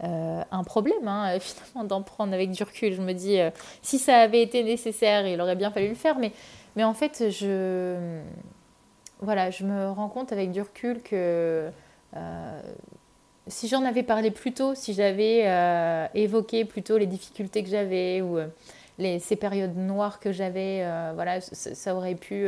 [0.00, 2.94] un problème hein, finalement d'en prendre avec du recul.
[2.94, 3.38] Je me dis,
[3.82, 6.18] si ça avait été nécessaire, il aurait bien fallu le faire.
[6.18, 6.32] Mais,
[6.76, 8.22] mais en fait, je
[9.22, 11.70] voilà, je me rends compte avec du recul que
[12.16, 12.60] euh,
[13.46, 18.20] si j'en avais parlé plus tôt, si j'avais euh, évoqué plutôt les difficultés que j'avais
[18.20, 18.48] ou euh,
[19.20, 20.84] ces périodes noires que j'avais,
[21.14, 22.46] voilà, ça, aurait pu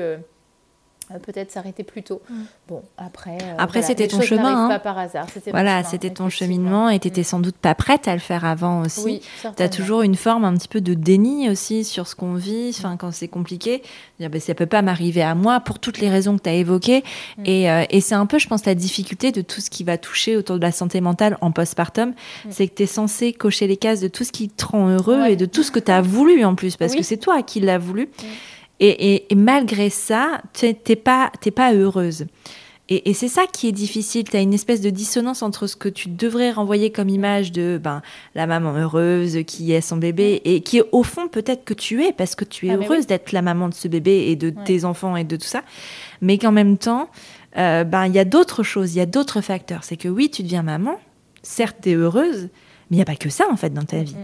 [1.23, 2.23] peut-être s'arrêter plus tôt.
[2.29, 2.35] Mm.
[2.69, 3.39] Bon, après.
[3.43, 4.65] Euh, après, c'était ton chemin.
[4.65, 4.69] Hein.
[4.69, 5.27] Pas par hasard.
[5.51, 7.25] Voilà, c'était ton cheminement et tu n'étais mm.
[7.25, 9.03] sans doute pas prête à le faire avant aussi.
[9.05, 9.21] Oui,
[9.57, 12.75] tu as toujours une forme un petit peu de déni aussi sur ce qu'on vit,
[12.77, 13.83] enfin, quand c'est compliqué.
[14.19, 16.55] Dire, ben, ça peut pas m'arriver à moi pour toutes les raisons que tu as
[16.55, 17.05] évoquées.
[17.39, 17.43] Mm.
[17.47, 19.99] Et, euh, et c'est un peu, je pense, la difficulté de tout ce qui va
[19.99, 22.15] toucher autour de la santé mentale en postpartum.
[22.51, 25.27] C'est que tu es censé cocher les cases de tout ce qui te rend heureux
[25.27, 27.61] et de tout ce que tu as voulu en plus, parce que c'est toi qui
[27.61, 28.09] l'as voulu.
[28.81, 32.27] Et, malgré ça, tu n'es pas, pas heureuse.
[32.91, 34.25] Et, c'est ça qui est difficile.
[34.25, 37.81] Tu as une espèce de dissonance entre ce que tu devrais renvoyer comme image de
[37.83, 38.03] ben,
[38.35, 42.13] la maman heureuse qui est son bébé et qui, au fond, peut-être que tu es
[42.13, 44.85] parce que tu es ah, heureuse d'être la maman de ce bébé et de tes
[44.85, 45.63] enfants et de tout ça.
[46.21, 47.09] Mais qu'en même temps,
[47.57, 49.85] euh, ben, il y a d'autres choses, il y a d'autres facteurs.
[49.85, 50.99] C'est que oui, tu deviens maman,
[51.43, 52.49] certes, tu es heureuse,
[52.91, 54.17] mais il n'y a pas que ça, en fait, dans ta vie.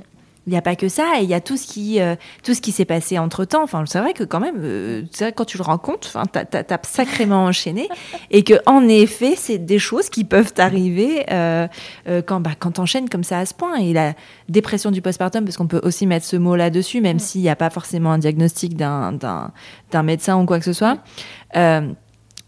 [0.47, 2.55] Il n'y a pas que ça, et il y a tout ce qui, euh, tout
[2.55, 3.62] ce qui s'est passé entre temps.
[3.62, 5.03] Enfin, c'est vrai que quand même, euh,
[5.37, 7.89] quand tu le rends compte, enfin, t'as, as, sacrément enchaîné,
[8.31, 11.69] et que en effet, c'est des choses qui peuvent arriver euh,
[12.27, 13.77] quand, bah, quand t'enchaînes comme ça à ce point.
[13.77, 14.15] Et la
[14.49, 17.57] dépression du postpartum, parce qu'on peut aussi mettre ce mot là-dessus, même s'il n'y a
[17.57, 20.99] pas forcément un diagnostic d'un, d'un, médecin ou quoi que ce soit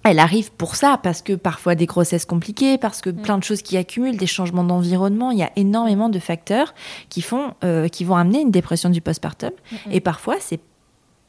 [0.04, 3.22] elle arrive pour ça, parce que parfois des grossesses compliquées, parce que mm.
[3.22, 6.74] plein de choses qui accumulent, des changements d'environnement, il y a énormément de facteurs
[7.08, 9.52] qui, font, euh, qui vont amener une dépression du postpartum.
[9.90, 10.60] Et parfois, c'est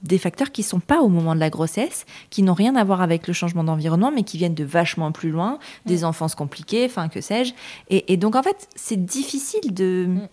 [0.02, 3.02] des facteurs qui sont pas au moment de la grossesse, qui n'ont rien à voir
[3.02, 7.08] avec le changement d'environnement, mais qui viennent de vachement plus loin, des enfances compliquées, enfin
[7.08, 7.54] que sais-je.
[7.90, 10.28] Et, donc en fait, c'est difficile de, mm.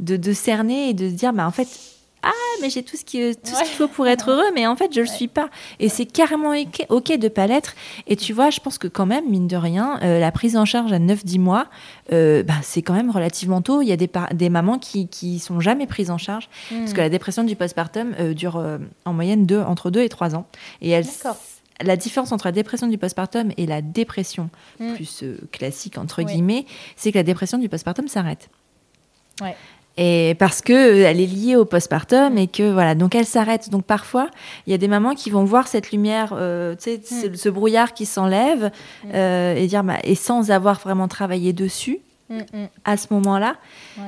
[0.00, 3.04] de, de, cerner et de se dire, bah, en fait, ah mais j'ai tout ce
[3.04, 3.36] qu'il
[3.76, 5.48] faut pour être heureux mais en fait je le suis pas.
[5.78, 6.54] Et c'est carrément
[6.88, 7.74] ok de pas l'être.
[8.06, 10.64] Et tu vois je pense que quand même mine de rien euh, la prise en
[10.64, 11.66] charge à 9-10 mois
[12.12, 13.82] euh, bah, c'est quand même relativement tôt.
[13.82, 16.48] Il y a des, des mamans qui qui sont jamais prises en charge.
[16.70, 17.02] Parce que hmm.
[17.02, 18.62] la dépression du postpartum euh, dure
[19.04, 20.46] en moyenne deux, entre 2 et 3 ans.
[20.80, 21.06] Et elle
[21.82, 24.48] la différence entre la dépression du postpartum et la dépression
[24.80, 24.94] hmm.
[24.94, 26.64] plus classique entre guillemets
[26.96, 28.48] c'est que la dépression du postpartum s'arrête.
[29.42, 29.54] Ouais
[29.96, 33.70] et parce que euh, elle est liée au postpartum et que voilà donc elle s'arrête
[33.70, 34.28] donc parfois
[34.66, 37.34] il y a des mamans qui vont voir cette lumière euh, tu sais mm.
[37.34, 38.70] ce, brouillard qui s'enlève
[39.04, 39.08] mm.
[39.14, 42.00] euh, et dire bah, et sans avoir vraiment travaillé dessus
[42.30, 43.56] mm, à ce moment-là.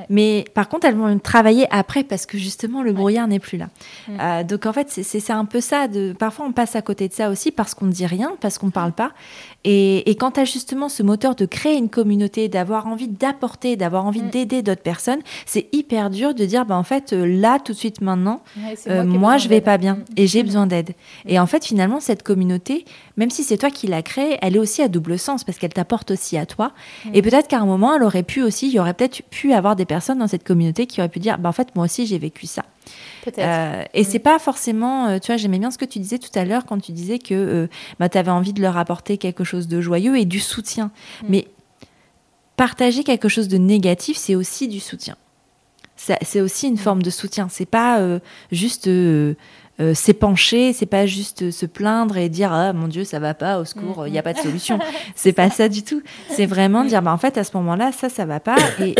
[0.09, 4.43] Mais par contre elles vont travailler après parce que justement le brouillard n'est plus là.
[4.43, 7.29] Donc en fait c'est un peu ça de parfois on passe à côté de ça
[7.29, 9.11] aussi parce qu'on ne dit rien parce qu'on parle pas.
[9.65, 14.05] Et, quand tu as justement ce moteur de créer une communauté, d'avoir envie d'apporter, d'avoir
[14.05, 14.29] envie mm.
[14.29, 17.77] d'aider d'autres personnes, c'est hyper dur de dire, bah, en fait, euh, là, tout de
[17.77, 18.41] suite, maintenant,
[18.87, 20.03] euh, moi, je vais pas bien mm.
[20.15, 20.91] et j'ai besoin d'aide.
[21.25, 21.29] Mm.
[21.29, 22.85] Et en fait, finalement, cette communauté,
[23.19, 25.73] même si c'est toi qui l'as créée, elle est aussi à double sens parce qu'elle
[25.73, 26.71] t'apporte aussi à toi.
[27.13, 29.75] Et peut-être qu'à un moment, elle aurait pu aussi, il y aurait peut-être pu avoir
[29.75, 32.17] des personnes dans cette communauté qui auraient pu dire, bah, en fait, moi aussi, j'ai
[32.17, 32.63] vécu ça.
[33.37, 36.31] Euh, et c'est pas forcément, euh, tu vois, j'aimais bien ce que tu disais tout
[36.33, 37.67] à l'heure quand tu disais que euh,
[37.99, 40.85] bah, tu avais envie de leur apporter quelque chose de joyeux et du soutien.
[41.21, 41.25] Mm.
[41.27, 41.47] Mais
[42.55, 45.17] partager quelque chose de négatif, c'est aussi du soutien.
[45.97, 46.77] C'est aussi une mm.
[46.77, 47.47] forme de soutien.
[47.49, 47.99] C'est pas
[48.53, 48.89] juste
[49.93, 53.65] s'épancher, c'est pas juste se plaindre et dire ah mon Dieu ça va pas, au
[53.65, 54.79] secours, il n'y a pas de solution.
[55.15, 56.01] c'est pas ça du tout.
[56.29, 58.95] C'est vraiment dire bah en fait à ce moment-là ça ça va pas et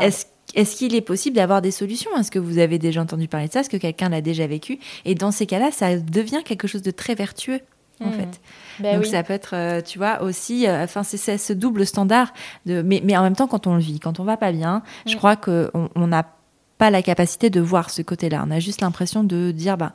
[0.00, 2.10] est-ce est-ce qu'il est possible d'avoir des solutions?
[2.18, 3.60] Est-ce que vous avez déjà entendu parler de ça?
[3.60, 4.78] Est-ce que quelqu'un l'a déjà vécu?
[5.04, 7.60] Et dans ces cas-là, ça devient quelque chose de très vertueux.
[8.00, 8.12] En hmm.
[8.12, 8.40] fait.
[8.80, 12.32] Ben Donc ça peut être, euh, tu vois, aussi, euh, enfin c'est ce double standard.
[12.66, 14.82] De, mais, mais en même temps, quand on le vit, quand on va pas bien,
[15.06, 15.16] je hmm.
[15.16, 16.35] crois qu'on n'a
[16.78, 18.44] pas la capacité de voir ce côté-là.
[18.46, 19.92] On a juste l'impression de dire, bah,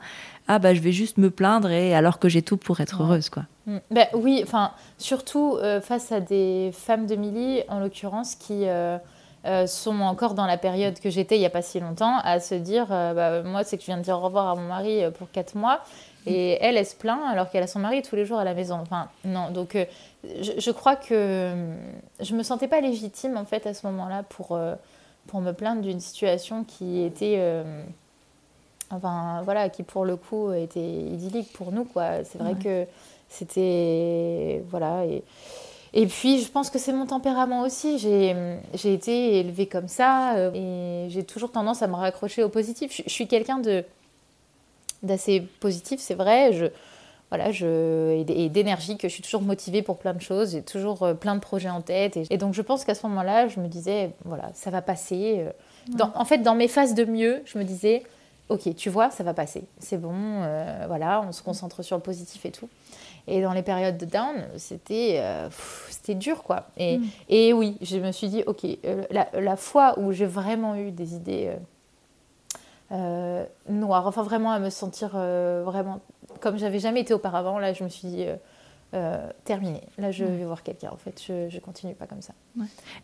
[0.48, 3.30] ah bah je vais juste me plaindre et alors que j'ai tout pour être heureuse,
[3.30, 3.44] quoi.
[3.90, 8.66] Ben, oui, enfin surtout euh, face à des femmes de Milly, en l'occurrence, qui
[9.44, 12.38] euh, sont encore dans la période que j'étais il n'y a pas si longtemps, à
[12.38, 14.68] se dire euh, bah, moi, c'est que je viens de dire au revoir à mon
[14.68, 15.80] mari euh, pour 4 mois.
[16.24, 18.54] Et elle, elle se plaint alors qu'elle a son mari tous les jours à la
[18.54, 18.78] maison.
[18.80, 19.50] Enfin, non.
[19.50, 19.76] Donc,
[20.22, 21.52] je, crois que
[22.20, 24.56] je me sentais pas légitime, en fait, à ce moment-là, pour,
[25.26, 27.62] pour me plaindre d'une situation qui était.
[28.90, 32.24] enfin, voilà, qui pour le coup était idyllique pour nous, quoi.
[32.24, 32.86] C'est vrai que
[33.28, 34.62] c'était.
[34.70, 35.04] Voilà.
[35.06, 35.22] Et.
[35.94, 37.98] Et puis, je pense que c'est mon tempérament aussi.
[37.98, 43.02] J'ai été élevée comme ça euh, et j'ai toujours tendance à me raccrocher au positif.
[43.04, 43.60] Je, suis quelqu'un
[45.02, 46.52] d'assez positif, c'est vrai.
[46.54, 46.66] Je,
[47.32, 50.52] voilà, je, et d'énergie, que je suis toujours motivée pour plein de choses.
[50.52, 52.18] J'ai toujours euh, plein de projets en tête.
[52.28, 55.46] Et, donc, je pense qu'à ce moment-là, je me disais, voilà, ça va passer.
[55.98, 56.04] Euh.
[56.14, 58.02] en fait, dans mes phases de mieux, je me disais,
[58.50, 59.64] ok, tu vois, ça va passer.
[59.78, 60.12] C'est bon,
[60.86, 62.68] voilà, on se concentre sur le positif et tout.
[63.28, 65.48] Et dans les périodes de down, c'était euh,
[65.90, 66.66] c'était dur, quoi.
[66.76, 67.04] Et, mm.
[67.28, 70.90] et, oui, je me suis dit, ok, euh, la, la, fois où j'ai vraiment eu
[70.90, 71.52] des idées
[72.90, 76.00] euh, noires, enfin vraiment à me sentir vraiment
[76.42, 78.26] comme j'avais jamais été auparavant, là, je me suis dit,
[78.94, 79.80] euh, terminé.
[79.96, 80.90] Là, je vais voir quelqu'un.
[80.92, 82.34] En fait, je, je continue pas comme ça.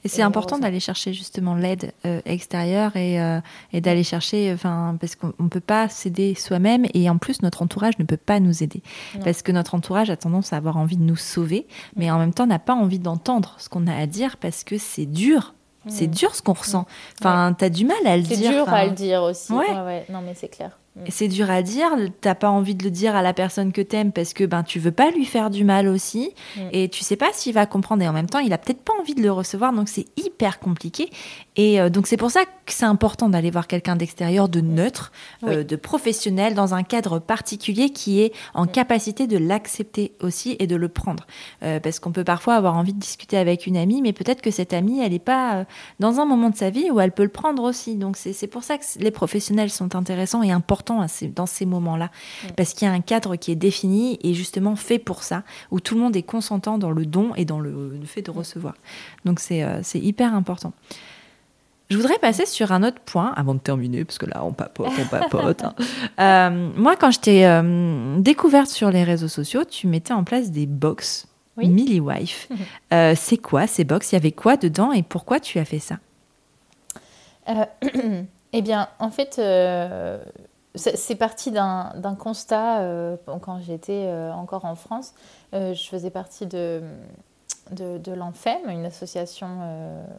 [0.04, 3.40] Et c'est important d'aller chercher justement l'aide euh, extérieure et, euh,
[3.72, 7.62] et d'aller chercher, enfin, parce qu'on ne peut pas s'aider soi-même et en plus notre
[7.62, 8.82] entourage ne peut pas nous aider
[9.24, 11.66] parce que notre entourage a tendance à avoir envie de nous sauver,
[11.96, 14.76] mais en même temps n'a pas envie d'entendre ce qu'on a à dire parce que
[14.76, 15.54] c'est dur.
[15.86, 16.84] C'est dur ce qu'on ressent.
[17.18, 18.36] Enfin, tu as du mal à le dire.
[18.36, 19.54] C'est dur à le dire aussi.
[19.54, 20.04] Ouais.
[20.10, 20.78] Non, mais c'est clair.
[20.98, 21.04] Mm.
[21.08, 24.12] C'est dur à dire, t'as pas envie de le dire à la personne que t'aimes
[24.12, 26.34] parce que ben tu veux pas lui faire du mal aussi.
[26.56, 26.60] Mm.
[26.72, 28.02] et tu sais pas s'il va comprendre.
[28.02, 29.72] Et en même temps il a peut-être pas envie de le recevoir.
[29.72, 31.10] Donc c'est hyper compliqué.
[31.56, 35.12] Et euh, donc c'est pour ça que c'est important d'aller voir quelqu'un d'extérieur, de neutre,
[35.44, 38.70] euh, de professionnel dans un cadre particulier qui est en mm.
[38.70, 41.26] capacité de l'accepter aussi et de le prendre.
[41.62, 44.50] Euh, parce qu'on peut parfois avoir envie de discuter avec une amie mais peut-être que
[44.50, 45.64] cette amie elle est pas
[46.00, 47.96] dans un moment de sa vie où elle peut le prendre aussi.
[47.96, 50.87] Donc c'est pour ça que les professionnels sont intéressants et importants
[51.34, 52.10] dans ces moments-là,
[52.56, 55.80] parce qu'il y a un cadre qui est défini et justement fait pour ça, où
[55.80, 58.74] tout le monde est consentant dans le don et dans le, fait de recevoir.
[59.24, 60.72] Donc euh, c'est hyper important.
[61.90, 64.90] Je voudrais passer sur un autre point avant de terminer, parce que là, on papote,
[64.98, 65.64] on papote.
[65.64, 65.74] Hein.
[66.20, 70.50] Euh, moi, quand je t'ai euh, découverte sur les réseaux sociaux, tu mettais en place
[70.50, 71.68] des box oui.
[71.68, 72.48] Millie Wife.
[73.14, 74.12] c'est quoi ces box?
[74.12, 75.98] Il y avait quoi dedans et pourquoi tu as fait ça?
[78.54, 79.38] Eh bien, en fait,
[80.78, 85.14] c'est parti d'un constat euh, quand j'étais euh, encore en France.
[85.54, 86.82] Euh, je faisais partie de,
[87.72, 89.48] de, l'ANFEM, une association,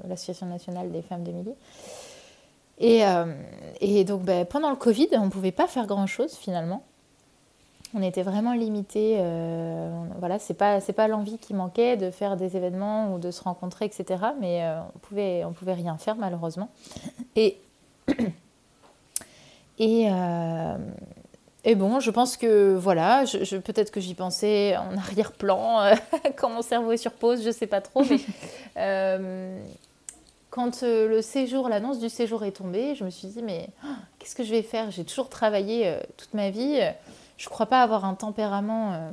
[0.07, 1.56] l'association nationale des femmes d'Émilie.
[2.80, 6.84] Et, donc ben, pendant le Covid, on ne pouvait pas faire grand-chose finalement.
[7.95, 9.18] On était vraiment limité.
[10.19, 14.23] voilà, c'est pas l'envie qui manquait de faire des événements ou de se rencontrer, etc.
[14.40, 14.64] Mais
[14.95, 16.69] on pouvait on pouvait rien faire malheureusement.
[17.36, 17.60] Et
[19.80, 20.77] et, euh,
[21.64, 25.95] et bon, je pense que voilà, je, peut-être que j'y pensais en arrière-plan, euh,
[26.35, 28.03] quand mon cerveau est sur pause, je sais pas trop.
[28.10, 28.19] Mais
[28.77, 29.57] euh,
[30.49, 33.88] quand le séjour, l'annonce du séjour est tombée, je me suis dit mais oh,
[34.19, 34.91] qu'est-ce que je vais faire?
[34.91, 36.80] J'ai toujours travaillé toute ma vie.
[37.38, 39.11] Je crois pas avoir un tempérament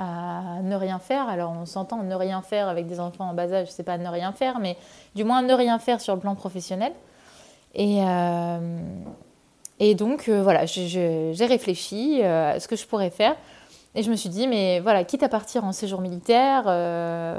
[0.00, 1.28] à ne rien faire.
[1.28, 4.08] Alors on s'entend ne rien faire avec des enfants en bas âge, c'est pas ne
[4.08, 4.76] rien faire, mais
[5.14, 6.92] du moins ne rien faire sur le plan professionnel.
[7.74, 8.78] Et, euh,
[9.78, 13.36] et donc, euh, voilà, j'ai réfléchi euh, à ce que je pourrais faire.
[13.94, 16.62] Et je me suis dit, mais voilà, quitte à partir en séjour militaire,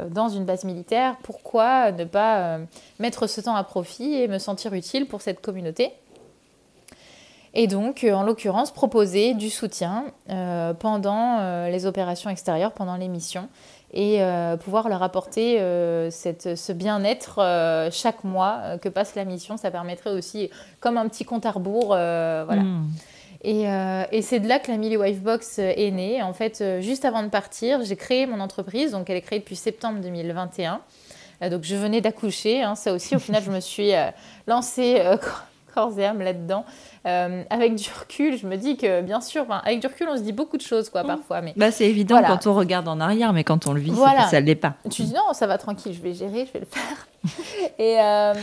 [0.09, 2.59] dans une base militaire, pourquoi ne pas
[2.99, 5.93] mettre ce temps à profit et me sentir utile pour cette communauté?
[7.53, 10.03] Et donc, en l'occurrence, proposer du soutien
[10.79, 13.47] pendant les opérations extérieures, pendant les missions
[13.93, 19.25] et euh, pouvoir leur apporter euh, cette, ce bien-être euh, chaque mois que passe la
[19.25, 19.57] mission.
[19.57, 20.49] Ça permettrait aussi,
[20.79, 22.63] comme un petit compte à rebours, voilà.
[22.63, 22.87] Hmm.
[23.43, 26.21] Et, et c'est de là que la Millie Wife Box est née.
[26.21, 28.91] En fait, juste avant de partir, j'ai créé mon entreprise.
[28.91, 30.79] Donc, elle est créée depuis septembre 2021.
[31.49, 32.61] donc, je venais d'accoucher.
[32.61, 33.93] Hein, ça aussi, au final, je me suis
[34.45, 35.01] lancée
[35.73, 36.65] corps et âme là-dedans.
[37.05, 40.21] Euh, avec du recul, je me dis que bien sûr, avec du recul, on se
[40.21, 41.07] dit beaucoup de choses quoi mmh.
[41.07, 41.41] parfois.
[41.41, 43.93] Mais bah, c'est évident quand on regarde en arrière, mais quand on le vit,
[44.29, 44.75] ça ne l'est pas.
[44.89, 47.07] Tu dis non, ça va tranquille, je vais gérer, je vais le faire.
[47.79, 48.33] et, euh,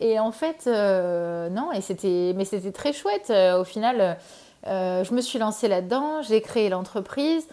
[0.00, 3.32] et en fait, euh, non, et c'était, mais c'était très chouette.
[3.58, 4.18] au final,
[4.66, 7.46] je me suis lancée là-dedans, j'ai créé l'entreprise,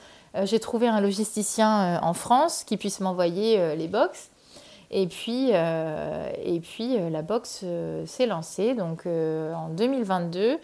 [0.43, 4.29] j'ai trouvé un logisticien en France qui puisse m'envoyer les box.
[4.91, 8.73] Et puis, euh, et puis euh, la box euh, s'est lancée.
[8.73, 10.57] Donc en 2022,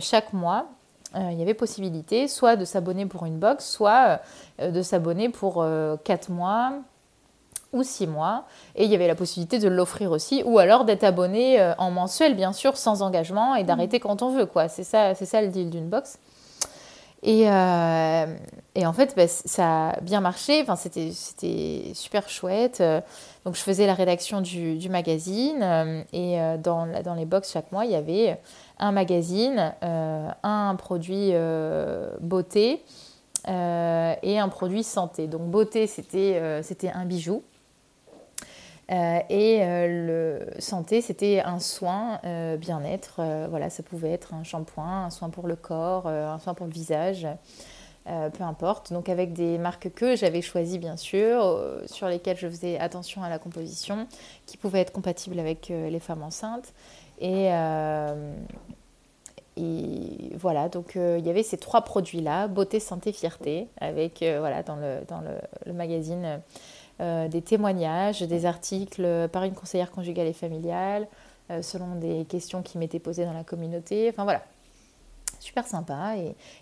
[0.00, 0.66] chaque mois,
[1.14, 4.20] il y avait possibilité soit de s'abonner pour une box, soit
[4.60, 5.64] de s'abonner pour
[6.04, 6.72] 4 mois
[7.72, 8.44] ou 6 mois.
[8.74, 12.34] Et il y avait la possibilité de l'offrir aussi, ou alors d'être abonné en mensuel,
[12.36, 14.48] bien sûr, sans engagement et d'arrêter quand on veut.
[14.68, 16.18] C'est ça, ça le deal d'une box.
[17.26, 18.26] Et, euh,
[18.76, 20.62] et, en fait, bah, ça a bien marché.
[20.62, 22.80] Enfin, c'était, c'était super chouette.
[23.44, 25.60] Donc, je faisais la rédaction du, magazine.
[25.60, 28.38] Euh, et euh, dans, dans les box chaque mois, il y avait
[28.78, 31.32] un magazine, un produit
[32.20, 32.84] beauté
[33.48, 35.26] et un produit santé.
[35.26, 37.42] Donc, beauté, c'était, c'était un bijou.
[38.90, 43.20] Euh, et euh, le santé, c'était un soin euh, bien-être.
[43.48, 46.72] voilà, ça pouvait être un shampoing, un soin pour le corps, un soin pour le
[46.72, 47.26] visage.
[48.04, 48.92] peu importe.
[48.92, 53.28] Donc avec des marques que j'avais choisies bien sûr, sur lesquelles je faisais attention à
[53.28, 54.06] la composition,
[54.46, 56.72] qui pouvaient être compatibles avec les femmes enceintes.
[57.20, 57.50] Et,
[60.34, 65.00] voilà, donc il y avait ces trois produits-là, beauté, santé, fierté, avec voilà dans le,
[65.08, 65.22] dans
[65.66, 66.40] le magazine
[67.00, 71.06] euh, des témoignages, des articles par une conseillère conjugale et familiale,
[71.50, 74.08] euh, selon des questions qui m'étaient posées dans la communauté.
[74.08, 74.42] Enfin voilà,
[75.40, 76.14] super sympa.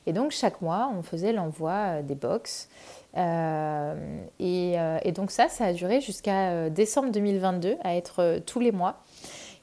[0.07, 2.69] Et, donc chaque mois, on faisait l'envoi des box.
[3.17, 4.77] Et,
[5.15, 8.97] donc ça, ça a duré jusqu'à décembre 2022, à être tous les mois.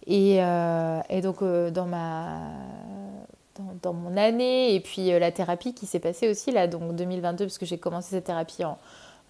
[0.08, 2.40] Et, et donc dans ma
[3.84, 7.58] dans, mon année et puis la thérapie qui s'est passée aussi là donc 2022 parce
[7.58, 8.78] que j'ai commencé cette thérapie en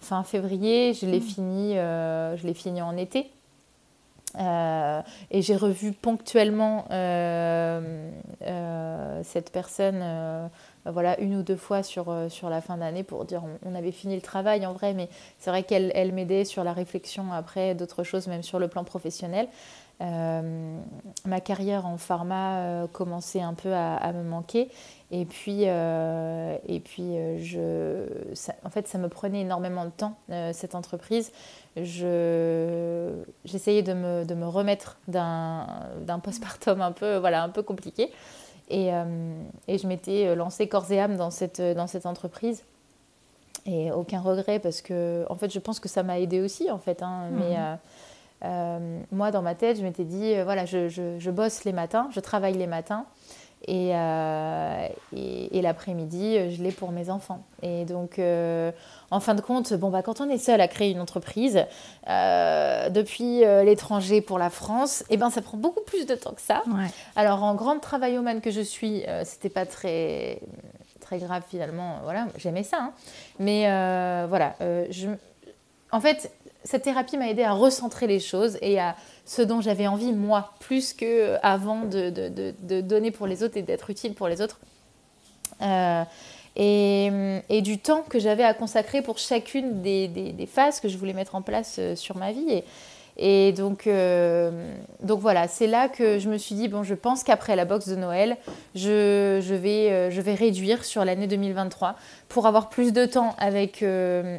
[0.02, 1.22] fin février je l'ai mmh.
[1.22, 3.30] fini je l'ai fini en été
[4.38, 8.10] euh, et j'ai revu ponctuellement euh,
[8.42, 10.02] euh, cette personne
[10.84, 14.16] voilà, une ou deux fois sur, sur la fin d'année pour dire on, avait fini
[14.16, 15.08] le travail en vrai, mais
[15.38, 18.82] c'est vrai qu'elle elle, m'aidait sur la réflexion après d'autres choses, même sur le plan
[18.82, 19.46] professionnel.
[20.00, 24.70] ma carrière en pharma commençait un peu à, me manquer.
[25.14, 28.06] Et puis, et puis je,
[28.64, 30.16] en fait, ça me prenait énormément de temps,
[30.52, 31.32] cette entreprise
[31.76, 38.10] j'essayais de me, de me remettre d'un postpartum un peu, voilà, un peu compliqué.
[38.68, 39.34] Et, euh,
[39.68, 42.64] et je m'étais lancée corps et âme dans cette, dans cette entreprise.
[43.64, 46.78] Et aucun regret parce que, en fait, je pense que ça m'a aidé aussi, en
[46.78, 47.02] fait.
[47.02, 47.38] Hein, mhm.
[47.38, 47.74] Mais euh,
[48.44, 52.08] euh, moi, dans ma tête, je m'étais dit, voilà, je, je, je, bosse les matins,
[52.12, 53.06] je travaille les matins.
[53.68, 53.90] Et,
[55.12, 57.44] et, l'après-midi, je l'ai pour mes enfants.
[57.62, 58.18] Et donc,
[59.12, 61.66] en fin de compte, bon, bah, quand on est seul à créer une entreprise
[62.08, 66.32] euh, depuis euh, l'étranger pour la France, eh ben, ça prend beaucoup plus de temps
[66.32, 66.62] que ça.
[67.14, 70.40] Alors, en grande travaillomane que je suis, euh, c'était pas très,
[71.00, 71.98] très grave finalement.
[72.04, 72.78] Voilà, j'aimais ça.
[72.80, 72.92] Hein.
[73.38, 73.64] Mais
[74.28, 74.54] voilà,
[74.88, 75.10] je...
[75.90, 76.32] en fait,
[76.64, 80.54] cette thérapie m'a aidé à recentrer les choses et à ce dont j'avais envie, moi,
[80.60, 84.60] plus que avant de, donner pour les autres et d'être utile pour les autres.
[86.56, 91.34] Et, du temps que j'avais à consacrer pour chacune des, phases que je voulais mettre
[91.34, 92.62] en place euh, sur ma vie.
[93.16, 94.50] Et donc, euh,
[95.02, 97.88] donc voilà, c'est là que je me suis dit, bon, je pense qu'après la boxe
[97.88, 98.36] de Noël,
[98.74, 101.96] je, je, vais, euh, je vais réduire sur l'année 2023
[102.28, 103.84] pour avoir plus de temps avec,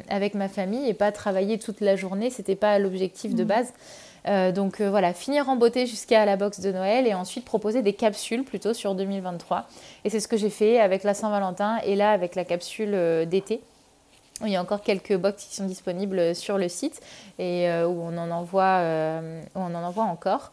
[0.08, 2.30] avec ma famille et pas travailler toute la journée.
[2.30, 3.46] Ce n'était pas l'objectif de mmh.
[3.46, 3.72] base.
[4.26, 7.82] Euh, donc euh, voilà, finir en beauté jusqu'à la box de Noël et ensuite proposer
[7.82, 9.68] des capsules plutôt sur 2023.
[10.04, 13.24] Et c'est ce que j'ai fait avec la Saint-Valentin et là avec la capsule euh,
[13.26, 13.60] d'été.
[14.42, 17.00] Il y a encore quelques box qui sont disponibles sur le site
[17.38, 18.80] et où, on en envoie,
[19.54, 20.50] où on en envoie encore.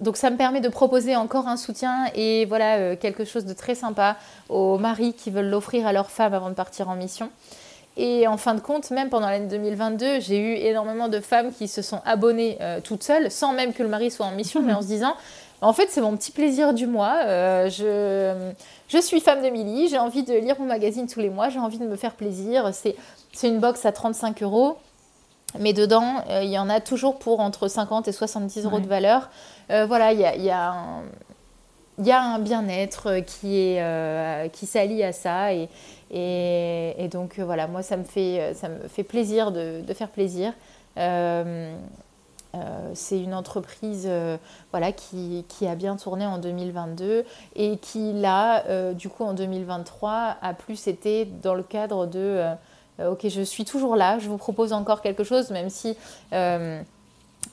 [0.00, 3.76] donc ça me permet de proposer encore un soutien et voilà quelque chose de très
[3.76, 4.16] sympa
[4.48, 7.30] aux maris qui veulent l'offrir à leur femme avant de partir en mission.
[7.96, 11.68] Et en fin de compte, même pendant l'année 2022, j'ai eu énormément de femmes qui
[11.68, 14.72] se sont abonnées euh, toutes seules, sans même que le mari soit en mission, mais
[14.72, 15.14] en se disant,
[15.64, 17.20] en fait, c'est mon petit plaisir du mois.
[17.24, 18.52] Euh, je,
[18.88, 21.58] je, suis femme de Milly, j'ai envie de lire mon magazine tous les mois, j'ai
[21.58, 22.70] envie de me faire plaisir.
[22.72, 24.76] C'est une box à 35 euros.
[25.58, 28.88] Mais dedans, euh, il y en a toujours pour entre 50 et 70 euros de
[28.88, 29.30] valeur.
[29.68, 31.02] voilà, il y a, y a un,
[31.98, 35.68] il y a un bien-être qui, est, qui s'allie à ça et,
[36.16, 40.08] et, donc euh, voilà, moi ça me fait, euh, ça me fait plaisir de, faire
[40.08, 40.52] plaisir.
[42.54, 44.08] Euh, c'est une entreprise
[44.70, 47.24] voilà, qui, qui, a bien tourné en 2022
[47.56, 52.44] et qui là, du coup en 2023, a plus été dans le cadre de
[53.00, 55.96] ok, je suis toujours là, je vous propose encore quelque chose, même si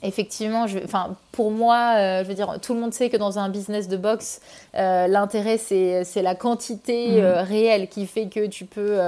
[0.04, 3.40] effectivement, je, enfin, pour moi, euh, je veux dire, tout le monde sait que dans
[3.40, 4.42] un business de boxe,
[4.76, 9.00] euh, l'intérêt, c'est, la quantité euh, réelle qui fait que tu peux,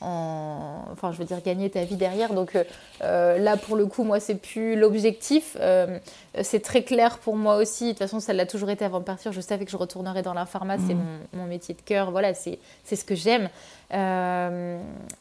[0.00, 2.32] en, enfin, je veux dire, gagner ta vie derrière.
[2.32, 2.56] Donc
[3.00, 5.56] là, pour le coup, moi, c'est plus l'objectif.
[6.42, 7.84] c'est très clair pour moi aussi.
[7.84, 9.32] De toute façon, ça l'a toujours été avant de partir.
[9.32, 10.76] Je savais que je retournerais dans la pharma.
[10.78, 11.04] C'est mhm.
[11.32, 12.10] mon, mon, métier de cœur.
[12.10, 13.48] Voilà, c'est, c'est ce que j'aime.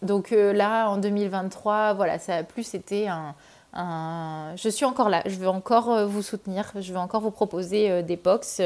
[0.01, 3.35] donc là, en 2023, voilà, ça a plus été un
[3.75, 7.89] je suis encore là, je veux encore euh, vous soutenir, je veux encore vous proposer
[7.89, 8.61] euh, des box.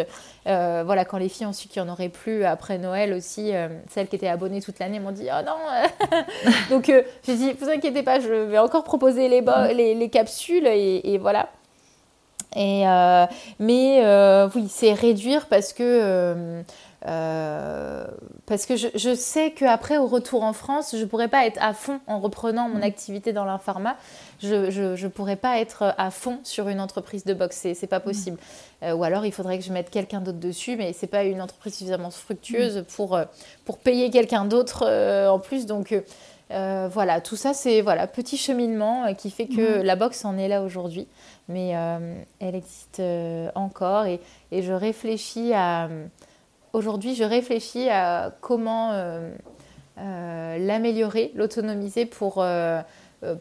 [0.48, 3.52] Euh, voilà, quand les filles ont su qu'il n'y en aurait plus après Noël aussi,
[3.90, 6.20] celles qui étaient abonnées toute l'année m'ont dit Oh non
[6.70, 6.92] Donc
[7.24, 9.42] j'ai dit Vous inquiétez pas, je vais encore proposer les,
[9.96, 11.50] les, capsules et, voilà.
[12.56, 12.84] Et,
[13.60, 16.64] mais oui, c'est réduire parce que
[17.06, 18.06] euh,
[18.46, 21.62] parce que je, je sais qu'après, au retour en France, je ne pourrais pas être
[21.62, 22.84] à fond en reprenant mon mm.
[22.84, 23.98] activité dans l'inpharma.
[24.42, 24.56] Je
[25.04, 27.62] ne pourrais pas être à fond sur une entreprise de boxe.
[27.62, 28.04] Ce n'est pas mm.
[28.04, 28.38] possible.
[28.84, 31.24] Euh, ou alors, il faudrait que je mette quelqu'un d'autre dessus, mais ce n'est pas
[31.24, 32.84] une entreprise suffisamment fructueuse mm.
[32.96, 33.26] pour, euh,
[33.66, 34.86] pour payer quelqu'un d'autre
[35.30, 35.66] en plus.
[35.66, 35.94] Donc,
[36.50, 40.62] voilà, tout ça, c'est voilà, petit cheminement qui fait que la boxe en est là
[40.62, 41.08] aujourd'hui.
[41.50, 41.74] Mais
[42.40, 43.02] elle existe
[43.56, 44.22] encore et,
[44.52, 45.90] et, je réfléchis à
[46.74, 49.32] aujourd'hui, je réfléchis à comment euh,
[50.00, 52.82] euh, l'améliorer, l'autonomiser pour, euh,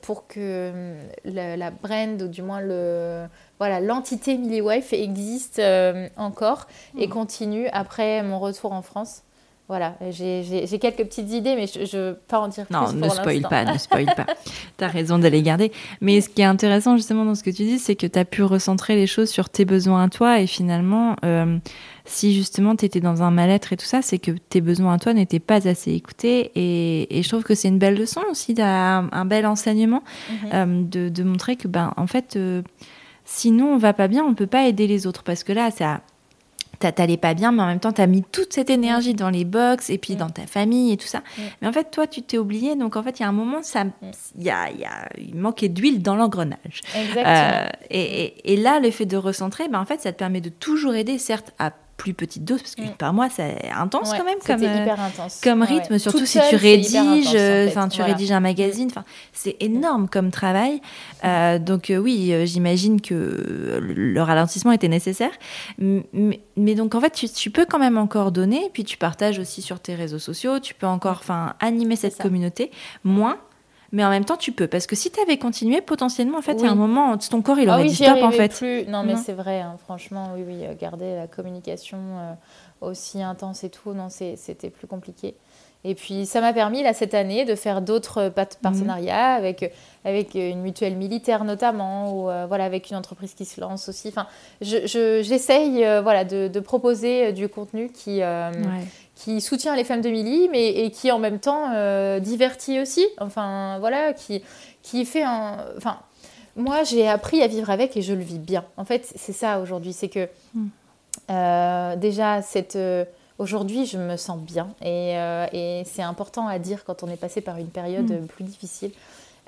[0.02, 0.94] pour que
[1.24, 3.24] la, la, brand, ou du moins le,
[3.59, 5.60] voilà, l'entité Millie Wife existe
[6.16, 7.10] encore et mm.
[7.10, 9.22] continue après mon retour en France.
[9.73, 12.99] Voilà, j'ai quelques petites idées, mais je ne veux pas en dire non, plus.
[12.99, 14.27] Non, ne spoil pas, ne spoil pas.
[14.77, 15.73] tu as raison de les garder.
[16.03, 18.27] Mais ce qui est intéressant justement dans ce que tu dis, c'est que tu as
[18.27, 21.57] pu recentrer les choses sur tes besoins à toi et finalement, euh,
[22.05, 24.99] si justement tu étais dans un mal-être et tout ça, c'est que tes besoins à
[24.99, 26.53] toi n'étaient pas assez écoutés.
[26.55, 30.51] Et, et je trouve que c'est une belle leçon aussi, un, un bel enseignement mhm.
[30.53, 32.61] euh, de, de, montrer que, ben, en fait, euh,
[33.24, 36.03] sinon on va pas bien, on peut pas aider les autres parce que là, ça
[36.90, 39.44] t'allais pas bien, mais en même temps, tu as mis toute cette énergie dans les
[39.44, 41.22] box et puis dans ta famille et tout ça.
[41.60, 42.74] Mais en fait, toi, tu t'es oublié.
[42.74, 43.84] Donc, en fait, il y a un moment, ça,
[44.38, 46.80] y a, y a, il manquait d'huile dans l'engrenage.
[47.16, 50.48] Euh, et, et, là, le fait de recentrer, ben, en fait, ça te permet de
[50.48, 51.70] toujours aider, certes, à
[52.03, 52.97] plus petite dose, parce que mm.
[52.99, 55.41] par mois, c'est intense quand même comme, euh, hyper intense.
[55.41, 57.37] comme rythme, surtout si tu rédiges,
[57.69, 60.81] enfin tu rédiges un magazine, enfin c'est énorme comme travail.
[61.24, 65.31] Euh, donc euh, oui, j'imagine que le ralentissement était nécessaire,
[65.79, 69.39] mais, mais donc en fait tu, tu, peux quand même encore donner, puis tu partages
[69.39, 72.73] aussi sur tes réseaux sociaux, tu peux encore, enfin animer cette communauté,
[73.05, 73.39] moins
[73.93, 76.55] mais en même temps tu peux parce que si tu avais continué potentiellement en fait
[76.55, 78.55] il y a un moment ton corps il ah aurait dit stop en fait.
[78.56, 78.86] plus.
[78.86, 82.32] non mais c'est vrai hein, franchement oui oui euh, garder la communication euh,
[82.81, 85.36] aussi intense et tout non c'était plus compliqué
[85.84, 88.44] et puis ça m'a permis là cette année de faire d'autres mhm.
[88.62, 89.72] partenariats avec
[90.04, 94.09] avec une mutuelle militaire notamment ou euh, voilà avec une entreprise qui se lance aussi
[94.09, 94.26] enfin
[94.60, 98.20] j'essaye voilà de, de, proposer du contenu qui
[99.22, 103.06] qui soutient les femmes de Milly, mais et qui en même temps euh, divertit aussi.
[103.18, 104.42] Enfin, voilà, qui,
[104.82, 105.59] qui fait un.
[105.76, 105.98] Enfin,
[106.56, 108.64] moi, j'ai appris à vivre avec et je le vis bien.
[108.76, 109.92] En fait, c'est ça aujourd'hui.
[109.92, 110.28] C'est que
[111.30, 112.76] euh, déjà, cette.
[113.38, 115.14] Euh, aujourd'hui, je me sens bien et,
[115.52, 118.26] et c'est important à dire quand on est passé par une période hmm.
[118.26, 118.92] plus difficile.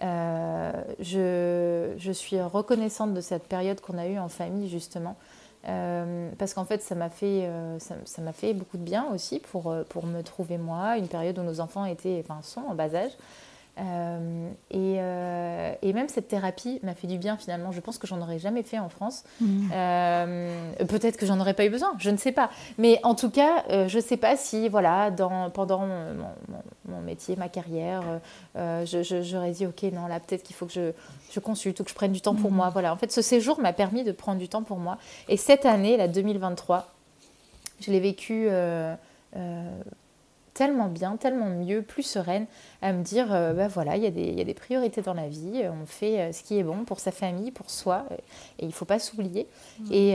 [0.01, 5.17] je, je, suis reconnaissante de cette période qu'on a eue en famille, justement.
[5.67, 7.97] Euh, parce qu'en fait, ça m'a fait, euh, ça,
[8.33, 11.61] fait beaucoup de bien aussi pour, euh, pour me trouver moi, une période où nos
[11.61, 13.13] enfants étaient, enfin, sont en bas âge.
[13.77, 17.73] Euh, et, euh, et, même cette thérapie m'a fait du bien finalement.
[17.73, 19.25] Je pense que j'en aurais jamais fait en France.
[19.41, 19.71] Mmh.
[19.73, 22.51] Euh, peut-être que j'en aurais pas eu besoin, je ne sais pas.
[22.79, 27.49] Mais en tout cas, je ne sais pas si voilà, dans, pendant mon, métier, ma
[27.49, 28.03] carrière,
[28.55, 30.93] j'aurais dit ok, non, là peut-être qu'il faut que je,
[31.33, 32.57] je, consulte ou que je prenne du temps pour mmh.
[32.57, 32.71] moi.
[32.71, 32.93] Voilà.
[32.93, 34.99] En fait, ce séjour m'a permis de prendre du temps pour moi.
[35.29, 36.89] Et cette année, la 2023,
[37.81, 38.49] je l'ai vécu
[40.55, 42.47] tellement bien, tellement mieux, plus sereine,
[42.81, 45.71] à me dire, ben voilà, il y, y, a des priorités dans la vie, euh,
[45.83, 48.07] on fait euh, ce qui est bon pour sa famille, pour soi,
[48.59, 49.49] et il ne faut pas s'oublier.
[49.91, 50.15] Et,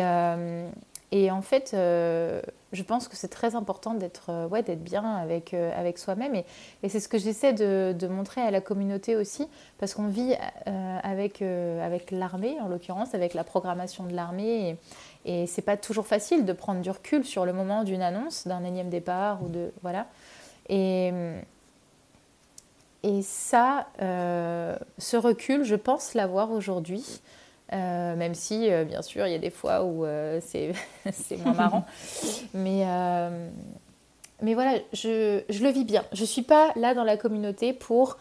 [1.11, 6.36] et, en fait, je pense que c'est très important d'être ouais, bien avec, avec soi-même,
[6.36, 6.45] et,
[6.84, 9.48] et c'est ce que j'essaie de, de, montrer à la communauté aussi,
[9.80, 10.36] parce qu'on vit
[10.66, 14.78] avec, avec l'armée, en l'occurrence, avec la programmation de l'armée,
[15.26, 18.48] et, et c'est pas toujours facile de prendre du recul sur le moment d'une annonce,
[18.48, 19.72] d'un énième départ, ou de...
[19.82, 20.07] Voilà.
[20.69, 21.11] Et,
[23.03, 27.21] et ça, euh, ce recul, je pense l'avoir aujourd'hui.
[27.71, 30.05] Euh, même si, euh, bien sûr, il y a des fois où
[30.41, 30.73] c'est
[31.43, 31.85] moins marrant.
[32.53, 32.85] mais,
[34.41, 36.03] mais voilà, je, je, le vis bien.
[36.13, 38.17] Je ne suis pas là dans la communauté pour,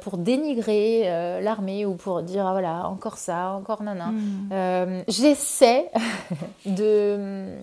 [0.00, 4.06] pour dénigrer l'armée ou pour dire, ah, voilà, encore ça, encore nana.
[4.06, 5.02] Hmm.
[5.08, 5.90] J'essaie
[6.66, 7.58] de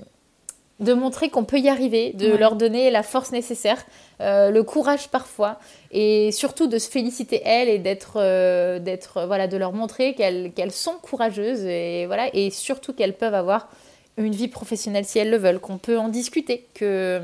[0.84, 3.84] de montrer qu'on peut y arriver, de leur donner la force nécessaire,
[4.22, 5.60] euh, le courage parfois,
[5.92, 10.52] et surtout de se féliciter elles et d'être, euh, d'être voilà, de leur montrer qu'elles,
[10.54, 13.70] qu'elles sont courageuses et voilà, et surtout qu'elles peuvent avoir
[14.18, 17.22] une vie professionnelle si elles le veulent, qu'on peut en discuter, que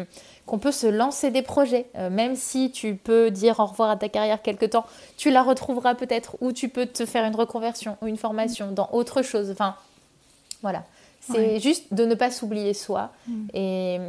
[0.49, 3.97] qu'on peut se lancer des projets, euh, même si tu peux dire au revoir à
[3.97, 7.97] ta carrière quelque temps, tu la retrouveras peut-être, ou tu peux te faire une reconversion
[8.01, 9.51] ou une formation dans autre chose.
[9.51, 9.75] Enfin,
[10.63, 10.83] voilà.
[11.21, 13.47] C'est juste de ne pas s'oublier soi mm.
[13.53, 13.99] et,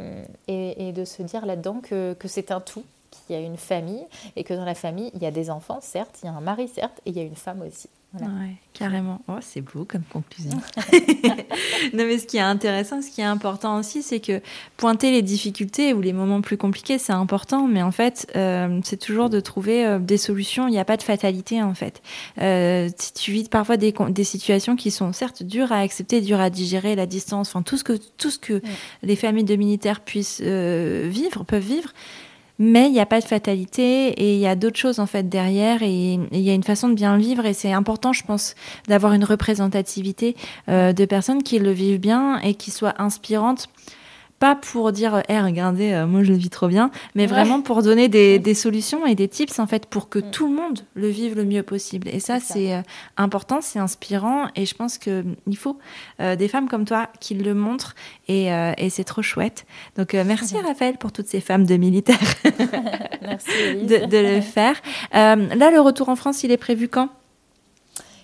[0.47, 4.05] et, de se dire là-dedans que, que c'est un tout, qu'il y a une famille
[4.35, 6.41] et que dans la famille, il y a des enfants, certes, il y a un
[6.41, 7.89] mari, certes, et il y a une femme aussi.
[8.13, 9.21] Ouais, carrément.
[9.29, 10.51] Oh, c'est beau comme conclusion.
[11.93, 14.41] non, mais ce qui est intéressant, ce qui est important aussi, c'est que
[14.75, 18.99] pointer les difficultés ou les moments plus compliqués, c'est important, mais en fait, euh, c'est
[18.99, 20.67] toujours de trouver euh, des solutions.
[20.67, 22.01] Il n'y a pas de fatalité, en fait.
[22.41, 26.49] Euh, tu vis parfois des, des, situations qui sont certes dures à accepter, dures à
[26.49, 28.61] digérer, la distance, enfin tout ce que, tout ce que
[29.03, 31.93] les familles de militaires puissent vivre, peuvent vivre
[32.63, 35.27] mais il n'y a pas de fatalité et il y a d'autres choses en fait
[35.27, 38.23] derrière et il y a une façon de bien le vivre et c'est important je
[38.23, 38.53] pense
[38.87, 40.35] d'avoir une représentativité
[40.69, 43.67] euh, de personnes qui le vivent bien et qui soient inspirantes
[44.41, 47.83] pas pour dire, hé, regardez, euh, moi je le vis trop bien, mais vraiment pour
[47.83, 50.31] donner des, des, solutions et des tips, en fait, pour que mm.
[50.31, 52.07] tout le monde le vive le mieux possible.
[52.09, 52.81] Et ça, c'est euh,
[53.17, 55.77] important, c'est inspirant, et je pense qu'il faut
[56.19, 57.93] euh, des femmes comme toi qui le montrent,
[58.27, 58.47] et,
[58.77, 59.65] et c'est trop chouette.
[59.95, 62.17] Donc, merci Raphaël pour toutes ces femmes de militaires
[63.21, 63.49] merci,
[63.83, 64.81] de, de, le faire.
[65.13, 67.09] là, le retour en France, il est prévu quand?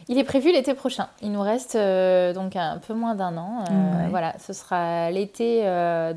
[0.09, 1.07] Il est prévu l'été prochain.
[1.21, 3.65] Il nous reste euh, donc un peu moins d'un an.
[3.69, 5.63] Euh, voilà, ce sera l'été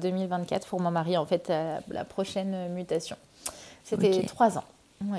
[0.01, 1.53] 2024 euh, pour mon mari, en fait,
[1.91, 3.17] la prochaine mutation.
[3.85, 4.65] C'était trois ans.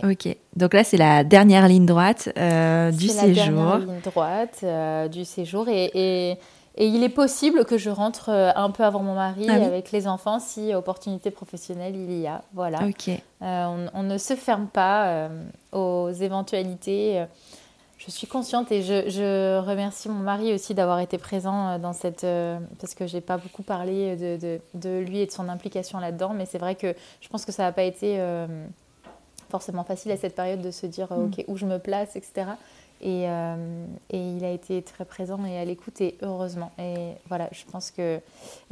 [0.04, 3.26] Ok, donc là c'est la dernière ligne droite du séjour.
[3.26, 4.64] La dernière ligne droite
[5.12, 6.32] du séjour et, et,
[6.76, 10.08] et, il est possible que je rentre un peu avant mon mari ah avec les
[10.08, 12.44] enfants si opportunité professionnelle il y a.
[12.54, 12.86] Voilà.
[12.88, 13.10] Ok.
[13.42, 15.30] On, on, ne se ferme pas
[15.72, 17.26] aux éventualités
[18.06, 22.24] je suis consciente et je, remercie mon mari aussi d'avoir été présent euh, dans cette...
[22.24, 26.46] Euh, parce que j'ai pas beaucoup parlé de, lui et de son implication là-dedans, mais
[26.46, 28.48] c'est vrai que je pense que ça n'a pas été euh,
[29.50, 31.26] forcément facile à cette période de se dire, mm.
[31.26, 32.52] OK, où je me place, etc.
[33.04, 36.72] Et, euh, et, il a été très présent et à l'écoute et heureusement.
[36.78, 38.20] Et voilà, je pense que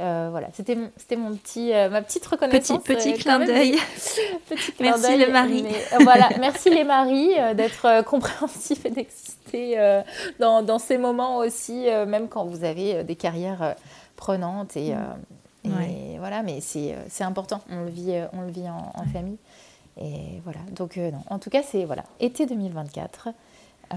[0.00, 2.80] euh, voilà, c'était c'était mon petit euh, ma petite reconnaissance.
[2.84, 3.76] Petit petit clin d'œil.
[4.80, 5.66] merci les maris.
[6.02, 10.02] voilà, merci les maris d'être compréhensifs et d'exister
[10.38, 13.74] dans, dans, ces moments aussi, même quand vous avez des carrières
[14.14, 14.94] prenantes et,
[15.64, 17.62] et voilà, mais c'est important.
[17.68, 19.38] On le vit on le vit en, en famille.
[20.00, 21.22] Et voilà, donc non.
[21.28, 23.30] En tout cas, c'est voilà, été 2024.
[23.92, 23.96] Euh,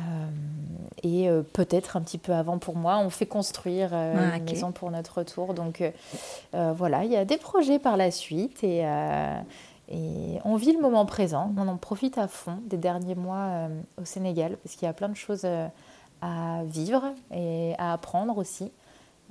[1.04, 4.46] et euh, peut-être un petit peu avant pour moi, on fait construire euh, ah, une
[4.46, 5.54] maison pour notre retour.
[5.54, 5.84] Donc
[6.54, 8.86] voilà, il y a des projets par la suite et,
[9.90, 11.54] et, on vit le moment présent.
[11.58, 13.68] On en profite à fond des derniers mois
[14.02, 15.46] au Sénégal parce qu'il y a plein de choses
[16.22, 18.72] à vivre et à apprendre aussi.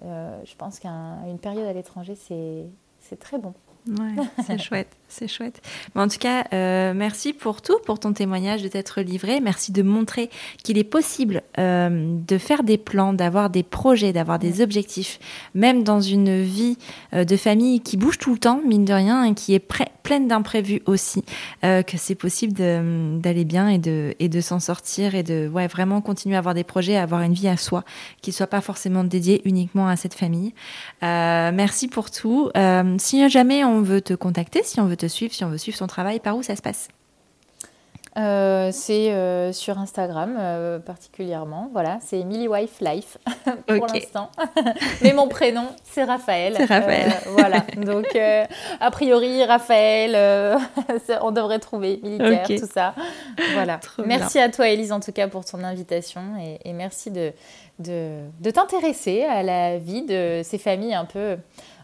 [0.03, 3.55] je pense qu'une période à l'étranger, c'est très bon.
[3.89, 4.15] Ouais,
[4.47, 5.61] c'est chouette, c'est chouette.
[5.95, 9.41] Mais en tout cas, euh, merci pour tout, pour ton témoignage, de t'être livré.
[9.41, 10.31] Merci de montrer
[10.63, 15.19] qu'il est possible euh, de faire des plans, d'avoir des projets, d'avoir des objectifs,
[15.55, 16.79] même dans une vie
[17.13, 19.67] euh, de famille qui bouge tout le temps, mine de rien, et qui est
[20.03, 21.23] pleine d'imprévus aussi,
[21.63, 26.01] que c'est possible d'aller bien et de, et de s'en sortir et de ouais, vraiment
[26.01, 27.85] continuer à avoir des projets, à avoir une vie à soi,
[28.21, 30.55] qui ne soit pas forcément dédiée uniquement à cette famille.
[31.03, 32.51] merci pour tout.
[32.99, 35.59] si jamais on on veut te contacter, si on veut te suivre, si on veut
[35.59, 36.89] suivre ton travail, par où ça se passe
[38.19, 41.71] euh, c'est euh, sur Instagram euh, particulièrement.
[41.73, 43.17] Voilà, c'est Emily Wife Life
[43.67, 44.31] pour l'instant.
[45.03, 46.55] Mais mon prénom, c'est Raphaël.
[46.59, 47.11] C'est Raphaël.
[47.29, 48.07] voilà, donc
[48.81, 50.59] a priori, Raphaël,
[51.23, 52.95] on devrait trouver militaire, tout ça.
[53.55, 53.81] Voilà.
[54.05, 57.33] merci à toi, Elise, en tout cas, pour ton invitation et, et merci de,
[57.79, 61.39] de, de t'intéresser à la vie de ces familles un peu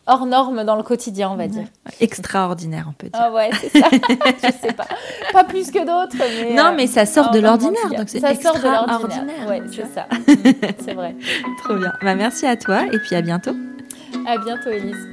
[0.09, 1.67] hors norme dans le quotidien, on va dire.
[2.01, 3.21] Extraordinaire, on peut dire.
[3.23, 3.89] Ah ouais, c'est ça.
[3.91, 4.87] je sais pas.
[5.33, 6.55] Pas plus que d'autres, mais.
[6.55, 9.47] Non, mais ça sort de l'ordinaire, donc c'est extraordinaire.
[9.49, 10.07] Ouais, c'est ça.
[10.85, 11.15] c'est vrai.
[11.63, 11.93] Trop bien.
[12.03, 13.55] Bah, merci à toi et puis à bientôt.
[14.27, 15.09] À bientôt, Elise.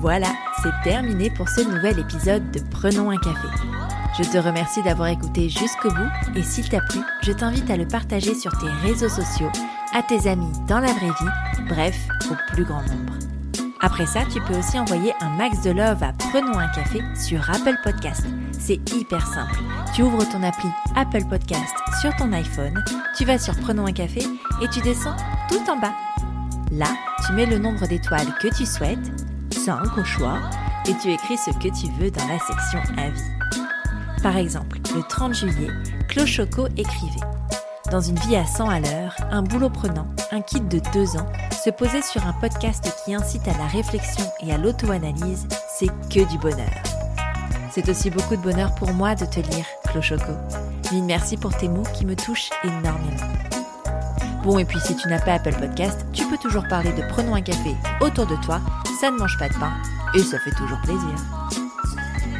[0.00, 0.28] Voilà,
[0.62, 3.48] c'est terminé pour ce nouvel épisode de Prenons un café.
[4.18, 7.86] Je te remercie d'avoir écouté jusqu'au bout et s'il t'a plu, je t'invite à le
[7.86, 9.50] partager sur tes réseaux sociaux,
[9.94, 11.96] à tes amis dans la vraie vie, bref,
[12.30, 13.14] au plus grand nombre.
[13.80, 17.48] Après ça, tu peux aussi envoyer un max de love à Prenons un café sur
[17.50, 18.26] Apple Podcast.
[18.52, 19.60] C'est hyper simple.
[19.94, 22.82] Tu ouvres ton appli Apple Podcast sur ton iPhone,
[23.16, 24.22] tu vas sur Prenons un café
[24.62, 25.16] et tu descends
[25.48, 25.94] tout en bas.
[26.72, 26.88] Là,
[27.26, 28.98] tu mets le nombre d'étoiles que tu souhaites,
[29.52, 30.40] 5 au choix,
[30.88, 34.22] et tu écris ce que tu veux dans la section Avis.
[34.22, 35.70] Par exemple, le 30 juillet,
[36.08, 37.20] Clochoco écrivait
[37.90, 41.26] dans une vie à 100 à l'heure, un boulot prenant, un kit de 2 ans,
[41.64, 46.28] se poser sur un podcast qui incite à la réflexion et à l'auto-analyse, c'est que
[46.28, 46.70] du bonheur.
[47.70, 50.32] C'est aussi beaucoup de bonheur pour moi de te lire, Clochoco.
[50.92, 53.32] Mille merci pour tes mots qui me touchent énormément.
[54.42, 57.34] Bon, et puis si tu n'as pas Apple Podcast, tu peux toujours parler de Prenons
[57.34, 58.60] un café autour de toi,
[59.00, 59.72] ça ne mange pas de pain,
[60.14, 61.14] et ça fait toujours plaisir.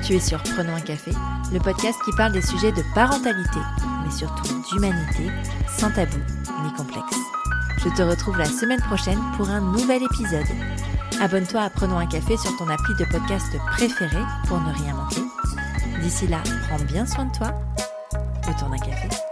[0.04, 1.12] Tu es sur Prenons un café,
[1.52, 3.58] le podcast qui parle des sujets de parentalité,
[4.06, 5.30] mais surtout d'humanité,
[5.78, 6.18] sans tabou
[6.62, 7.16] ni complexe.
[7.78, 10.46] Je te retrouve la semaine prochaine pour un nouvel épisode.
[11.20, 15.22] Abonne-toi à Prenons un café sur ton appli de podcast préféré pour ne rien manquer.
[16.00, 17.52] D'ici là, prends bien soin de toi
[18.48, 19.25] autour d'un café.